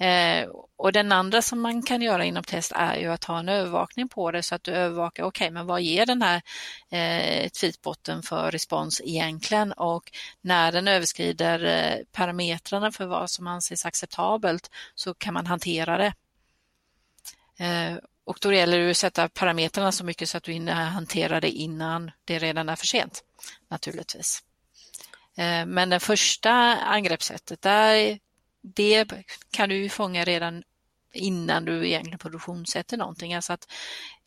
Eh, 0.00 0.48
och 0.76 0.92
den 0.92 1.12
andra 1.12 1.42
som 1.42 1.60
man 1.60 1.82
kan 1.82 2.02
göra 2.02 2.24
inom 2.24 2.44
test 2.44 2.72
är 2.74 2.96
ju 2.96 3.06
att 3.12 3.24
ha 3.24 3.38
en 3.38 3.48
övervakning 3.48 4.08
på 4.08 4.30
det 4.30 4.42
så 4.42 4.54
att 4.54 4.64
du 4.64 4.70
övervakar, 4.70 5.22
okej 5.22 5.44
okay, 5.46 5.50
men 5.50 5.66
vad 5.66 5.82
ger 5.82 6.06
den 6.06 6.22
här 6.22 6.42
eh, 6.90 7.48
tweetbotten 7.48 8.22
för 8.22 8.50
respons 8.50 9.00
egentligen 9.04 9.72
och 9.72 10.12
när 10.40 10.72
den 10.72 10.88
överskrider 10.88 11.64
eh, 11.64 12.04
parametrarna 12.12 12.92
för 12.92 13.06
vad 13.06 13.30
som 13.30 13.46
anses 13.46 13.86
acceptabelt 13.86 14.70
så 14.94 15.14
kan 15.14 15.34
man 15.34 15.46
hantera 15.46 15.98
det. 15.98 16.12
Eh, 17.64 17.96
och 18.24 18.38
då 18.40 18.52
gäller 18.52 18.78
det 18.78 18.90
att 18.90 18.96
sätta 18.96 19.28
parametrarna 19.28 19.92
så 19.92 20.04
mycket 20.04 20.28
så 20.28 20.36
att 20.36 20.44
du 20.44 20.52
hinner 20.52 20.74
hantera 20.74 21.40
det 21.40 21.50
innan 21.50 22.10
det 22.24 22.38
redan 22.38 22.68
är 22.68 22.76
för 22.76 22.86
sent 22.86 23.24
naturligtvis. 23.68 24.42
Eh, 25.36 25.66
men 25.66 25.90
det 25.90 26.00
första 26.00 26.50
angreppssättet, 26.76 27.62
där 27.62 28.18
det 28.62 29.12
kan 29.50 29.68
du 29.68 29.88
fånga 29.88 30.24
redan 30.24 30.62
innan 31.12 31.64
du 31.64 31.86
egentligen 31.86 32.18
produktionssätter 32.18 32.96
någonting. 32.96 33.34
Alltså 33.34 33.52
att 33.52 33.72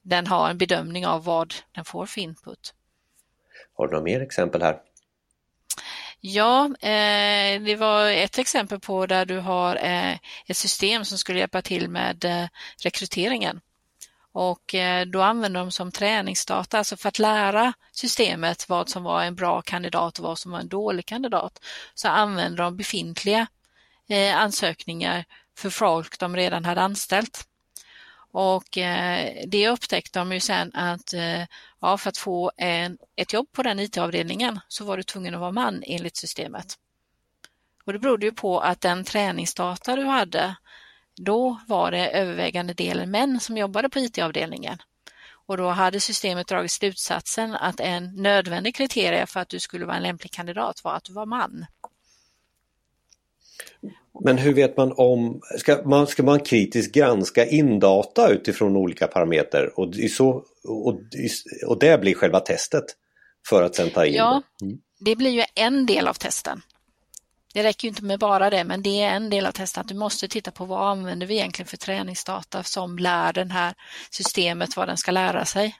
den 0.01 0.27
har 0.27 0.49
en 0.49 0.57
bedömning 0.57 1.07
av 1.07 1.23
vad 1.23 1.53
den 1.71 1.85
får 1.85 2.05
för 2.05 2.21
input. 2.21 2.73
Har 3.73 3.87
du 3.87 3.91
några 3.91 4.03
mer 4.03 4.21
exempel 4.21 4.61
här? 4.61 4.79
Ja, 6.19 6.65
eh, 6.65 7.61
det 7.61 7.75
var 7.75 8.09
ett 8.09 8.37
exempel 8.37 8.79
på 8.79 9.05
där 9.05 9.25
du 9.25 9.39
har 9.39 9.75
eh, 9.75 10.17
ett 10.47 10.57
system 10.57 11.05
som 11.05 11.17
skulle 11.17 11.39
hjälpa 11.39 11.61
till 11.61 11.89
med 11.89 12.25
eh, 12.25 12.45
rekryteringen. 12.83 13.61
Och 14.35 14.75
då 15.07 15.21
använder 15.21 15.59
de 15.59 15.71
som 15.71 15.91
träningsdata, 15.91 16.77
alltså 16.77 16.97
för 16.97 17.09
att 17.09 17.19
lära 17.19 17.73
systemet 17.91 18.69
vad 18.69 18.89
som 18.89 19.03
var 19.03 19.23
en 19.23 19.35
bra 19.35 19.61
kandidat 19.61 20.19
och 20.19 20.25
vad 20.25 20.39
som 20.39 20.51
var 20.51 20.59
en 20.59 20.67
dålig 20.67 21.05
kandidat, 21.05 21.59
så 21.93 22.07
använder 22.07 22.63
de 22.63 22.77
befintliga 22.77 23.47
Eh, 24.09 24.37
ansökningar 24.37 25.25
för 25.57 25.69
folk 25.69 26.19
de 26.19 26.35
redan 26.35 26.65
hade 26.65 26.81
anställt. 26.81 27.47
Och 28.31 28.77
eh, 28.77 29.43
det 29.47 29.69
upptäckte 29.69 30.19
de 30.19 30.31
ju 30.31 30.39
sen 30.39 30.71
att 30.73 31.13
eh, 31.13 31.43
ja, 31.81 31.97
för 31.97 32.09
att 32.09 32.17
få 32.17 32.51
en, 32.57 32.97
ett 33.15 33.33
jobb 33.33 33.51
på 33.51 33.63
den 33.63 33.79
IT-avdelningen 33.79 34.59
så 34.67 34.85
var 34.85 34.97
du 34.97 35.03
tvungen 35.03 35.33
att 35.33 35.39
vara 35.39 35.51
man 35.51 35.83
enligt 35.85 36.15
systemet. 36.15 36.77
Och 37.85 37.93
det 37.93 37.99
berodde 37.99 38.25
ju 38.25 38.31
på 38.31 38.59
att 38.59 38.81
den 38.81 39.03
träningsdata 39.03 39.95
du 39.95 40.05
hade, 40.05 40.55
då 41.15 41.59
var 41.67 41.91
det 41.91 42.09
övervägande 42.09 42.73
delen 42.73 43.11
män 43.11 43.39
som 43.39 43.57
jobbade 43.57 43.89
på 43.89 43.99
IT-avdelningen. 43.99 44.77
Och 45.45 45.57
då 45.57 45.69
hade 45.69 45.99
systemet 45.99 46.47
dragit 46.47 46.71
slutsatsen 46.71 47.55
att 47.55 47.79
en 47.79 48.15
nödvändig 48.15 48.75
kriterie 48.75 49.25
för 49.25 49.39
att 49.39 49.49
du 49.49 49.59
skulle 49.59 49.85
vara 49.85 49.97
en 49.97 50.03
lämplig 50.03 50.31
kandidat 50.31 50.83
var 50.83 50.95
att 50.95 51.03
du 51.03 51.13
var 51.13 51.25
man. 51.25 51.65
Men 54.23 54.37
hur 54.37 54.53
vet 54.53 54.77
man 54.77 54.93
om, 54.97 55.41
ska 55.57 55.81
man, 55.85 56.07
ska 56.07 56.23
man 56.23 56.39
kritiskt 56.39 56.95
granska 56.95 57.45
in 57.45 57.79
data 57.79 58.29
utifrån 58.29 58.77
olika 58.77 59.07
parametrar 59.07 59.79
och, 59.79 59.95
så, 60.11 60.29
och, 60.63 60.99
och 61.67 61.79
det 61.79 62.01
blir 62.01 62.13
själva 62.13 62.39
testet 62.39 62.85
för 63.47 63.63
att 63.63 63.75
sen 63.75 63.89
ta 63.89 64.05
in 64.05 64.13
Ja, 64.13 64.41
mm. 64.61 64.77
det 64.99 65.15
blir 65.15 65.31
ju 65.31 65.43
en 65.55 65.85
del 65.85 66.07
av 66.07 66.13
testen. 66.13 66.61
Det 67.53 67.63
räcker 67.63 67.85
ju 67.85 67.89
inte 67.89 68.03
med 68.03 68.19
bara 68.19 68.49
det, 68.49 68.63
men 68.63 68.83
det 68.83 69.01
är 69.01 69.15
en 69.15 69.29
del 69.29 69.45
av 69.45 69.51
testen 69.51 69.81
att 69.81 69.87
du 69.87 69.95
måste 69.95 70.27
titta 70.27 70.51
på 70.51 70.65
vad 70.65 70.89
använder 70.89 71.27
vi 71.27 71.35
egentligen 71.35 71.67
för 71.67 71.77
träningsdata 71.77 72.63
som 72.63 72.97
lär 72.97 73.33
det 73.33 73.53
här 73.53 73.73
systemet 74.09 74.77
vad 74.77 74.87
den 74.87 74.97
ska 74.97 75.11
lära 75.11 75.45
sig. 75.45 75.75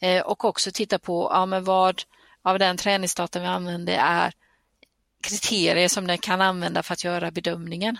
Eh, 0.00 0.22
och 0.22 0.44
också 0.44 0.70
titta 0.72 0.98
på 0.98 1.30
ja, 1.32 1.46
men 1.46 1.64
vad 1.64 2.02
av 2.42 2.58
den 2.58 2.76
träningsdata 2.76 3.40
vi 3.40 3.46
använder 3.46 3.98
är 4.00 4.32
kriterier 5.20 5.88
som 5.88 6.06
den 6.06 6.18
kan 6.18 6.40
använda 6.40 6.82
för 6.82 6.92
att 6.92 7.04
göra 7.04 7.30
bedömningen. 7.30 7.98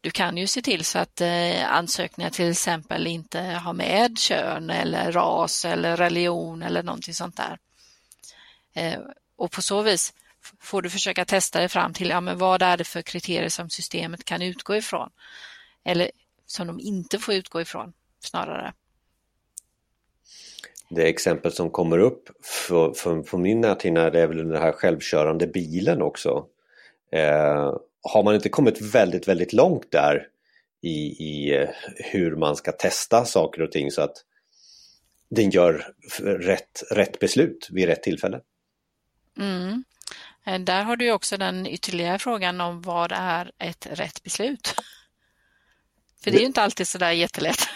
Du 0.00 0.10
kan 0.10 0.36
ju 0.36 0.46
se 0.46 0.62
till 0.62 0.84
så 0.84 0.98
att 0.98 1.20
eh, 1.20 1.72
ansökningar 1.72 2.30
till 2.30 2.50
exempel 2.50 3.06
inte 3.06 3.40
har 3.40 3.72
med 3.72 4.18
kön 4.18 4.70
eller 4.70 5.12
ras 5.12 5.64
eller 5.64 5.96
religion 5.96 6.62
eller 6.62 6.82
någonting 6.82 7.14
sånt 7.14 7.36
där. 7.36 7.58
Eh, 8.74 9.00
och 9.36 9.52
på 9.52 9.62
så 9.62 9.82
vis 9.82 10.14
får 10.60 10.82
du 10.82 10.90
försöka 10.90 11.24
testa 11.24 11.58
dig 11.58 11.68
fram 11.68 11.94
till 11.94 12.08
ja, 12.08 12.20
men 12.20 12.38
vad 12.38 12.62
är 12.62 12.76
det 12.76 12.84
för 12.84 13.02
kriterier 13.02 13.48
som 13.48 13.70
systemet 13.70 14.24
kan 14.24 14.42
utgå 14.42 14.76
ifrån. 14.76 15.10
Eller 15.84 16.10
som 16.46 16.66
de 16.66 16.80
inte 16.80 17.18
får 17.18 17.34
utgå 17.34 17.60
ifrån 17.60 17.92
snarare 18.20 18.72
det 20.90 21.08
exempel 21.08 21.52
som 21.52 21.70
kommer 21.70 21.98
upp 21.98 22.28
för, 22.42 22.92
för, 22.92 23.22
för 23.22 23.38
min 23.38 23.60
näthinna 23.60 24.10
det 24.10 24.20
är 24.20 24.26
väl 24.26 24.36
den 24.36 24.62
här 24.62 24.72
självkörande 24.72 25.46
bilen 25.46 26.02
också. 26.02 26.46
Eh, 27.12 27.74
har 28.02 28.22
man 28.22 28.34
inte 28.34 28.48
kommit 28.48 28.80
väldigt, 28.80 29.28
väldigt 29.28 29.52
långt 29.52 29.90
där 29.90 30.26
i, 30.82 31.24
i 31.24 31.56
eh, 31.56 31.68
hur 31.96 32.36
man 32.36 32.56
ska 32.56 32.72
testa 32.72 33.24
saker 33.24 33.62
och 33.62 33.72
ting 33.72 33.90
så 33.90 34.02
att 34.02 34.16
den 35.30 35.50
gör 35.50 35.92
rätt, 36.22 36.82
rätt 36.90 37.18
beslut 37.18 37.68
vid 37.70 37.86
rätt 37.86 38.02
tillfälle? 38.02 38.40
Mm. 39.38 39.84
Eh, 40.46 40.58
där 40.58 40.82
har 40.82 40.96
du 40.96 41.12
också 41.12 41.36
den 41.36 41.66
ytterligare 41.66 42.18
frågan 42.18 42.60
om 42.60 42.82
vad 42.82 43.12
är 43.12 43.52
ett 43.58 43.86
rätt 43.90 44.22
beslut? 44.22 44.74
För 46.24 46.30
det 46.30 46.36
är 46.36 46.40
ju 46.40 46.46
inte 46.46 46.62
alltid 46.62 46.88
sådär 46.88 47.10
jättelätt. 47.10 47.68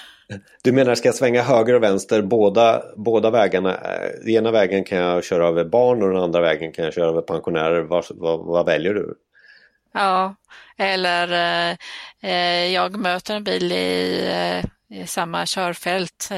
Du 0.62 0.72
menar 0.72 0.94
ska 0.94 1.08
jag 1.08 1.14
svänga 1.14 1.42
höger 1.42 1.74
och 1.74 1.82
vänster 1.82 2.22
båda, 2.22 2.82
båda 2.96 3.30
vägarna? 3.30 3.80
Den 4.20 4.28
ena 4.28 4.50
vägen 4.50 4.84
kan 4.84 4.98
jag 4.98 5.24
köra 5.24 5.48
över 5.48 5.64
barn 5.64 6.02
och 6.02 6.08
den 6.08 6.22
andra 6.22 6.40
vägen 6.40 6.72
kan 6.72 6.84
jag 6.84 6.94
köra 6.94 7.08
över 7.08 7.22
pensionärer. 7.22 7.82
Vad, 7.82 8.04
vad, 8.10 8.40
vad 8.40 8.66
väljer 8.66 8.94
du? 8.94 9.14
Ja, 9.92 10.34
eller 10.76 11.32
eh, 11.32 11.76
eh, 12.30 12.72
jag 12.72 12.96
möter 12.96 13.36
en 13.36 13.44
bil 13.44 13.72
i, 13.72 14.20
eh, 14.30 14.98
i 14.98 15.06
samma 15.06 15.46
körfält. 15.46 16.28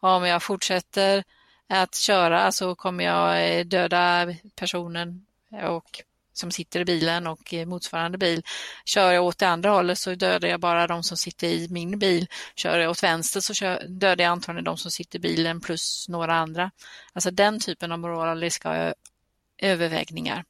Och 0.00 0.08
om 0.08 0.26
jag 0.26 0.42
fortsätter 0.42 1.24
att 1.68 1.94
köra 1.94 2.52
så 2.52 2.74
kommer 2.74 3.04
jag 3.04 3.66
döda 3.66 4.26
personen 4.56 5.26
och 5.62 6.02
som 6.38 6.50
sitter 6.50 6.80
i 6.80 6.84
bilen 6.84 7.26
och 7.26 7.54
motsvarande 7.66 8.18
bil. 8.18 8.42
Kör 8.84 9.12
jag 9.12 9.24
åt 9.24 9.38
det 9.38 9.48
andra 9.48 9.70
hållet 9.70 9.98
så 9.98 10.14
dödar 10.14 10.48
jag 10.48 10.60
bara 10.60 10.86
de 10.86 11.02
som 11.02 11.16
sitter 11.16 11.46
i 11.46 11.68
min 11.70 11.98
bil. 11.98 12.26
Kör 12.56 12.78
jag 12.78 12.90
åt 12.90 13.02
vänster 13.02 13.40
så 13.40 13.78
dödar 13.88 14.24
jag 14.24 14.32
antagligen 14.32 14.64
de 14.64 14.76
som 14.76 14.90
sitter 14.90 15.18
i 15.18 15.22
bilen 15.22 15.60
plus 15.60 16.08
några 16.08 16.34
andra. 16.34 16.70
Alltså 17.12 17.30
den 17.30 17.60
typen 17.60 17.92
av 17.92 17.98
moraliska 17.98 18.94
övervägningar 19.58 20.44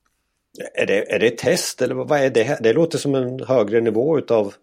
Är 0.75 0.87
det, 0.87 1.13
är 1.13 1.19
det 1.19 1.27
ett 1.27 1.39
test 1.39 1.83
eller 1.83 1.95
vad 1.95 2.21
är 2.21 2.31
det? 2.31 2.59
Det 2.63 2.73
låter 2.73 2.99
som 2.99 3.15
en 3.15 3.41
högre 3.47 3.81
nivå 3.81 4.19
utav 4.19 4.55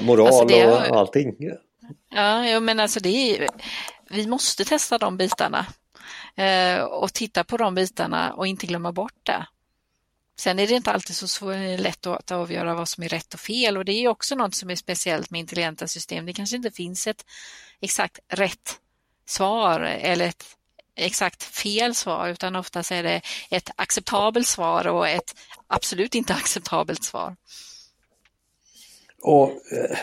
moral 0.00 0.26
alltså 0.26 0.44
det, 0.44 0.66
och 0.66 0.96
allting. 0.96 1.36
Ja, 2.10 2.60
men 2.60 2.80
alltså 2.80 3.00
det 3.00 3.08
är, 3.08 3.48
vi 4.10 4.26
måste 4.26 4.64
testa 4.64 4.98
de 4.98 5.16
bitarna 5.16 5.66
Eh, 6.34 6.80
och 6.80 7.12
titta 7.12 7.44
på 7.44 7.56
de 7.56 7.74
bitarna 7.74 8.32
och 8.32 8.46
inte 8.46 8.66
glömma 8.66 8.92
bort 8.92 9.20
det. 9.22 9.46
Sen 10.38 10.58
är 10.58 10.66
det 10.66 10.74
inte 10.74 10.92
alltid 10.92 11.16
så 11.16 11.52
lätt 11.78 12.06
att 12.06 12.30
avgöra 12.30 12.74
vad 12.74 12.88
som 12.88 13.04
är 13.04 13.08
rätt 13.08 13.34
och 13.34 13.40
fel 13.40 13.76
och 13.76 13.84
det 13.84 13.92
är 13.92 14.08
också 14.08 14.34
något 14.34 14.54
som 14.54 14.70
är 14.70 14.76
speciellt 14.76 15.30
med 15.30 15.40
intelligenta 15.40 15.88
system. 15.88 16.26
Det 16.26 16.32
kanske 16.32 16.56
inte 16.56 16.70
finns 16.70 17.06
ett 17.06 17.24
exakt 17.80 18.18
rätt 18.28 18.80
svar 19.26 19.80
eller 19.80 20.28
ett 20.28 20.44
exakt 20.96 21.42
fel 21.42 21.94
svar 21.94 22.28
utan 22.28 22.56
oftast 22.56 22.92
är 22.92 23.02
det 23.02 23.20
ett 23.50 23.70
acceptabelt 23.76 24.48
svar 24.48 24.86
och 24.86 25.08
ett 25.08 25.34
absolut 25.66 26.14
inte 26.14 26.34
acceptabelt 26.34 27.04
svar. 27.04 27.36
Och 29.22 29.50
eh, 29.50 29.96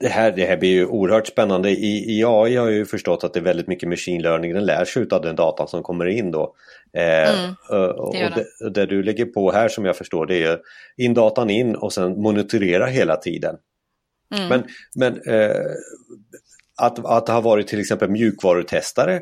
det 0.00 0.08
här, 0.08 0.32
det 0.32 0.44
här 0.44 0.56
blir 0.56 0.70
ju 0.70 0.86
oerhört 0.86 1.26
spännande. 1.26 1.70
I, 1.70 2.18
I 2.18 2.24
AI 2.24 2.24
har 2.24 2.48
jag 2.48 2.72
ju 2.72 2.86
förstått 2.86 3.24
att 3.24 3.34
det 3.34 3.40
är 3.40 3.44
väldigt 3.44 3.66
mycket 3.66 3.88
machine 3.88 4.22
learning. 4.22 4.54
Den 4.54 4.64
lär 4.64 4.84
sig 4.84 5.06
av 5.10 5.22
den 5.22 5.36
datan 5.36 5.68
som 5.68 5.82
kommer 5.82 6.06
in 6.06 6.30
då. 6.30 6.54
Eh, 6.92 7.44
mm, 7.44 7.90
och 7.90 8.14
det, 8.14 8.70
det, 8.70 8.86
du 8.86 9.02
lägger 9.02 9.24
på 9.24 9.52
här 9.52 9.68
som 9.68 9.84
jag 9.84 9.96
förstår 9.96 10.26
det 10.26 10.44
är 10.44 10.58
in 10.96 11.14
datan 11.14 11.50
in 11.50 11.74
och 11.76 11.92
sen 11.92 12.22
monitorera 12.22 12.86
hela 12.86 13.16
tiden. 13.16 13.56
Mm. 14.34 14.48
Men, 14.48 14.64
men 14.94 15.34
eh, 15.34 15.60
att, 16.76 17.06
att 17.06 17.28
ha 17.28 17.40
varit 17.40 17.68
till 17.68 17.80
exempel 17.80 18.10
mjukvarutestare 18.10 19.14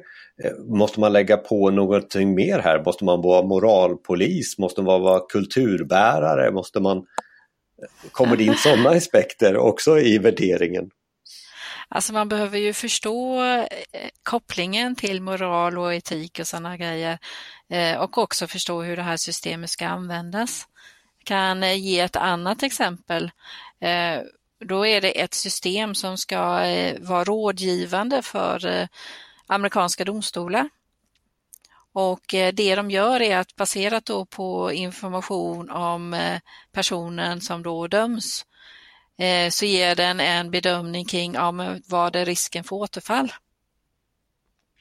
eh, 0.45 0.53
Måste 0.59 1.01
man 1.01 1.13
lägga 1.13 1.37
på 1.37 1.71
någonting 1.71 2.35
mer 2.35 2.59
här? 2.59 2.83
Måste 2.85 3.05
man 3.05 3.23
vara 3.23 3.43
moralpolis? 3.43 4.59
Måste 4.59 4.83
man 4.83 5.03
vara 5.03 5.21
kulturbärare? 5.29 6.51
Måste 6.51 6.81
man 6.81 7.07
Kommer 8.13 8.37
det 8.37 8.45
in 8.45 8.57
sådana 8.57 8.91
aspekter 8.91 9.57
också 9.57 9.99
i 9.99 10.19
värderingen? 10.19 10.91
Alltså 11.95 12.13
man 12.13 12.29
behöver 12.29 12.59
ju 12.59 12.73
förstå 12.73 13.43
eh, 13.43 13.67
kopplingen 14.23 14.97
till 14.97 15.23
moral 15.23 15.79
och 15.79 15.95
etik 15.95 16.39
och 16.39 16.47
sådana 16.47 16.77
grejer 16.77 17.19
eh, 17.71 18.01
och 18.01 18.19
också 18.19 18.47
förstå 18.47 18.83
hur 18.83 18.97
det 18.97 19.03
här 19.03 19.17
systemet 19.17 19.71
ska 19.71 19.87
användas. 19.87 20.67
Jag 21.19 21.27
kan 21.27 21.63
eh, 21.63 21.79
ge 21.79 22.01
ett 22.01 22.17
annat 22.17 22.63
exempel. 22.63 23.31
Då 24.65 24.87
är 24.87 25.01
det 25.01 25.21
ett 25.21 25.35
system 25.35 25.95
som 25.95 26.19
ska 26.19 26.39
vara 26.99 27.25
rådgivande 27.25 28.23
för 28.23 28.89
amerikanska 29.47 30.05
domstolar. 30.05 30.69
Och 31.93 32.35
eh, 32.35 32.53
det 32.53 32.75
de 32.75 32.91
gör 32.91 33.23
är 33.23 33.39
att 33.39 33.57
baserat 33.57 34.05
då 34.05 34.25
på 34.25 34.73
information 34.73 35.71
om 35.71 36.15
eh, 36.15 36.41
personen 36.73 37.41
som 37.41 37.63
då 37.63 37.87
döms 37.87 38.47
eh, 39.19 39.51
så 39.51 39.65
ger 39.65 39.97
den 39.97 40.21
en 40.21 40.51
bedömning 40.51 41.05
kring 41.05 41.35
ja, 41.35 41.53
vad 41.87 42.17
är 42.17 42.25
risken 42.25 42.65
för 42.65 42.77
återfall. 42.77 43.33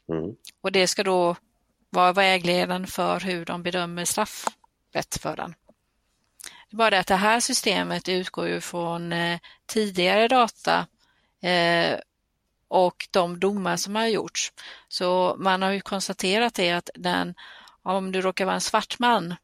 Mm. 0.10 0.36
Och 0.62 0.72
det 0.72 0.88
ska 0.88 1.04
då 1.04 1.36
vara 1.90 2.14
vägledande 2.14 2.88
för 2.88 3.20
hur 3.20 3.46
de 3.46 3.64
bedömer 3.64 4.06
straffrätt 4.06 5.18
för 5.22 5.36
den. 5.36 5.56
Det 6.70 6.76
är 6.76 6.78
bara 6.78 6.90
det 6.90 7.00
att 7.00 7.08
det 7.08 7.16
här 7.16 7.40
systemet 7.40 8.10
utgår 8.10 8.48
ju 8.48 8.62
från 8.62 9.14
tidigare 9.66 10.28
data 10.28 10.88
och 12.72 13.08
de 13.12 13.40
domar 13.40 13.78
som 13.78 13.96
har 13.96 14.08
gjorts. 14.08 14.54
Så 14.88 15.36
man 15.40 15.62
har 15.62 15.72
ju 15.72 15.82
konstaterat 15.82 16.54
det 16.54 16.72
att 16.72 16.90
den, 16.96 17.36
om 17.84 18.12
du 18.12 18.22
råkar 18.22 18.46
vara 18.46 18.56
en 18.56 18.62
svart 18.62 19.00
man, 19.00 19.36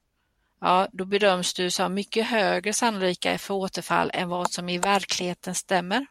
ja, 0.61 0.87
då 0.91 1.05
bedöms 1.05 1.53
du 1.53 1.71
som 1.71 1.93
mycket 1.93 2.27
högre 2.27 2.73
sannolika 2.73 3.37
för 3.37 3.53
återfall 3.53 4.11
än 4.13 4.29
vad 4.29 4.51
som 4.51 4.69
i 4.69 4.77
verkligheten 4.77 5.55
stämmer. 5.55 6.05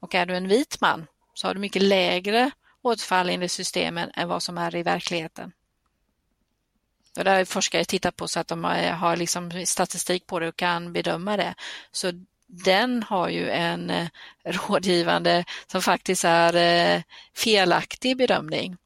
Och 0.00 0.14
är 0.14 0.26
du 0.26 0.36
en 0.36 0.48
vit 0.48 0.80
man 0.80 1.06
så 1.34 1.46
har 1.46 1.54
du 1.54 1.60
mycket 1.60 1.82
lägre 1.82 2.50
återfall 2.82 3.30
enligt 3.30 3.52
systemen 3.52 4.10
än 4.14 4.28
vad 4.28 4.42
som 4.42 4.58
är 4.58 4.76
i 4.76 4.82
verkligheten. 4.82 5.52
Och 7.18 7.24
där 7.24 7.36
har 7.36 7.44
forskare 7.44 7.84
tittat 7.84 8.16
på 8.16 8.28
så 8.28 8.40
att 8.40 8.48
de 8.48 8.64
har 9.00 9.16
liksom 9.16 9.66
statistik 9.66 10.26
på 10.26 10.38
det 10.38 10.48
och 10.48 10.56
kan 10.56 10.92
bedöma 10.92 11.36
det. 11.36 11.54
Så 11.92 12.12
den 12.52 13.02
har 13.02 13.28
ju 13.28 13.50
en 13.50 13.90
eh, 13.90 14.08
rådgivande 14.44 15.44
som 15.66 15.82
faktiskt 15.82 16.24
är 16.24 16.56
eh, 16.56 17.02
felaktig 17.34 18.16
bedömning. 18.16 18.76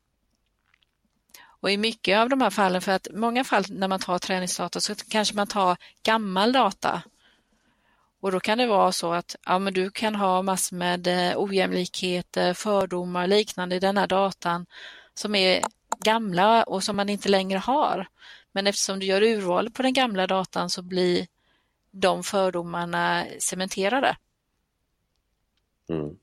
Och 1.61 1.71
i 1.71 1.77
mycket 1.77 2.19
av 2.19 2.29
de 2.29 2.41
här 2.41 2.51
fallen, 2.51 2.81
för 2.81 2.93
att 2.93 3.09
många 3.13 3.45
fall 3.45 3.65
när 3.69 3.89
man 3.89 4.01
tar 4.01 4.19
träningsdata 4.19 4.81
så 4.81 4.95
kanske 4.95 5.37
man 5.37 5.47
tar 5.47 5.77
gammal 6.03 6.53
data. 6.53 7.03
Och 8.21 8.33
då 8.33 8.41
kan 8.41 8.59
det 8.59 8.67
vara 8.67 8.93
så 8.93 9.13
att 9.13 9.37
ja, 9.47 9.59
men 9.59 9.75
du 9.75 9.91
kan 9.91 10.15
ha 10.15 10.43
massor 10.43 10.77
med 10.77 11.07
eh, 11.07 11.33
ojämlikheter, 11.37 12.55
fördomar 12.55 13.23
och 13.23 13.29
liknande 13.29 13.77
i 13.77 13.79
den 13.79 13.97
här 13.99 14.07
datan 14.07 14.67
som 15.15 15.35
är 15.35 15.63
gamla 16.05 16.63
och 16.63 16.85
som 16.85 16.97
man 16.97 17.09
inte 17.09 17.29
längre 17.29 17.59
har. 17.59 18.07
Men 18.53 18.67
eftersom 18.67 18.99
du 18.99 19.07
gör 19.07 19.23
urval 19.23 19.71
på 19.71 19.83
den 19.83 19.93
gamla 19.93 20.27
datan 20.27 20.71
så 20.71 20.83
blir 20.83 21.27
de 22.01 22.23
fördomarna 22.25 23.27
cementerade. 23.39 24.17
Mm. 25.89 26.17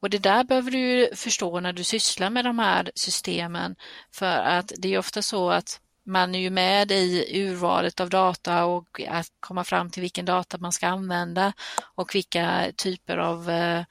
Och 0.00 0.10
det 0.10 0.18
där 0.18 0.44
behöver 0.44 0.70
du 0.70 1.10
förstå 1.16 1.60
när 1.60 1.72
du 1.72 1.84
sysslar 1.84 2.30
med 2.30 2.44
de 2.44 2.58
här 2.58 2.90
systemen 2.94 3.76
för 4.10 4.38
att 4.38 4.72
det 4.78 4.94
är 4.94 4.98
ofta 4.98 5.22
så 5.22 5.50
att 5.50 5.80
man 6.04 6.34
är 6.34 6.38
ju 6.38 6.50
med 6.50 6.92
i 6.92 7.40
urvalet 7.40 8.00
av 8.00 8.10
data 8.10 8.64
och 8.64 9.00
att 9.08 9.32
komma 9.40 9.64
fram 9.64 9.90
till 9.90 10.00
vilken 10.02 10.24
data 10.24 10.58
man 10.58 10.72
ska 10.72 10.88
använda 10.88 11.52
och 11.94 12.14
vilka 12.14 12.72
typer 12.76 13.16
av 13.16 13.50
eh, 13.50 13.84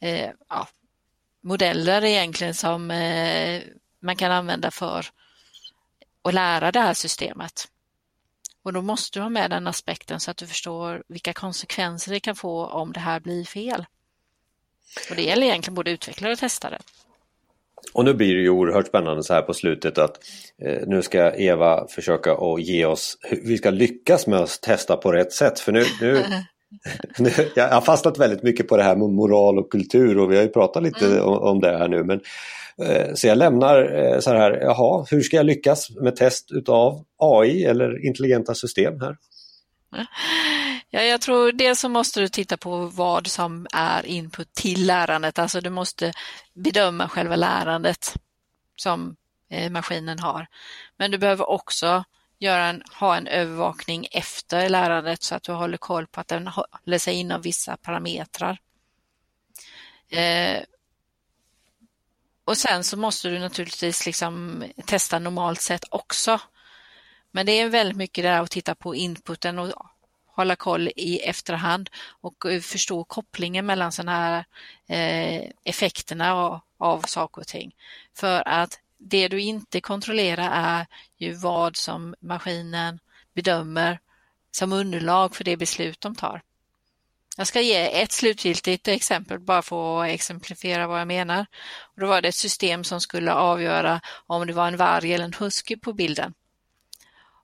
eh, 0.00 0.30
ja, 0.48 0.68
modeller 1.40 2.04
egentligen 2.04 2.54
som 2.54 2.90
eh, 2.90 3.62
man 4.00 4.16
kan 4.16 4.32
använda 4.32 4.70
för 4.70 5.06
att 6.22 6.34
lära 6.34 6.72
det 6.72 6.80
här 6.80 6.94
systemet. 6.94 7.68
Och 8.62 8.72
då 8.72 8.82
måste 8.82 9.18
du 9.18 9.22
ha 9.22 9.28
med 9.28 9.50
den 9.50 9.66
aspekten 9.66 10.20
så 10.20 10.30
att 10.30 10.36
du 10.36 10.46
förstår 10.46 11.02
vilka 11.08 11.32
konsekvenser 11.32 12.12
det 12.12 12.20
kan 12.20 12.36
få 12.36 12.66
om 12.66 12.92
det 12.92 13.00
här 13.00 13.20
blir 13.20 13.44
fel. 13.44 13.86
Och 15.10 15.16
det 15.16 15.22
gäller 15.22 15.46
egentligen 15.46 15.74
både 15.74 15.90
utvecklare 15.90 16.32
och 16.32 16.38
testare. 16.38 16.78
Och 17.92 18.04
nu 18.04 18.14
blir 18.14 18.34
det 18.34 18.40
ju 18.40 18.50
oerhört 18.50 18.86
spännande 18.86 19.22
så 19.22 19.34
här 19.34 19.42
på 19.42 19.54
slutet 19.54 19.98
att 19.98 20.18
eh, 20.62 20.78
nu 20.86 21.02
ska 21.02 21.34
Eva 21.34 21.86
försöka 21.88 22.32
att 22.32 22.62
ge 22.62 22.84
oss 22.84 23.18
hur 23.20 23.40
vi 23.44 23.58
ska 23.58 23.70
lyckas 23.70 24.26
med 24.26 24.38
att 24.38 24.60
testa 24.62 24.96
på 24.96 25.12
rätt 25.12 25.32
sätt. 25.32 25.60
För 25.60 25.72
nu, 25.72 25.84
nu, 26.00 26.24
nu 27.18 27.30
jag 27.56 27.68
har 27.68 27.80
fastnat 27.80 28.18
väldigt 28.18 28.42
mycket 28.42 28.68
på 28.68 28.76
det 28.76 28.82
här 28.82 28.96
med 28.96 29.08
moral 29.08 29.58
och 29.58 29.70
kultur 29.70 30.18
och 30.18 30.32
vi 30.32 30.36
har 30.36 30.42
ju 30.42 30.48
pratat 30.48 30.82
lite 30.82 31.06
mm. 31.06 31.24
om, 31.24 31.38
om 31.38 31.60
det 31.60 31.78
här 31.78 31.88
nu. 31.88 32.04
Men 32.04 32.20
Eh, 32.86 33.14
så 33.14 33.26
jag 33.26 33.38
lämnar 33.38 33.98
eh, 33.98 34.20
så 34.20 34.30
här, 34.30 34.52
jaha, 34.52 35.06
hur 35.10 35.22
ska 35.22 35.36
jag 35.36 35.46
lyckas 35.46 35.90
med 35.90 36.16
test 36.16 36.52
utav 36.52 37.04
AI 37.18 37.64
eller 37.64 38.06
intelligenta 38.06 38.54
system 38.54 39.00
här? 39.00 39.16
Ja, 40.90 41.02
jag 41.02 41.20
tror 41.20 41.52
dels 41.52 41.80
så 41.80 41.88
måste 41.88 42.20
du 42.20 42.28
titta 42.28 42.56
på 42.56 42.86
vad 42.86 43.26
som 43.26 43.66
är 43.72 44.06
input 44.06 44.54
till 44.54 44.86
lärandet, 44.86 45.38
alltså 45.38 45.60
du 45.60 45.70
måste 45.70 46.12
bedöma 46.54 47.08
själva 47.08 47.36
lärandet 47.36 48.14
som 48.76 49.16
eh, 49.50 49.70
maskinen 49.70 50.18
har. 50.18 50.46
Men 50.96 51.10
du 51.10 51.18
behöver 51.18 51.50
också 51.50 52.04
göra 52.38 52.66
en, 52.66 52.82
ha 53.00 53.16
en 53.16 53.26
övervakning 53.26 54.06
efter 54.12 54.68
lärandet 54.68 55.22
så 55.22 55.34
att 55.34 55.42
du 55.42 55.52
håller 55.52 55.76
koll 55.76 56.06
på 56.06 56.20
att 56.20 56.28
den 56.28 56.46
håller 56.46 56.98
sig 56.98 57.14
inom 57.14 57.42
vissa 57.42 57.76
parametrar. 57.76 58.58
Eh, 60.10 60.62
och 62.50 62.58
sen 62.58 62.84
så 62.84 62.96
måste 62.96 63.28
du 63.28 63.38
naturligtvis 63.38 64.06
liksom 64.06 64.64
testa 64.84 65.18
normalt 65.18 65.60
sett 65.60 65.84
också. 65.90 66.40
Men 67.30 67.46
det 67.46 67.52
är 67.52 67.68
väldigt 67.68 67.96
mycket 67.96 68.24
där 68.24 68.40
att 68.40 68.50
titta 68.50 68.74
på 68.74 68.94
inputen 68.94 69.58
och 69.58 69.72
hålla 70.26 70.56
koll 70.56 70.88
i 70.96 71.18
efterhand 71.20 71.90
och 72.20 72.46
eh, 72.46 72.60
förstå 72.60 73.04
kopplingen 73.04 73.66
mellan 73.66 73.92
sådana 73.92 74.12
här 74.12 74.44
eh, 74.86 75.50
effekterna 75.64 76.34
av, 76.34 76.60
av 76.78 77.02
saker 77.02 77.40
och 77.40 77.46
ting. 77.46 77.74
För 78.14 78.48
att 78.48 78.80
det 78.98 79.28
du 79.28 79.40
inte 79.40 79.80
kontrollerar 79.80 80.50
är 80.52 80.86
ju 81.16 81.32
vad 81.32 81.76
som 81.76 82.14
maskinen 82.20 82.98
bedömer 83.34 84.00
som 84.50 84.72
underlag 84.72 85.36
för 85.36 85.44
det 85.44 85.56
beslut 85.56 86.00
de 86.00 86.14
tar. 86.14 86.42
Jag 87.40 87.46
ska 87.46 87.60
ge 87.60 88.02
ett 88.02 88.12
slutgiltigt 88.12 88.88
exempel 88.88 89.38
bara 89.38 89.62
för 89.62 90.02
att 90.02 90.10
exemplifiera 90.10 90.86
vad 90.86 91.00
jag 91.00 91.08
menar. 91.08 91.46
Och 91.82 92.00
då 92.00 92.06
var 92.06 92.22
det 92.22 92.28
ett 92.28 92.34
system 92.34 92.84
som 92.84 93.00
skulle 93.00 93.32
avgöra 93.32 94.00
om 94.26 94.46
det 94.46 94.52
var 94.52 94.68
en 94.68 94.76
varg 94.76 95.14
eller 95.14 95.24
en 95.24 95.34
husky 95.38 95.76
på 95.76 95.92
bilden. 95.92 96.34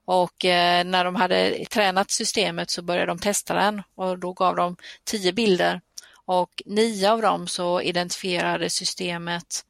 Och 0.05 0.45
eh, 0.45 0.85
när 0.85 1.05
de 1.05 1.15
hade 1.15 1.65
tränat 1.65 2.11
systemet 2.11 2.69
så 2.69 2.81
började 2.81 3.05
de 3.05 3.19
testa 3.19 3.53
den 3.53 3.83
och 3.95 4.19
då 4.19 4.33
gav 4.33 4.55
de 4.55 4.77
tio 5.03 5.33
bilder 5.33 5.81
och 6.25 6.63
nio 6.65 7.11
av 7.11 7.21
dem 7.21 7.47
så 7.47 7.81
identifierade 7.81 8.69
systemet 8.69 9.65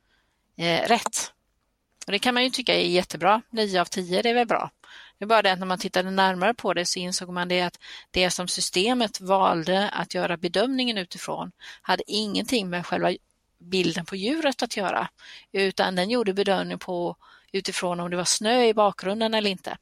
eh, 0.58 0.88
rätt. 0.88 1.34
Och 2.06 2.12
det 2.12 2.20
kan 2.20 2.34
man 2.34 2.44
ju 2.44 2.50
tycka 2.50 2.76
är 2.76 2.88
jättebra. 2.88 3.42
nio 3.50 3.82
av 3.82 3.86
tio 3.86 4.22
det 4.22 4.30
är 4.30 4.34
väl 4.34 4.48
bra. 4.48 4.72
Det 5.20 5.26
är 5.26 5.28
bara 5.28 5.42
det 5.42 5.52
att 5.52 5.60
när 5.60 5.66
man 5.66 5.80
tittade 5.80 6.12
närmare 6.12 6.54
på 6.54 6.74
det 6.74 6.86
så 6.86 7.00
insåg 7.00 7.30
man 7.30 7.48
det 7.48 7.62
att 7.62 7.80
det 8.12 8.32
som 8.32 8.48
systemet 8.48 9.22
valde 9.22 9.90
att 9.90 10.14
göra 10.14 10.38
bedömningen 10.38 10.98
utifrån 10.98 11.52
hade 11.82 12.04
ingenting 12.08 12.70
med 12.70 12.86
själva 12.86 13.14
bilden 13.60 14.06
på 14.06 14.16
djuret 14.16 14.64
att 14.64 14.78
göra, 14.78 15.10
utan 15.52 15.96
den 15.96 16.10
gjorde 16.10 16.34
bedömning 16.34 16.80
på 16.80 17.16
utifrån 17.52 18.00
om 18.00 18.10
det 18.10 18.18
var 18.18 18.24
snö 18.24 18.64
i 18.64 18.74
bakgrunden 18.74 19.34
eller 19.34 19.50
inte. 19.50 19.78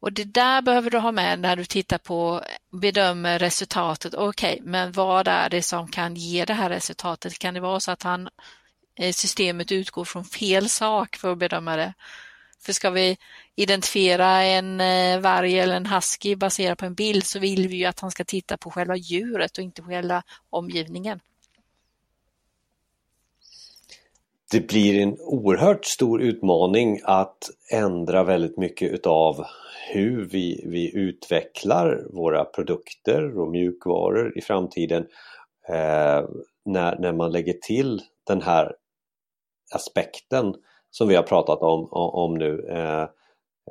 Och 0.00 0.12
det 0.12 0.24
där 0.24 0.62
behöver 0.62 0.90
du 0.90 0.98
ha 0.98 1.12
med 1.12 1.38
när 1.38 1.56
du 1.56 1.64
tittar 1.64 1.98
på, 1.98 2.42
bedömer 2.70 3.38
resultatet. 3.38 4.14
Okej, 4.14 4.52
okay, 4.52 4.66
men 4.70 4.92
vad 4.92 5.28
är 5.28 5.50
det 5.50 5.62
som 5.62 5.88
kan 5.88 6.14
ge 6.14 6.44
det 6.44 6.54
här 6.54 6.70
resultatet? 6.70 7.38
Kan 7.38 7.54
det 7.54 7.60
vara 7.60 7.80
så 7.80 7.90
att 7.90 8.02
han, 8.02 8.28
Eh, 8.94 9.12
systemet 9.12 9.72
utgår 9.72 10.04
från 10.04 10.24
fel 10.24 10.68
sak 10.68 11.16
för 11.16 11.32
att 11.32 11.38
bedöma 11.38 11.76
det? 11.76 11.94
För 12.62 12.72
ska 12.72 12.90
vi 12.90 13.18
identifiera 13.56 14.42
en 14.42 14.80
eh, 14.80 15.20
varg 15.20 15.58
eller 15.58 15.74
en 15.74 15.86
husky 15.86 16.36
baserat 16.36 16.78
på 16.78 16.86
en 16.86 16.94
bild 16.94 17.24
så 17.24 17.38
vill 17.38 17.68
vi 17.68 17.76
ju 17.76 17.84
att 17.84 18.00
han 18.00 18.10
ska 18.10 18.24
titta 18.24 18.56
på 18.56 18.70
själva 18.70 18.96
djuret 18.96 19.58
och 19.58 19.64
inte 19.64 19.82
på 19.82 19.88
själva 19.88 20.22
omgivningen. 20.50 21.20
Det 24.50 24.68
blir 24.68 25.02
en 25.02 25.16
oerhört 25.20 25.84
stor 25.84 26.22
utmaning 26.22 27.00
att 27.04 27.50
ändra 27.70 28.24
väldigt 28.24 28.58
mycket 28.58 28.92
utav 28.92 29.44
hur 29.92 30.24
vi, 30.24 30.64
vi 30.66 30.96
utvecklar 30.96 32.06
våra 32.12 32.44
produkter 32.44 33.38
och 33.38 33.48
mjukvaror 33.48 34.38
i 34.38 34.40
framtiden 34.40 35.06
eh, 35.68 36.28
när, 36.64 36.98
när 36.98 37.12
man 37.12 37.32
lägger 37.32 37.52
till 37.52 38.02
den 38.26 38.42
här 38.42 38.72
aspekten 39.74 40.54
som 40.90 41.08
vi 41.08 41.16
har 41.16 41.22
pratat 41.22 41.62
om, 41.62 41.88
om 41.92 42.38
nu. 42.38 42.66
Eh, 42.70 43.02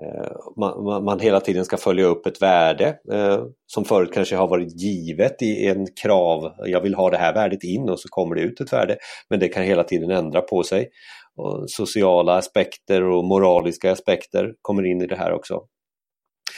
eh, 0.02 0.32
man, 0.58 1.04
man, 1.04 1.20
hela 1.20 1.40
tiden 1.40 1.66
ska 1.66 1.78
följa 1.78 2.06
upp 2.06 2.26
ett 2.26 2.42
värde 2.42 3.00
eh, 3.12 3.44
som 3.68 3.86
förut 3.86 4.14
kanske 4.14 4.36
har 4.36 4.48
varit 4.48 4.82
givet 4.82 5.42
i 5.42 5.68
en 5.68 5.88
krav. 6.02 6.54
Jag 6.66 6.82
vill 6.82 6.96
ha 6.96 7.10
det 7.10 7.18
här 7.18 7.34
värdet 7.34 7.64
in 7.64 7.90
och 7.90 8.00
så 8.00 8.08
kommer 8.10 8.36
det 8.36 8.42
ut 8.42 8.62
ett 8.62 8.74
värde. 8.74 8.98
Men 9.30 9.40
det 9.40 9.48
kan 9.48 9.64
hela 9.64 9.84
tiden 9.84 10.12
ändra 10.12 10.42
på 10.42 10.64
sig. 10.64 10.90
Och 11.36 11.70
sociala 11.70 12.38
aspekter 12.38 13.04
och 13.04 13.26
moraliska 13.26 13.92
aspekter 13.92 14.54
kommer 14.62 14.86
in 14.86 15.02
i 15.02 15.08
det 15.08 15.16
här 15.16 15.34
också. 15.34 15.62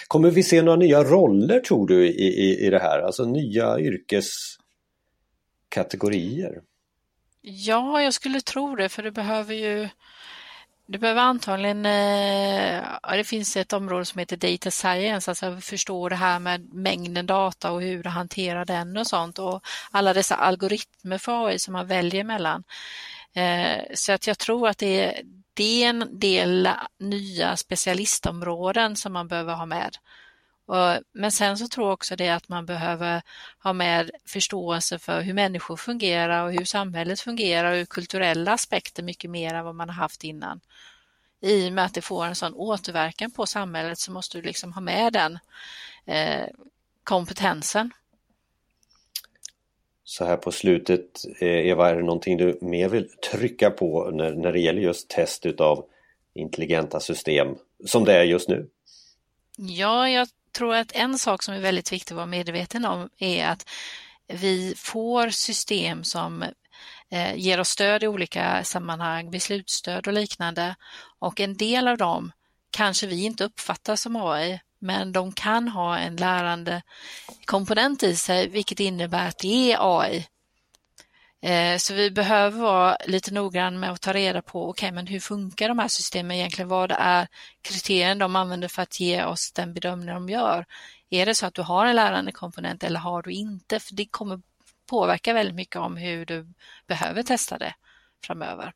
Kommer 0.08 0.32
vi 0.32 0.44
se 0.44 0.62
några 0.62 0.78
nya 0.78 1.04
roller 1.04 1.60
tror 1.60 1.88
du 1.88 2.08
i, 2.08 2.12
i, 2.12 2.66
i 2.66 2.70
det 2.70 2.80
här? 2.80 3.00
Alltså 3.00 3.26
nya 3.26 3.80
yrkeskategorier? 3.80 6.62
Ja, 7.42 8.02
jag 8.02 8.14
skulle 8.14 8.42
tro 8.42 8.76
det 8.76 8.90
för 8.90 9.04
det 9.04 9.12
behöver 9.12 9.54
ju 9.54 9.90
du 10.92 10.98
behöver 10.98 11.22
antagligen, 11.22 11.86
eh, 11.86 12.84
ja, 13.04 13.16
det 13.16 13.24
finns 13.24 13.58
ett 13.58 13.74
område 13.74 14.06
som 14.06 14.20
heter 14.20 14.38
data 14.38 14.72
science, 14.72 15.32
alltså 15.32 15.58
förstå 15.62 16.10
det 16.10 16.16
här 16.16 16.40
med 16.40 16.74
mängden 16.74 17.26
data 17.26 17.72
och 17.72 17.82
hur 17.82 18.04
du 18.04 18.10
hanterar 18.10 18.66
den 18.66 18.98
och 18.98 19.08
sånt 19.08 19.40
och 19.40 19.62
alla 19.92 20.14
dessa 20.14 20.36
algoritmer 20.36 21.18
för 21.18 21.48
AI 21.48 21.60
som 21.60 21.74
man 21.74 21.88
väljer 21.88 22.24
mellan. 22.24 22.64
Eh, 23.34 23.84
så 23.96 24.12
att 24.14 24.28
jag 24.28 24.38
tror 24.40 24.68
att 24.68 24.78
det 24.78 25.06
är, 25.06 25.22
det 25.54 25.84
är 25.84 25.90
en 25.90 26.20
del 26.20 26.70
nya 27.00 27.58
specialistområden 27.58 28.96
som 28.96 29.14
man 29.14 29.28
behöver 29.28 29.54
ha 29.54 29.66
med. 29.66 29.98
Men 31.12 31.32
sen 31.32 31.58
så 31.58 31.68
tror 31.68 31.88
jag 31.88 31.94
också 31.94 32.16
det 32.16 32.30
att 32.30 32.50
man 32.50 32.66
behöver 32.66 33.22
ha 33.64 33.74
med 33.74 34.12
förståelse 34.26 35.00
för 35.00 35.22
hur 35.22 35.34
människor 35.34 35.78
fungerar 35.78 36.46
och 36.46 36.54
hur 36.54 36.66
samhället 36.66 37.20
fungerar 37.20 37.72
och 37.72 37.78
hur 37.78 37.86
kulturella 37.86 38.52
aspekter 38.52 39.04
mycket 39.04 39.30
mer 39.30 39.54
än 39.54 39.66
vad 39.66 39.76
man 39.76 39.90
har 39.90 39.96
haft 39.96 40.24
innan. 40.24 40.62
I 41.42 41.70
och 41.70 41.74
med 41.74 41.86
att 41.86 41.94
det 41.94 42.02
får 42.02 42.26
en 42.26 42.36
sån 42.36 42.54
återverkan 42.54 43.32
på 43.32 43.46
samhället 43.46 44.00
så 44.00 44.12
måste 44.12 44.38
du 44.38 44.42
liksom 44.42 44.74
ha 44.74 44.82
med 44.82 45.14
den 45.14 45.40
eh, 46.06 46.48
kompetensen. 47.04 47.92
Så 50.04 50.26
här 50.26 50.38
på 50.38 50.52
slutet, 50.52 51.26
eh, 51.40 51.68
Eva, 51.68 51.90
är 51.90 51.96
det 51.96 52.04
någonting 52.04 52.38
du 52.38 52.60
mer 52.62 52.90
vill 52.90 53.10
trycka 53.32 53.72
på 53.72 54.12
när, 54.12 54.32
när 54.32 54.52
det 54.52 54.60
gäller 54.60 54.82
just 54.82 55.10
test 55.10 55.46
utav 55.46 55.86
intelligenta 56.34 57.00
system 57.00 57.56
som 57.86 58.06
det 58.06 58.14
är 58.14 58.24
just 58.24 58.50
nu? 58.50 58.70
Ja, 59.58 60.10
jag 60.10 60.28
tror 60.52 60.76
att 60.76 60.92
en 60.92 61.20
sak 61.20 61.44
som 61.44 61.54
är 61.54 61.60
väldigt 61.60 61.92
viktig 61.92 62.14
att 62.14 62.18
vara 62.18 62.26
medveten 62.26 62.86
om 62.86 63.10
är 63.18 63.46
att 63.46 63.70
vi 64.28 64.74
får 64.78 65.30
system 65.30 66.04
som 66.04 66.44
eh, 67.12 67.36
ger 67.36 67.60
oss 67.60 67.70
stöd 67.70 68.04
i 68.04 68.08
olika 68.08 68.64
sammanhang, 68.64 69.32
beslutsstöd 69.32 70.08
och 70.08 70.14
liknande. 70.14 70.76
Och 71.20 71.40
en 71.40 71.58
del 71.58 71.88
av 71.88 71.98
dem 71.98 72.32
kanske 72.72 73.08
vi 73.08 73.24
inte 73.24 73.44
uppfattar 73.44 73.96
som 73.96 74.16
AI, 74.16 74.60
men 74.80 75.12
de 75.12 75.32
kan 75.32 75.68
ha 75.68 75.98
en 75.98 76.16
lärande 76.16 76.82
komponent 77.46 78.04
i 78.04 78.16
sig, 78.16 78.50
vilket 78.50 78.80
innebär 78.80 79.28
att 79.28 79.38
det 79.38 79.72
är 79.72 80.00
AI. 80.00 80.28
Eh, 81.42 81.78
så 81.78 81.94
vi 81.94 82.12
behöver 82.12 82.62
vara 82.62 82.98
lite 83.06 83.34
noggrann 83.34 83.80
med 83.80 83.92
att 83.92 84.02
ta 84.02 84.14
reda 84.14 84.42
på, 84.42 84.70
okej, 84.70 84.88
okay, 84.88 84.96
men 84.96 85.08
hur 85.08 85.20
funkar 85.20 85.68
de 85.68 85.80
här 85.80 85.88
systemen 85.88 86.38
egentligen? 86.38 86.70
Vad 86.70 86.92
är 86.92 87.28
kriterierna 87.62 88.16
de 88.20 88.36
använder 88.36 88.68
för 88.68 88.82
att 88.82 89.00
ge 89.00 89.24
oss 89.24 89.52
den 89.52 89.74
bedömning 89.74 90.08
de 90.08 90.30
gör? 90.30 90.66
Är 91.10 91.26
det 91.26 91.36
så 91.36 91.46
att 91.46 91.54
du 91.54 91.62
har 91.62 91.86
en 91.86 91.96
lärande 91.96 92.32
komponent 92.32 92.84
eller 92.84 93.00
har 93.00 93.22
du 93.22 93.32
inte? 93.32 93.80
För 93.80 93.96
det 93.96 94.06
kommer 94.06 94.42
påverka 94.90 95.34
väldigt 95.34 95.56
mycket 95.56 95.76
om 95.76 95.98
hur 95.98 96.26
du 96.26 96.48
behöver 96.88 97.24
testa 97.24 97.58
det 97.58 97.74
framöver. 98.26 98.74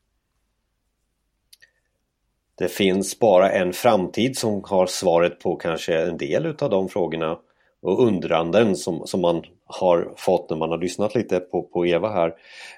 Det 2.57 2.67
finns 2.67 3.19
bara 3.19 3.51
en 3.51 3.73
framtid 3.73 4.37
som 4.37 4.63
har 4.63 4.87
svaret 4.87 5.39
på 5.39 5.55
kanske 5.55 6.01
en 6.01 6.17
del 6.17 6.45
av 6.45 6.69
de 6.69 6.89
frågorna 6.89 7.37
och 7.85 8.07
undranden 8.07 8.75
som, 8.75 9.07
som 9.07 9.21
man 9.21 9.43
har 9.65 10.13
fått 10.17 10.49
när 10.49 10.57
man 10.57 10.69
har 10.69 10.77
lyssnat 10.77 11.15
lite 11.15 11.39
på, 11.39 11.63
på 11.63 11.85
Eva 11.85 12.09
här. 12.09 12.33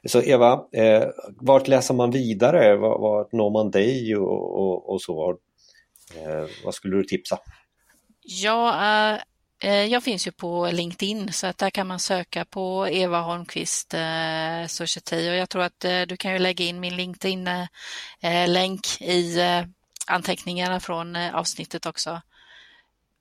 Så 0.05 0.21
Eva, 0.21 0.63
eh, 0.73 1.03
vart 1.25 1.67
läser 1.67 1.93
man 1.93 2.11
vidare? 2.11 2.75
Vart, 2.75 3.01
vart 3.01 3.31
når 3.31 3.49
man 3.49 3.71
dig 3.71 4.15
och, 4.15 4.59
och, 4.59 4.89
och 4.89 5.01
så? 5.01 5.37
Eh, 6.15 6.45
vad 6.65 6.73
skulle 6.73 6.95
du 6.95 7.03
tipsa? 7.03 7.39
Ja, 8.21 8.75
eh, 9.63 9.85
jag 9.85 10.03
finns 10.03 10.27
ju 10.27 10.31
på 10.31 10.69
LinkedIn 10.71 11.33
så 11.33 11.47
att 11.47 11.57
där 11.57 11.69
kan 11.69 11.87
man 11.87 11.99
söka 11.99 12.45
på 12.45 12.87
Eva 12.87 13.21
Holmqvist 13.21 13.93
eh, 13.93 14.67
Society 14.67 15.29
och 15.29 15.35
jag 15.35 15.49
tror 15.49 15.63
att 15.63 15.85
eh, 15.85 16.01
du 16.01 16.17
kan 16.17 16.33
ju 16.33 16.39
lägga 16.39 16.65
in 16.65 16.79
min 16.79 16.95
LinkedIn-länk 16.95 19.01
eh, 19.01 19.07
eh 19.07 19.15
i 19.15 19.39
eh, 19.39 19.63
anteckningarna 20.07 20.79
från 20.79 21.15
eh, 21.15 21.35
avsnittet 21.35 21.85
också. 21.85 22.21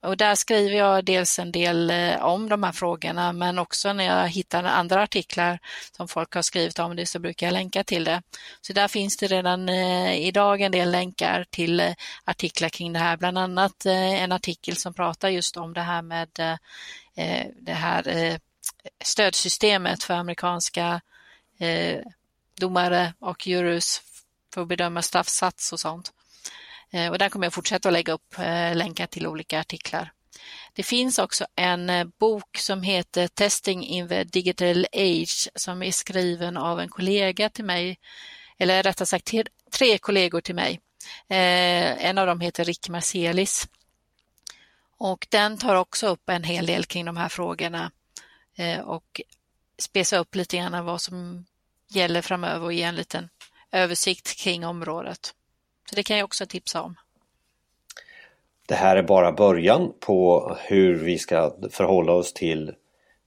Och 0.07 0.16
där 0.16 0.34
skriver 0.34 0.76
jag 0.76 1.04
dels 1.04 1.38
en 1.38 1.52
del 1.52 1.90
eh, 1.90 2.24
om 2.24 2.48
de 2.48 2.62
här 2.62 2.72
frågorna 2.72 3.32
men 3.32 3.59
också 3.59 3.92
när 3.92 4.04
jag 4.04 4.28
hittar 4.28 4.64
andra 4.64 5.02
artiklar 5.02 5.59
som 5.96 6.09
folk 6.09 6.34
har 6.34 6.42
skrivit 6.42 6.78
om 6.78 6.96
det 6.96 7.07
så 7.07 7.18
brukar 7.18 7.46
jag 7.46 7.52
länka 7.52 7.84
till 7.84 8.04
det. 8.04 8.22
Så 8.61 8.72
där 8.72 8.88
finns 8.88 9.16
det 9.16 9.26
redan 9.26 9.68
eh, 9.68 10.26
idag 10.26 10.61
en 10.61 10.72
del 10.72 10.90
länkar 10.90 11.46
till 11.50 11.80
eh, 11.80 11.94
artiklar 12.24 12.68
kring 12.68 12.92
det 12.92 12.98
här, 12.98 13.16
bland 13.16 13.38
annat 13.38 13.86
en 13.86 14.32
artikel 14.32 14.76
som 14.76 14.94
pratar 14.94 15.28
just 15.28 15.57
om 15.57 15.72
det 15.72 15.80
här 15.80 16.02
med 16.02 16.28
det 17.61 17.72
här 17.72 18.38
stödsystemet 19.04 20.02
för 20.02 20.14
amerikanska 20.14 21.00
domare 22.61 23.14
och 23.18 23.46
jurys 23.46 24.02
för 24.54 24.62
att 24.62 24.68
bedöma 24.68 25.02
straffsats 25.02 25.72
och 25.72 25.80
sånt. 25.80 26.12
Eh, 26.93 27.11
och 27.11 27.18
där 27.18 27.28
kommer 27.28 27.47
jag 27.47 27.55
fortsätta 27.55 27.89
att 27.89 27.93
lägga 27.93 28.12
upp 28.12 28.39
eh, 28.39 28.76
länkar 28.76 29.07
till 29.07 29.26
olika 29.26 29.61
artiklar. 29.61 30.12
Det 30.72 30.82
finns 30.82 31.18
också 31.18 31.47
en 31.57 31.91
eh, 31.91 32.07
bok 32.18 32.59
som 32.59 32.82
heter 32.82 33.28
Testing 33.28 33.84
in 33.84 34.09
the 34.09 34.24
Digital 34.24 34.87
Age 34.93 35.49
som 35.55 35.82
är 35.82 35.93
skriven 35.93 36.57
av 36.57 36.80
en 36.80 36.89
kollega 36.89 37.49
till 37.49 37.64
mig, 37.64 37.99
eller 38.59 38.82
rättare 38.82 39.07
sagt 39.07 39.32
tre 39.72 39.99
kollegor 39.99 40.41
till 40.41 40.55
mig. 40.55 40.80
En 41.28 42.18
av 42.18 42.26
dem 42.26 42.41
heter 42.41 42.64
Rick 42.64 42.89
Marcelis 42.89 43.68
och 44.99 45.26
den 45.30 45.59
tar 45.59 45.74
också 45.74 46.07
upp 46.07 46.28
en 46.28 46.45
hel 46.45 46.66
del 46.66 46.84
kring 46.84 47.05
de 47.05 47.16
här 47.16 47.28
frågorna 47.28 47.91
och 48.84 49.20
spesar 49.78 50.18
upp 50.18 50.34
lite 50.34 50.57
grann 50.57 50.84
vad 50.84 51.01
som 51.01 51.47
gäller 51.89 52.22
framöver 52.22 52.64
och 52.64 52.72
ger 52.72 52.89
en 52.89 52.95
liten 52.95 53.28
översikt 53.72 54.37
kring 54.37 54.66
området. 54.66 55.34
Så 55.91 55.97
det 55.97 56.03
kan 56.03 56.16
jag 56.16 56.24
också 56.24 56.47
tipsa 56.47 56.82
om. 56.82 56.97
Det 58.68 58.74
här 58.74 58.97
är 58.97 59.03
bara 59.03 59.32
början 59.32 59.93
på 60.01 60.51
hur 60.61 60.95
vi 60.95 61.18
ska 61.18 61.55
förhålla 61.70 62.12
oss 62.12 62.32
till 62.32 62.74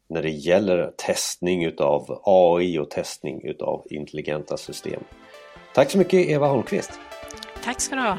när 0.09 0.21
det 0.21 0.29
gäller 0.29 0.91
testning 0.97 1.65
utav 1.65 2.21
AI 2.23 2.79
och 2.79 2.89
testning 2.89 3.41
utav 3.43 3.85
intelligenta 3.89 4.57
system. 4.57 5.03
Tack 5.73 5.91
så 5.91 5.97
mycket 5.97 6.29
Eva 6.29 6.47
Holmqvist. 6.47 6.91
Tack 7.63 7.81
ska 7.81 7.95
du 7.95 8.01
ha. 8.01 8.17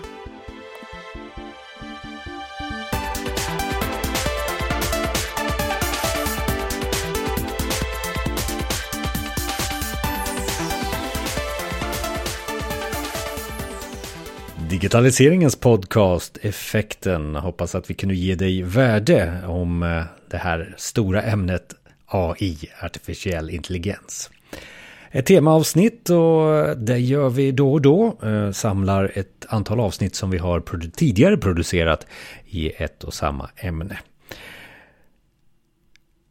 Digitaliseringens 14.80 15.56
podcast 15.56 16.38
Effekten. 16.42 17.36
Hoppas 17.36 17.74
att 17.74 17.90
vi 17.90 17.94
kunde 17.94 18.14
ge 18.14 18.34
dig 18.34 18.62
värde 18.62 19.42
om 19.46 19.82
eh, 19.82 20.02
det 20.30 20.36
här 20.36 20.74
stora 20.76 21.22
ämnet 21.22 21.74
AI, 22.06 22.56
artificiell 22.82 23.50
intelligens. 23.50 24.30
Ett 25.10 25.26
temaavsnitt 25.26 26.10
och 26.10 26.78
det 26.78 26.98
gör 26.98 27.28
vi 27.28 27.52
då 27.52 27.72
och 27.72 27.80
då. 27.80 28.18
Eh, 28.22 28.50
samlar 28.50 29.12
ett 29.14 29.46
antal 29.48 29.80
avsnitt 29.80 30.14
som 30.14 30.30
vi 30.30 30.38
har 30.38 30.62
tidigare 30.90 31.36
producerat 31.36 32.06
i 32.46 32.70
ett 32.70 33.04
och 33.04 33.14
samma 33.14 33.50
ämne. 33.56 33.98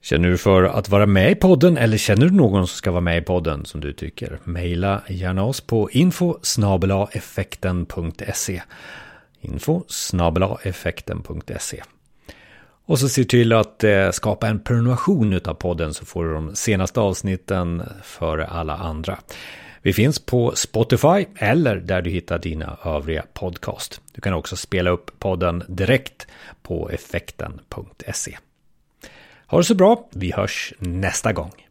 Känner 0.10 0.30
du 0.30 0.38
för 0.38 0.64
att 0.64 0.90
vara 0.90 1.06
med 1.06 1.32
i 1.32 1.36
podden 1.36 1.78
eller 1.78 1.98
känner 1.98 2.26
du 2.26 2.36
någon 2.36 2.68
som 2.68 2.78
ska 2.78 2.92
vara 2.92 3.02
med 3.02 3.18
i 3.18 3.22
podden 3.22 3.66
som 3.66 3.82
du 3.82 3.94
tycker? 3.94 4.40
Maila 4.44 5.02
gärna 5.08 5.44
oss 5.44 5.62
på 5.62 5.92
info 5.92 6.38
effekten.se 7.12 8.62
info 9.42 9.84
effekten.se 10.64 11.84
och 12.86 13.00
så 13.00 13.10
se 13.10 13.24
till 13.24 13.54
att 13.54 13.84
eh, 13.84 14.12
skapa 14.12 14.48
en 14.48 14.60
prenumeration 14.60 15.40
av 15.46 15.54
podden 15.54 15.94
så 15.94 16.06
får 16.06 16.26
du 16.26 16.34
de 16.34 16.56
senaste 16.56 17.00
avsnitten 17.00 17.84
före 18.04 18.48
alla 18.48 18.78
andra. 18.78 19.20
Vi 19.82 19.94
finns 19.94 20.20
på 20.20 20.52
Spotify 20.56 21.26
eller 21.36 21.76
där 21.76 22.02
du 22.02 22.10
hittar 22.10 22.40
dina 22.40 22.78
övriga 22.86 23.26
podcast. 23.34 24.02
Du 24.14 24.22
kan 24.22 24.34
också 24.34 24.56
spela 24.56 24.90
upp 24.90 25.20
podden 25.20 25.64
direkt 25.68 26.28
på 26.62 26.90
effekten.se. 26.90 28.38
Ha 29.50 29.58
det 29.58 29.64
så 29.64 29.76
bra, 29.76 30.08
vi 30.12 30.32
hörs 30.32 30.74
nästa 30.80 31.34
gång. 31.34 31.69